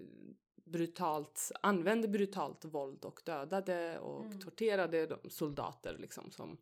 [0.65, 6.59] brutalt, använde brutalt våld och dödade och torterade de soldater liksom som,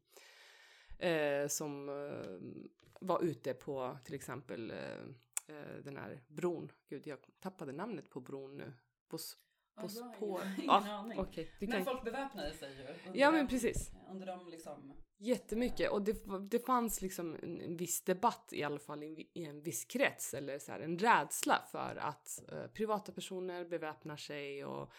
[0.99, 2.61] eh, som eh,
[3.01, 6.73] var ute på till exempel eh, den här bron.
[6.89, 8.73] Gud, jag tappade namnet på bron nu.
[9.09, 9.39] Bos,
[9.77, 11.27] jag har på, ingen- ingen ja, aning.
[11.35, 12.83] du Men kan- folk beväpnade sig ju.
[13.07, 13.91] under Ja men precis.
[14.11, 14.93] Under de liksom...
[15.23, 16.17] Jättemycket och det,
[16.51, 20.35] det fanns liksom en, en viss debatt i alla fall i, i en viss krets
[20.35, 24.93] eller så här, en rädsla för att eh, privata personer beväpnar sig och,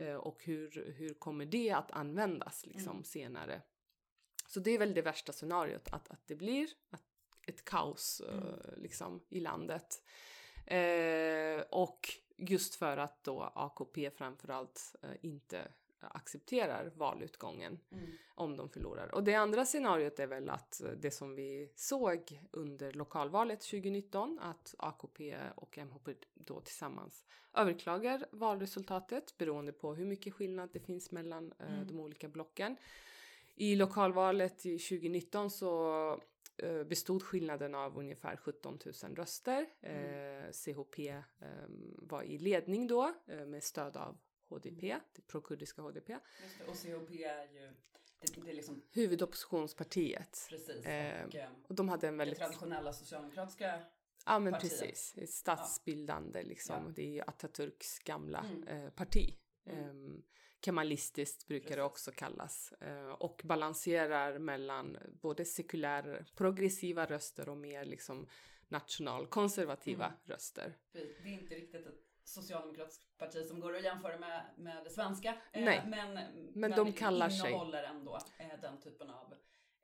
[0.00, 3.62] eh, och hur, hur kommer det att användas liksom senare.
[4.48, 7.02] Så det är väl det värsta scenariot att, att det blir att,
[7.46, 10.02] ett kaos eh, liksom i landet.
[10.66, 15.68] Eh, och just för att då AKP framförallt eh, inte
[16.00, 18.06] accepterar valutgången Mm.
[18.34, 19.14] om de förlorar.
[19.14, 24.38] Och det andra scenariot är väl att eh, det som vi såg under lokalvalet 2019,
[24.42, 27.24] att AKP och MHP då tillsammans
[27.54, 31.86] överklagar valresultatet beroende på hur mycket skillnad det finns mellan eh, Mm.
[31.86, 32.76] de olika blocken.
[33.54, 36.20] I lokalvalet i 2019 så
[36.86, 39.66] bestod skillnaden av ungefär 17 000 röster.
[39.80, 41.20] Eh, CHP eh,
[41.98, 44.18] var i ledning då eh, med stöd av
[44.48, 46.08] HDP, det prokurdiska HDP.
[46.42, 46.64] Just det.
[46.70, 47.70] Och CHP är ju,
[48.20, 50.46] det, det är liksom Huvudoppositionspartiet.
[50.50, 50.86] precis.
[50.86, 52.38] Eh, och, eh, Och de hade en det väldigt...
[52.38, 53.80] traditionella socialdemokratiska.
[54.26, 54.70] Ja men partiet.
[54.80, 56.84] precis, statsbildande liksom.
[56.86, 56.92] Ja.
[56.96, 58.68] Det är ju Atatürks gamla Mm.
[58.68, 59.34] eh, parti.
[59.66, 60.22] Mm.
[60.64, 62.72] Kemalistiskt brukar det också kallas.
[62.80, 68.26] Eh, och balanserar mellan både sekulär progressiva röster och mer liksom
[68.68, 70.18] nationalkonservativa Mm.
[70.24, 70.76] röster.
[70.92, 75.28] Det är inte riktigt ett socialdemokratiskt parti som går att jämföra med, med det svenska.
[75.52, 75.82] eh, Nej.
[75.86, 76.18] Men,
[76.54, 79.34] Men de kallar sig- innehåller ändå eh, den typen av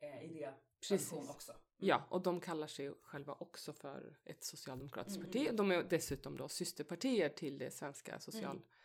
[0.01, 0.51] eh, idé.
[0.89, 1.13] Precis.
[1.13, 1.53] också.
[1.53, 1.63] Mm.
[1.77, 5.49] Ja, och de kallar sig själva också för ett socialdemokratiskt Mm, parti.
[5.53, 8.19] De är dessutom då systerpartier till det svenska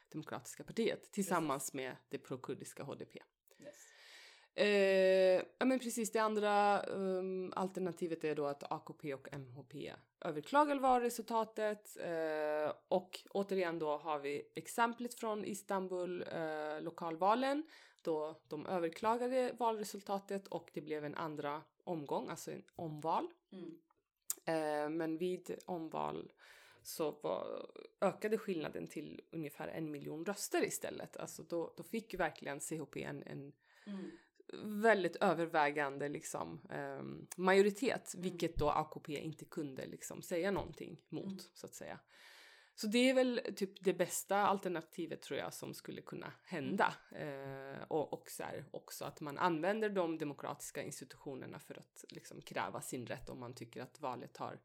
[0.10, 3.18] socialdemokratiska partiet tillsammans med det prokurdiska HDP.
[3.60, 3.88] Yes.
[4.56, 10.80] Eh, ja men precis, det andra um, alternativet är då att AKP och MHP överklagar
[10.80, 17.64] valresultatet eh, och återigen då har vi exemplet från Istanbul eh, lokalvalen
[18.04, 23.28] då de överklagade valresultatet och det blev en andra omgång, alltså en omval.
[23.52, 23.80] Mm.
[24.46, 26.32] Eh, men vid omval
[26.84, 27.66] så var,
[28.02, 31.18] ökade skillnaden till ungefär en miljon röster istället.
[31.18, 33.52] Alltså då, då fick verkligen CHP en, en
[33.88, 34.82] Mm.
[34.82, 41.40] väldigt övervägande liksom, ehm, majoritet, vilket då AKP inte kunde liksom, säga någonting mot, Mm.
[41.54, 42.00] så att säga.
[42.76, 46.94] Så det är väl typ det bästa alternativet tror jag som skulle kunna hända.
[47.12, 52.42] Eh, och och så här, också att man använder de demokratiska institutionerna för att liksom,
[52.42, 54.60] kräva sin rätt om man tycker att valet har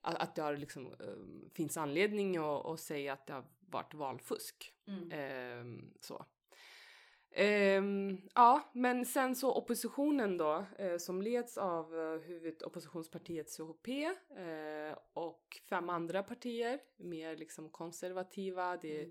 [0.00, 3.94] att att det har liksom, eh, finns anledning att, att säga att det har varit
[3.94, 4.74] valfusk.
[4.86, 5.10] Mm.
[5.12, 6.26] Ehm, så.
[7.30, 13.88] Ehm, ja, men sen så oppositionen då, eh, som leds av uh, huvudoppositionspartiet CHP
[14.36, 18.76] eh, och fem andra partier, mer liksom konservativa.
[18.76, 19.10] Det är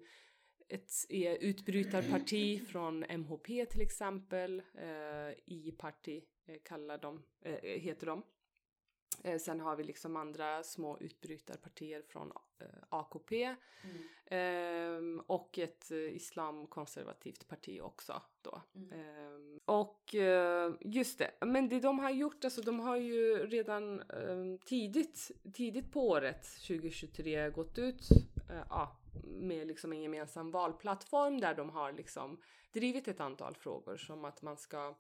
[0.70, 8.24] ett är utbrytarparti från MHP till exempel, eh, I-parti eh, kallar de, eh, heter de.
[9.24, 13.56] Eh, sen har vi liksom andra små utbrytarpartier från eh, AKP.
[13.84, 13.98] Mm.
[14.26, 18.62] Ehm, och ett eh, islamkonservativt parti också då.
[18.76, 18.92] Mm.
[18.92, 20.16] Ehm, och
[20.82, 25.92] just det, men det de har gjort, alltså de har ju redan ehm, tidigt, tidigt
[25.92, 28.08] på året 2023 gått ut
[28.70, 32.42] ja, med liksom en gemensam valplattform där de har liksom
[32.72, 34.96] drivit ett antal frågor som att man ska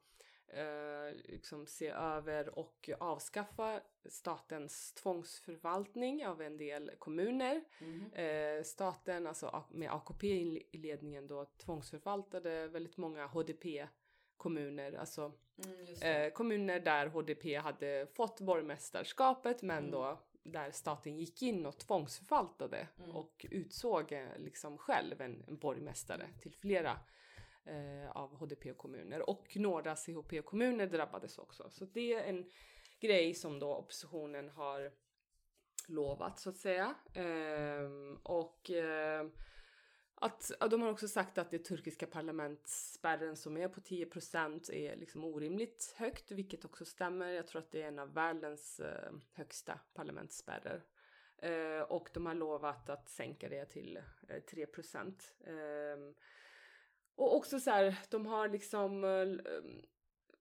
[0.47, 7.63] eh, liksom se över och avskaffa statens tvångsförvaltning av en del kommuner.
[7.81, 8.13] Mhm.
[8.13, 10.27] Eh, staten, alltså med AKP
[10.71, 15.31] i ledningen då, tvångsförvaltade väldigt många HDP-kommuner, alltså
[15.65, 19.91] Mm, eh, kommuner där HDP hade fått borgmästarskapet men Mm.
[19.91, 23.11] då där staten gick in och tvångsförvaltade Mm.
[23.15, 26.99] och utsåg eh, liksom själv en, en borgmästare till flera
[27.67, 31.69] eh, av HDP-kommuner och några CHP-kommuner drabbades också.
[31.69, 32.49] Så det är en
[32.99, 34.91] grej som då oppositionen har
[35.87, 36.95] lovat så att säga.
[37.13, 37.89] Eh,
[38.23, 39.27] och eh,
[40.15, 45.23] att, de har också sagt att det turkiska parlamentsspärren som är på 10% är liksom
[45.23, 47.27] orimligt högt, vilket också stämmer.
[47.31, 50.85] Jag tror att det är en av världens eh, högsta parlamentsspärrar.
[51.37, 54.67] Eh, och de har lovat att sänka det till eh, 3
[55.45, 56.13] Ehm,
[57.17, 59.61] och också så här, de har liksom eh,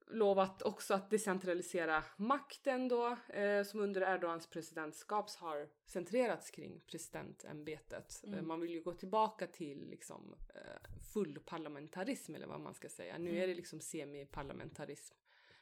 [0.08, 8.20] lovat också att decentralisera makten då, eh, som under Erdogans presidentskap har centrerats kring presidentämbetet.
[8.24, 8.38] Mm.
[8.38, 12.88] Eh, man vill ju gå tillbaka till liksom eh, full parlamentarism eller vad man ska
[12.88, 13.18] säga.
[13.18, 13.56] Nu är det Mm.
[13.56, 15.14] liksom semiparlamentarism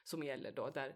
[0.03, 0.95] som gäller då, där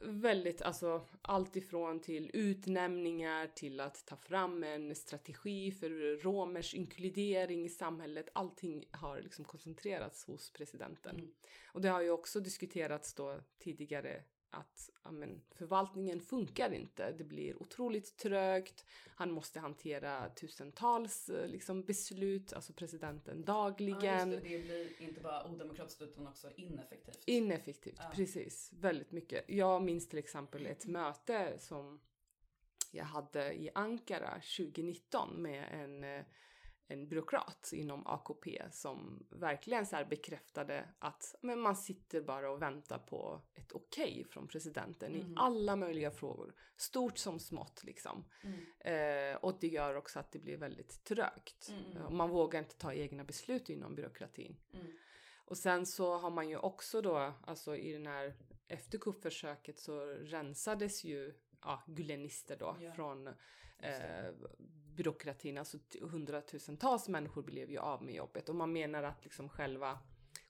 [0.00, 7.64] väldigt, alltså allt ifrån till utnämningar till att ta fram en strategi för romers inkludering
[7.64, 8.28] i samhället.
[8.32, 11.16] Allting har liksom koncentrerats hos presidenten.
[11.16, 11.32] Mm.
[11.72, 14.22] Och det har ju också diskuterats då tidigare
[14.54, 17.12] att ja, men, förvaltningen funkar inte.
[17.12, 18.84] Det blir otroligt trögt.
[19.16, 24.30] Han måste hantera tusentals eh, liksom, beslut, alltså presidenten Ja, dagligen.
[24.30, 24.48] just det.
[24.58, 27.22] det blir inte bara odemokratiskt utan också ineffektivt.
[27.26, 28.12] Ineffektivt, Ja.
[28.14, 28.72] precis.
[28.72, 29.44] Väldigt mycket.
[29.48, 32.00] Jag minns till exempel ett möte som
[32.90, 36.24] jag hade i Ankara 2019 med en, eh,
[36.86, 42.98] en byråkrat inom AKP som verkligen så bekräftade att men man sitter bara och väntar
[42.98, 45.32] på ett okej okay från presidenten Mm.
[45.32, 46.54] i alla möjliga frågor.
[46.76, 48.24] Stort som smått liksom.
[48.80, 51.68] Eh, och det gör också att det blir väldigt trögt.
[51.68, 52.06] Mm.
[52.06, 54.56] Och man vågar inte ta egna beslut inom byråkratin.
[54.72, 54.86] Mm.
[55.46, 58.34] Och sen så har man ju också då, alltså i den här
[58.68, 62.92] efter kuppförsöket så rensades ju ja, gulenister då Ja.
[62.92, 63.26] från
[63.78, 64.30] eh,
[64.96, 65.58] byråkratin.
[65.58, 69.98] Alltså hundratusentals människor blev ju av med jobbet och man menar att liksom själva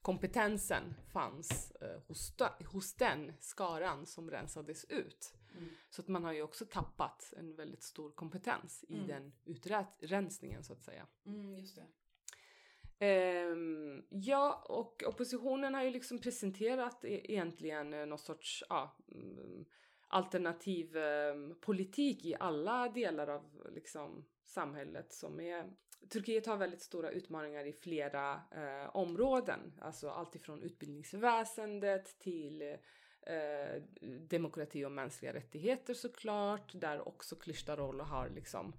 [0.02, 2.34] kompetensen fanns eh, hos,
[2.72, 5.34] hos den skaran som rensades ut.
[5.56, 5.68] Mm.
[5.90, 9.06] Så att man har ju också tappat en väldigt stor kompetens i Mm.
[9.06, 11.06] den utrensningen så att säga.
[11.26, 11.86] Mm, just det.
[12.98, 19.64] Ehm, ja, och oppositionen har ju liksom presenterat e- egentligen eh, någon sorts ja, mm,
[20.08, 25.70] alternativ ehm, politik i alla delar av liksom, samhället som är
[26.08, 33.82] Turkiet har väldigt stora utmaningar i flera eh, områden, alltså alltifrån utbildningsväsendet till eh,
[34.28, 38.74] demokrati och mänskliga rättigheter såklart, där också Kılıçdaroğlu har liksom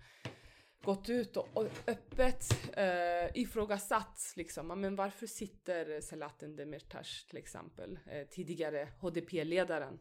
[0.85, 2.43] gått ut och, och öppet
[2.77, 9.99] eh, ifrågasatt liksom, men varför sitter Selahattin Demirtas till exempel, eh, tidigare HDP-ledaren,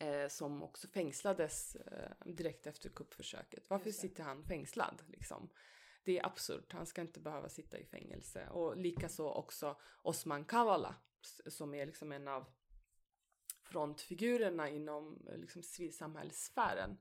[0.00, 3.64] eh, som också fängslades eh, direkt efter kuppförsöket.
[3.68, 5.50] Varför sitter han fängslad liksom?
[6.04, 8.48] Det är absurt, han ska inte behöva sitta i fängelse.
[8.48, 10.94] Och likaså också Osman Kavala
[11.46, 12.46] som är liksom en av
[13.62, 16.98] frontfigurerna inom liksom, civilsamhällssfären.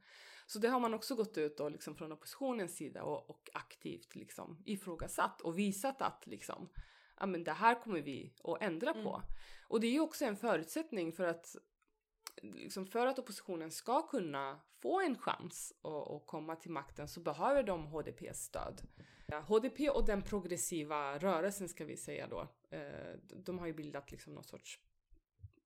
[0.48, 4.16] Så det har man också gått ut och liksom från oppositionens sida och, och aktivt
[4.16, 6.70] liksom ifrågasatt och visat att liksom,
[7.20, 9.16] ja men det här kommer vi att ändra på.
[9.16, 9.28] Mm.
[9.68, 11.56] Och det är ju också en förutsättning för att
[12.44, 17.20] liksom för att oppositionen ska kunna få en chans att, att komma till makten så
[17.20, 18.82] behöver de HDPs stöd.
[19.48, 23.14] HDP och den progressiva rörelsen ska vi säga då, eh,
[23.46, 24.80] de har ju bildat liksom någon sorts,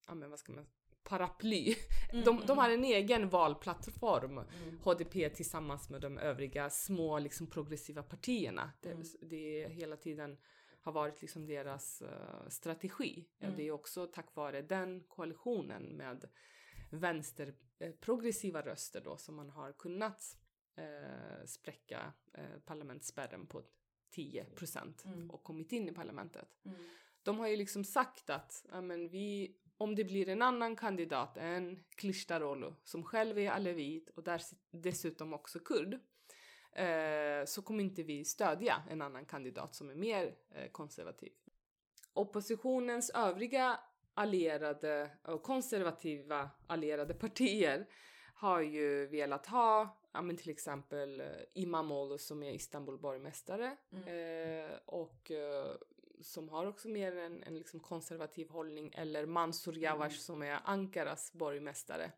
[0.07, 0.65] ja men vad ska man
[1.03, 1.75] paraply.
[2.11, 4.79] Mm, De, de har en egen valplattform, Mm.
[4.83, 8.71] HDP tillsammans med de övriga små liksom, progressiva partierna.
[8.81, 9.03] Det, Mm.
[9.21, 10.37] det hela tiden
[10.81, 13.25] har varit liksom deras eh, strategi.
[13.39, 13.55] Mm.
[13.55, 16.29] Det är också tack vare den koalitionen med
[16.99, 20.37] vänster eh, progressiva röster då som man har kunnat
[20.75, 23.63] eh, spräcka eh, parlamentsspärren på
[24.09, 25.29] 10 procent Mm.
[25.31, 26.77] och kommit in i parlamentet Mm.
[27.23, 31.83] de har ju liksom sagt att men vi, om det blir en annan kandidat än
[31.97, 34.41] Kılıçdaroğlu som själv är alevit och där,
[34.71, 35.93] dessutom också kurd
[36.71, 41.33] eh, så kommer inte vi stödja en annan kandidat som är mer eh, konservativ.
[42.13, 43.79] Oppositionens övriga
[44.13, 47.87] allierade och konservativa allierade partier
[48.35, 54.07] har ju velat ha ja, men till exempel eh, Imamoglu som är Istanbul borgmästare Mm.
[54.07, 55.71] eh, och eh,
[56.21, 60.19] som har också mer en, en liksom konservativ hållning eller Mansur Yavash Mm.
[60.19, 62.11] som är Ankaras borgmästare.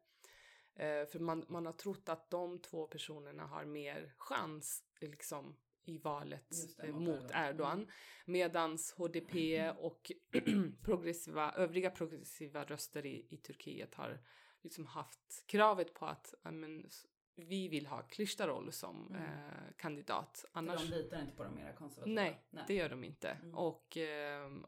[0.75, 5.55] Eh, för man, man har trott att de två personerna har mer chans liksom,
[5.85, 7.43] i valet det, eh, mot mot Erdogan.
[7.49, 7.77] Erdogan.
[7.77, 7.89] Mm.
[8.25, 10.11] Medans HDP och
[10.81, 14.19] progressiva, övriga progressiva röster i, i Turkiet har
[14.63, 16.89] liksom haft kravet på att men,
[17.35, 19.21] vi vill ha Kılıçdaroğlu som Mm.
[19.23, 20.37] eh, kandidat.
[20.51, 22.15] För Annars, de litar inte på de mera konservativa?
[22.21, 23.29] nej, det gör de inte.
[23.29, 23.55] Mm.
[23.55, 24.65] Och, ehm,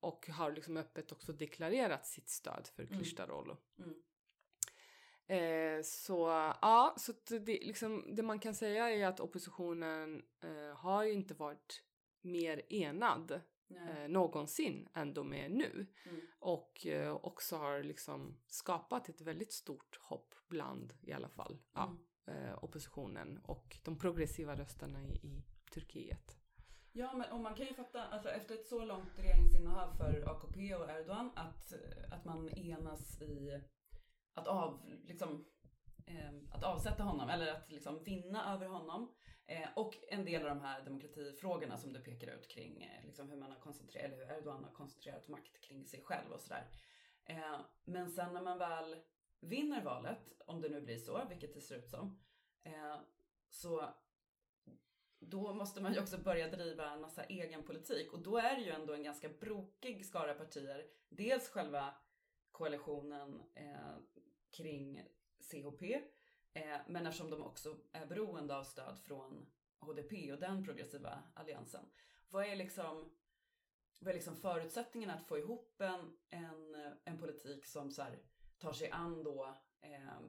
[0.00, 2.98] och har liksom öppet också deklarerat sitt stöd för Mm.
[2.98, 3.56] Kılıçdaroğlu.
[3.78, 3.94] Mm.
[5.28, 6.26] Eh, så
[6.62, 11.34] ja, så det, liksom, det man kan säga är att oppositionen eh, har ju inte
[11.34, 11.82] varit
[12.20, 13.40] mer enad
[13.70, 15.86] eh, någonsin än de är nu.
[16.04, 16.20] Mm.
[16.38, 21.96] Och eh, också har liksom skapat ett väldigt stort hopp bland i alla fall ja,
[22.26, 22.44] Mm.
[22.44, 25.44] eh, oppositionen och de progressiva rösterna i, i
[25.74, 26.36] Turkiet.
[26.92, 30.74] Ja, men och man kan ju fatta, alltså efter ett så långt regeringsinnehav för AKP
[30.74, 31.72] och Erdogan, att,
[32.10, 33.60] att man enas i
[34.38, 35.44] att, av, liksom,
[36.06, 39.14] eh, att avsätta honom, eller att liksom vinna över honom.
[39.46, 43.30] Eh, och en del av de här demokratifrågorna som du pekar ut kring eh, liksom
[43.30, 46.70] hur man har koncentrerat, eller hur Erdogan har koncentrerat makt kring sig själv och sådär.
[47.24, 48.96] Eh, men sen när man väl
[49.40, 52.20] vinner valet, om det nu blir så, vilket det ser ut som,
[52.62, 52.96] eh,
[53.50, 53.88] så
[55.20, 58.62] då måste man ju också börja driva en massa egen politik och då är det
[58.62, 60.86] ju ändå en ganska brokig skara partier.
[61.08, 61.94] Dels själva
[62.52, 63.96] koalitionen eh,
[64.50, 65.02] kring
[65.40, 65.82] CHP,
[66.52, 69.46] eh, men eftersom de också är beroende av stöd från
[69.80, 71.84] HDP och den progressiva alliansen.
[72.28, 73.12] Vad är liksom,
[74.00, 78.18] vad är liksom förutsättningarna att få ihop en, en, en politik som så här,
[78.58, 80.20] tar sig an då eh,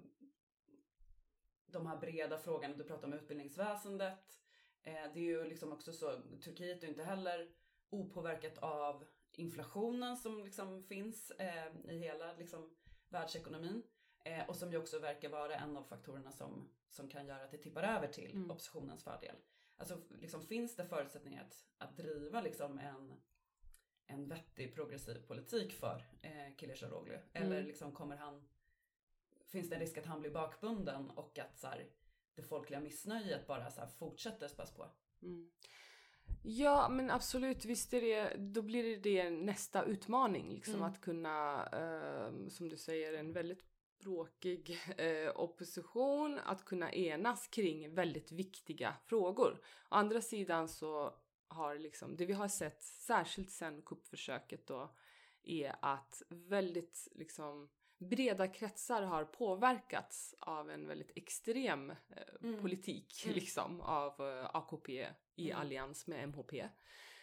[1.66, 4.40] de här breda frågorna, du pratar om utbildningsväsendet,
[4.84, 7.50] Eh, det är ju liksom också så, Turkiet är inte heller
[7.90, 12.76] opåverkat av inflationen som liksom finns eh, i hela liksom,
[13.10, 13.84] världsekonomin.
[14.24, 17.52] Eh, och som ju också verkar vara en av faktorerna som, som kan göra att
[17.52, 18.52] det tippar över till Mm.
[18.52, 19.36] oppositionens fördel.
[19.78, 23.22] Alltså liksom, finns det förutsättningar att, att driva liksom en,
[24.08, 27.18] en vettig progressiv politik för eh, Kilicdaroglu?
[27.34, 27.68] Eller Mm.
[27.68, 28.48] liksom kommer han,
[29.46, 31.88] finns det en risk att han blir bakbunden och att så här,
[32.36, 34.90] det folkliga missnöjet bara så här, fortsätter späs på?
[35.22, 35.52] Mm.
[36.44, 40.86] Ja men absolut, visst är det, då blir det, det nästa utmaning liksom Mm.
[40.86, 43.69] att kunna, eh, som du säger, en väldigt
[44.00, 49.54] bråkig eh, opposition, att kunna enas kring väldigt viktiga frågor.
[49.90, 51.14] Å andra sidan så
[51.48, 54.96] har liksom, det vi har sett särskilt sen kuppförsöket då
[55.44, 61.96] är att väldigt liksom breda kretsar har påverkats av en väldigt extrem eh,
[62.44, 62.62] Mm.
[62.62, 63.36] politik Mm.
[63.36, 65.62] liksom av eh, AKP i Mm.
[65.62, 66.70] allians med MHP.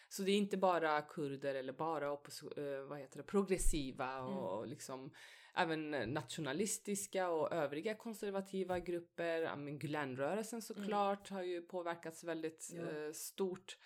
[0.08, 4.32] Så det är inte bara kurder eller bara eh, vad heter det, progressiva Mm.
[4.38, 5.10] och liksom
[5.56, 9.42] även nationalistiska och övriga konservativa grupper.
[9.42, 12.86] Ja, men Gülenrörelsen såklart har ju påverkats väldigt Mm.
[12.96, 13.06] Ja.
[13.06, 13.76] eh, stort.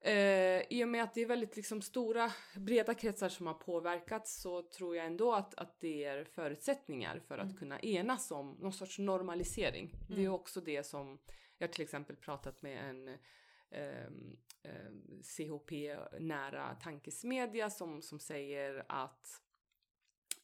[0.00, 4.42] Eh, I och med att det är väldigt liksom stora, breda kretsar som har påverkats
[4.42, 7.56] så tror jag ändå att, att det är förutsättningar för att Mm.
[7.56, 9.92] kunna enas om någon sorts normalisering.
[10.08, 10.32] Det är Mm.
[10.32, 11.18] också det som
[11.58, 13.08] jag till exempel pratat med en
[13.70, 19.42] ehm, ehm, CHP-nära tankesmedja som, som säger att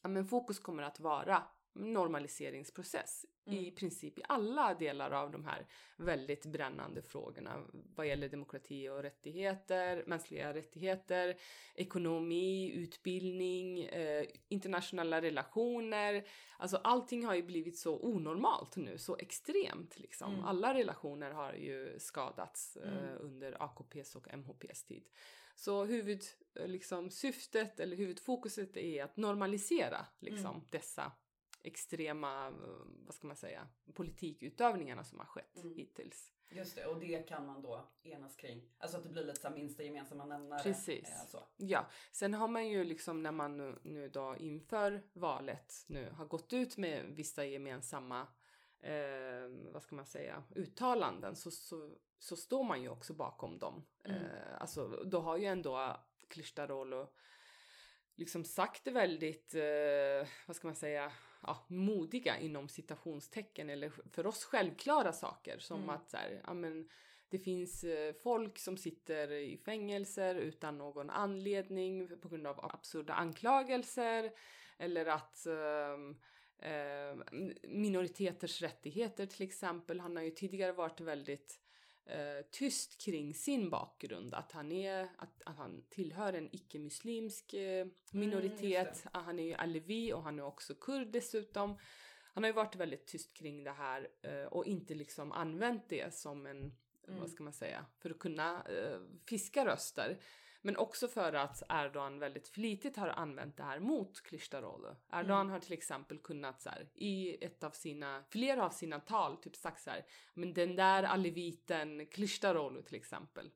[0.03, 1.43] ja, men fokus kommer att vara
[1.75, 3.75] normaliseringsprocess i Mm.
[3.75, 5.67] princip i alla delar av de här
[5.97, 7.63] väldigt brännande frågorna
[7.95, 11.35] vad gäller demokrati och rättigheter, mänskliga rättigheter,
[11.75, 16.27] ekonomi, utbildning, eh, internationella relationer.
[16.57, 20.33] Alltså allting har ju blivit så onormalt nu, så extremt liksom.
[20.33, 20.45] Mm.
[20.45, 23.17] Alla relationer har ju skadats eh, Mm.
[23.19, 25.09] under AKPs och MHPs tid.
[25.55, 26.23] Så huvud,
[26.55, 30.67] eh, liksom, syftet eller huvudfokuset är att normalisera liksom, Mm.
[30.69, 31.11] dessa
[31.63, 32.53] extrema, eh,
[33.05, 35.75] vad ska man säga, politikutövningarna som har skett Mm.
[35.75, 36.29] hittills.
[36.49, 38.71] Just det, och det kan man då enas kring.
[38.77, 40.63] Alltså att det blir lite så minsta gemensamma nämnare.
[40.63, 41.09] Precis.
[41.09, 41.43] Eh, så.
[41.57, 46.25] Ja, sen har man ju liksom när man nu, nu då inför valet nu har
[46.25, 48.27] gått ut med vissa gemensamma,
[48.79, 53.85] eh, vad ska man säga, uttalanden så, så, så står man ju också bakom dem.
[54.03, 54.25] Mm.
[54.25, 55.97] Eh, alltså då har ju ändå
[56.29, 57.07] Kılıçdaroğlu
[58.15, 64.27] liksom sagt det väldigt, eh, vad ska man säga, ja, modiga inom citationstecken eller för
[64.27, 65.89] oss självklara saker som Mm.
[65.89, 66.89] att så här, ja men
[67.29, 73.13] det finns eh, folk som sitter i fängelser utan någon anledning på grund av absurda
[73.13, 74.31] anklagelser
[74.77, 76.15] eller att ehm,
[77.63, 79.99] minoriteters rättigheter till exempel.
[79.99, 81.62] Han har ju tidigare varit väldigt
[82.05, 87.87] eh, tyst kring sin bakgrund, att han, är, att, att han tillhör en icke-muslimsk eh,
[88.11, 88.87] minoritet.
[88.87, 91.77] just Ah, han är ju alevi och han är också kurd dessutom.
[92.33, 96.13] Han har ju varit väldigt tyst kring det här eh, och inte liksom använt det
[96.13, 96.75] som en,
[97.07, 97.19] Mm.
[97.19, 98.67] vad ska man säga, för att kunna
[99.29, 100.19] fiska röster.
[100.65, 104.95] Men också för att Erdogan väldigt flitigt har använt det här mot Kılıçdaroğlu.
[105.11, 105.51] Erdogan Mm.
[105.51, 109.55] har till exempel kunnat så här, i ett av sina, flera av sina tal typ
[109.55, 113.51] sagt så här, men den där aleviten Kılıçdaroğlu till exempel.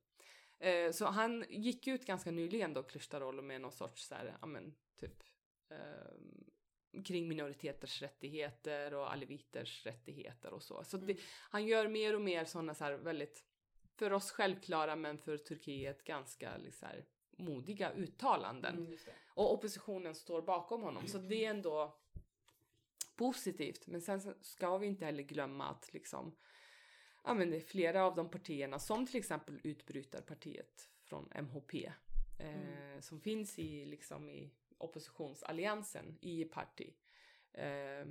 [0.59, 4.47] Eh, så han gick ut ganska nyligen då Kılıçdaroğlu med någon sorts så här, ja
[4.47, 5.23] men typ
[5.71, 10.83] ehm, kring minoriteters rättigheter och aleviters rättigheter och så.
[10.83, 11.23] Så det, Mm.
[11.49, 13.43] han gör mer och mer sådana så här väldigt,
[13.97, 16.89] för oss självklara men för Turkiet ganska liksom,
[17.37, 18.77] modiga uttalanden.
[18.77, 18.97] Mm.
[19.27, 21.07] Och oppositionen står bakom honom.
[21.07, 21.97] Så det är ändå
[23.15, 23.87] positivt.
[23.87, 26.35] Men sen ska vi inte heller glömma att liksom,
[27.23, 31.91] ja men det är flera av de partierna som till exempel utbrytarpartiet från MHP
[32.39, 36.93] eh, som finns i liksom i oppositionsalliansen i parti.
[37.53, 38.07] Eh,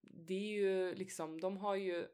[0.00, 2.06] det är ju liksom, de har ju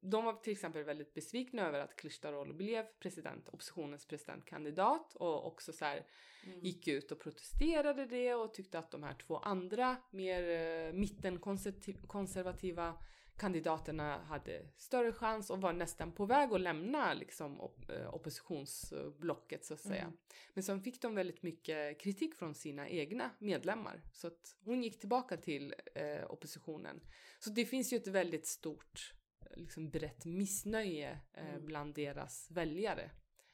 [0.00, 5.72] de var till exempel väldigt besvikna över att Kılıçdaroğlu blev president, oppositionens presidentkandidat och också
[5.72, 6.06] så här
[6.44, 6.60] Mm.
[6.60, 12.94] gick ut och protesterade det och tyckte att de här två andra mer eh, mittenkonservativa
[13.36, 19.64] kandidaterna hade större chans och var nästan på väg att lämna liksom op- eh, oppositionsblocket
[19.64, 20.02] så att säga.
[20.02, 20.16] Mm.
[20.54, 24.98] Men sen fick de väldigt mycket kritik från sina egna medlemmar så att hon gick
[25.00, 27.00] tillbaka till eh, oppositionen.
[27.38, 29.14] Så det finns ju ett väldigt stort
[29.50, 31.66] liksom brett missnöje eh, Mm.
[31.66, 33.10] bland deras väljare.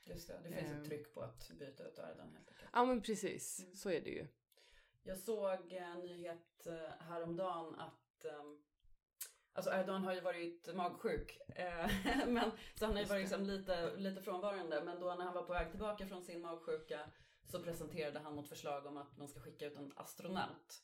[0.07, 2.69] Just det, det finns ett tryck på att byta ut Erdogan helt enkelt.
[2.73, 3.75] Ja men precis, Mm.
[3.75, 4.27] så är det ju.
[5.03, 8.63] Jag såg en nyhet eh, häromdagen att, ehm,
[9.53, 11.91] Alltså Erdogan har ju varit magsjuk, eh,
[12.29, 14.83] men, så han har ju varit liksom lite, lite frånvarande.
[14.85, 17.11] Men då när han var på väg tillbaka från sin magsjuka
[17.45, 20.83] så presenterade han något förslag om att man ska skicka ut en astronaut.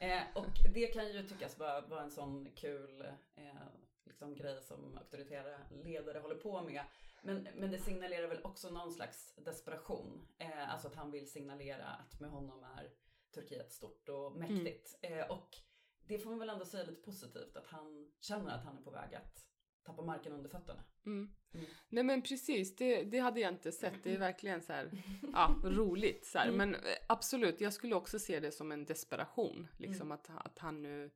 [0.00, 3.00] Eh, och det kan ju tyckas vara, vara en sån kul
[3.34, 3.66] eh,
[4.10, 6.84] liksom grej som auktoritära ledare håller på med.
[7.22, 10.28] Men, men det signalerar väl också någon slags desperation.
[10.38, 12.90] Eh, alltså att han vill signalera att med honom är
[13.34, 14.98] Turkiet stort och mäktigt.
[15.02, 15.18] Mm.
[15.18, 15.56] Eh, och
[16.06, 18.90] det får man väl ändå säga lite positivt, att han känner att han är på
[18.90, 19.46] väg att
[19.82, 20.84] tappa marken under fötterna.
[21.06, 21.30] Mm.
[21.54, 21.66] Mm.
[21.88, 24.04] Nej men precis, det, det hade jag inte sett.
[24.04, 24.90] Det är verkligen så här,
[25.32, 26.26] ja, roligt.
[26.26, 26.48] Så här.
[26.48, 26.56] Mm.
[26.56, 29.68] Men eh, absolut, jag skulle också se det som en desperation.
[29.76, 30.12] Liksom mm.
[30.12, 31.10] att, att han nu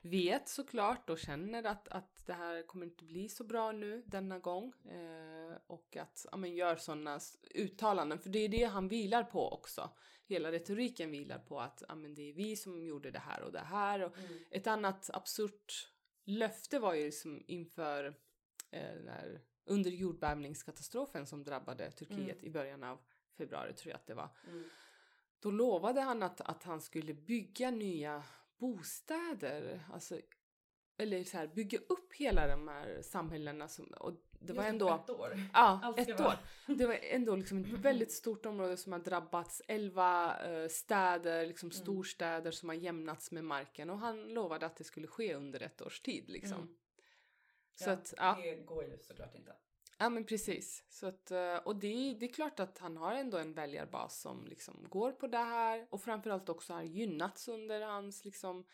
[0.00, 4.38] vet såklart och känner att, att det här kommer inte bli så bra nu denna
[4.38, 4.72] gång.
[4.84, 7.20] Eh, och att ja, men gör sådana
[7.54, 9.90] uttalanden, för det är det han vilar på också.
[10.26, 13.52] Hela retoriken vilar på att ja, men det är vi som gjorde det här och
[13.52, 14.02] det här.
[14.02, 14.38] Och mm.
[14.50, 15.92] Ett annat absurt
[16.24, 18.04] löfte var ju liksom inför
[18.70, 22.46] eh, när, under jordbävningskatastrofen som drabbade Turkiet mm.
[22.46, 22.98] i början av
[23.36, 24.30] februari tror jag att det var.
[24.46, 24.64] Mm.
[25.40, 28.24] Då lovade han att, att han skulle bygga nya
[28.58, 30.20] bostäder, alltså,
[30.96, 33.68] eller så här, bygga upp hela de här samhällena.
[33.68, 34.94] Som, och det var ändå...
[34.94, 35.40] ett år.
[35.52, 36.34] Ja, ett år.
[36.66, 39.62] Det var ändå liksom ett väldigt stort område som har drabbats.
[39.68, 41.82] Elva uh, städer, liksom mm.
[41.82, 45.82] storstäder som har jämnats med marken och han lovade att det skulle ske under ett
[45.82, 46.58] års tid liksom.
[46.58, 46.74] Mm.
[47.74, 48.38] Så ja, att, ja.
[48.42, 49.52] det går ju såklart inte.
[50.00, 50.84] Ja men precis.
[50.88, 54.46] Så att, eh, och det, det är klart att han har ändå en väljarbas som
[54.46, 58.66] liksom går på det här och framförallt också har gynnats under hans liksom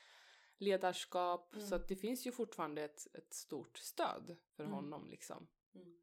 [0.58, 1.54] ledarskap.
[1.54, 1.66] Mm.
[1.66, 4.74] Så att det finns ju fortfarande ett, ett stort stöd för mm.
[4.74, 5.48] honom liksom.
[5.74, 5.94] Mm.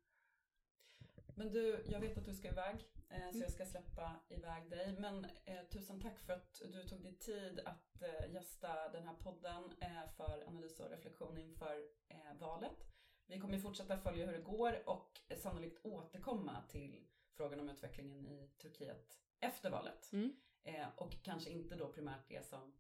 [1.36, 2.76] Men du, jag vet att du ska iväg
[3.10, 3.42] eh, så mm.
[3.42, 4.96] jag ska släppa iväg dig.
[5.00, 9.16] Men eh, tusen tack för att du tog dig tid att eh, gästa den här
[9.16, 12.88] podden eh, för analys och reflektion inför eh, valet.
[13.32, 18.50] Vi kommer fortsätta följa hur det går och sannolikt återkomma till frågan om utvecklingen i
[18.58, 20.12] Turkiet efter valet.
[20.14, 20.36] Mm.
[20.64, 22.74] Eh, och kanske inte då primärt det som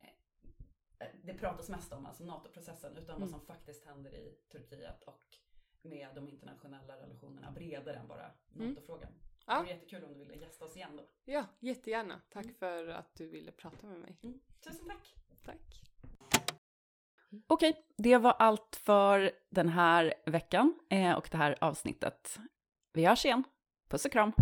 [0.00, 3.20] eh, det pratas mest om, alltså NATO-processen, utan mm.
[3.20, 5.36] vad som faktiskt händer i Turkiet och
[5.82, 8.68] med de internationella relationerna bredare än bara mm.
[8.68, 9.08] NATO-frågan.
[9.08, 9.20] Mm.
[9.46, 9.54] Ja.
[9.54, 11.08] Det vore jättekul om du ville gästa oss igen då.
[11.24, 12.20] Ja, jättegärna.
[12.28, 12.54] Tack mm.
[12.54, 14.18] för att du ville prata med mig.
[14.22, 14.40] Mm.
[14.60, 15.14] Tusen tack.
[15.42, 15.89] Tack.
[17.46, 22.38] Okej, det var allt för den här veckan eh, och det här avsnittet.
[22.92, 23.44] Vi hörs igen.
[23.90, 24.32] Puss och kram!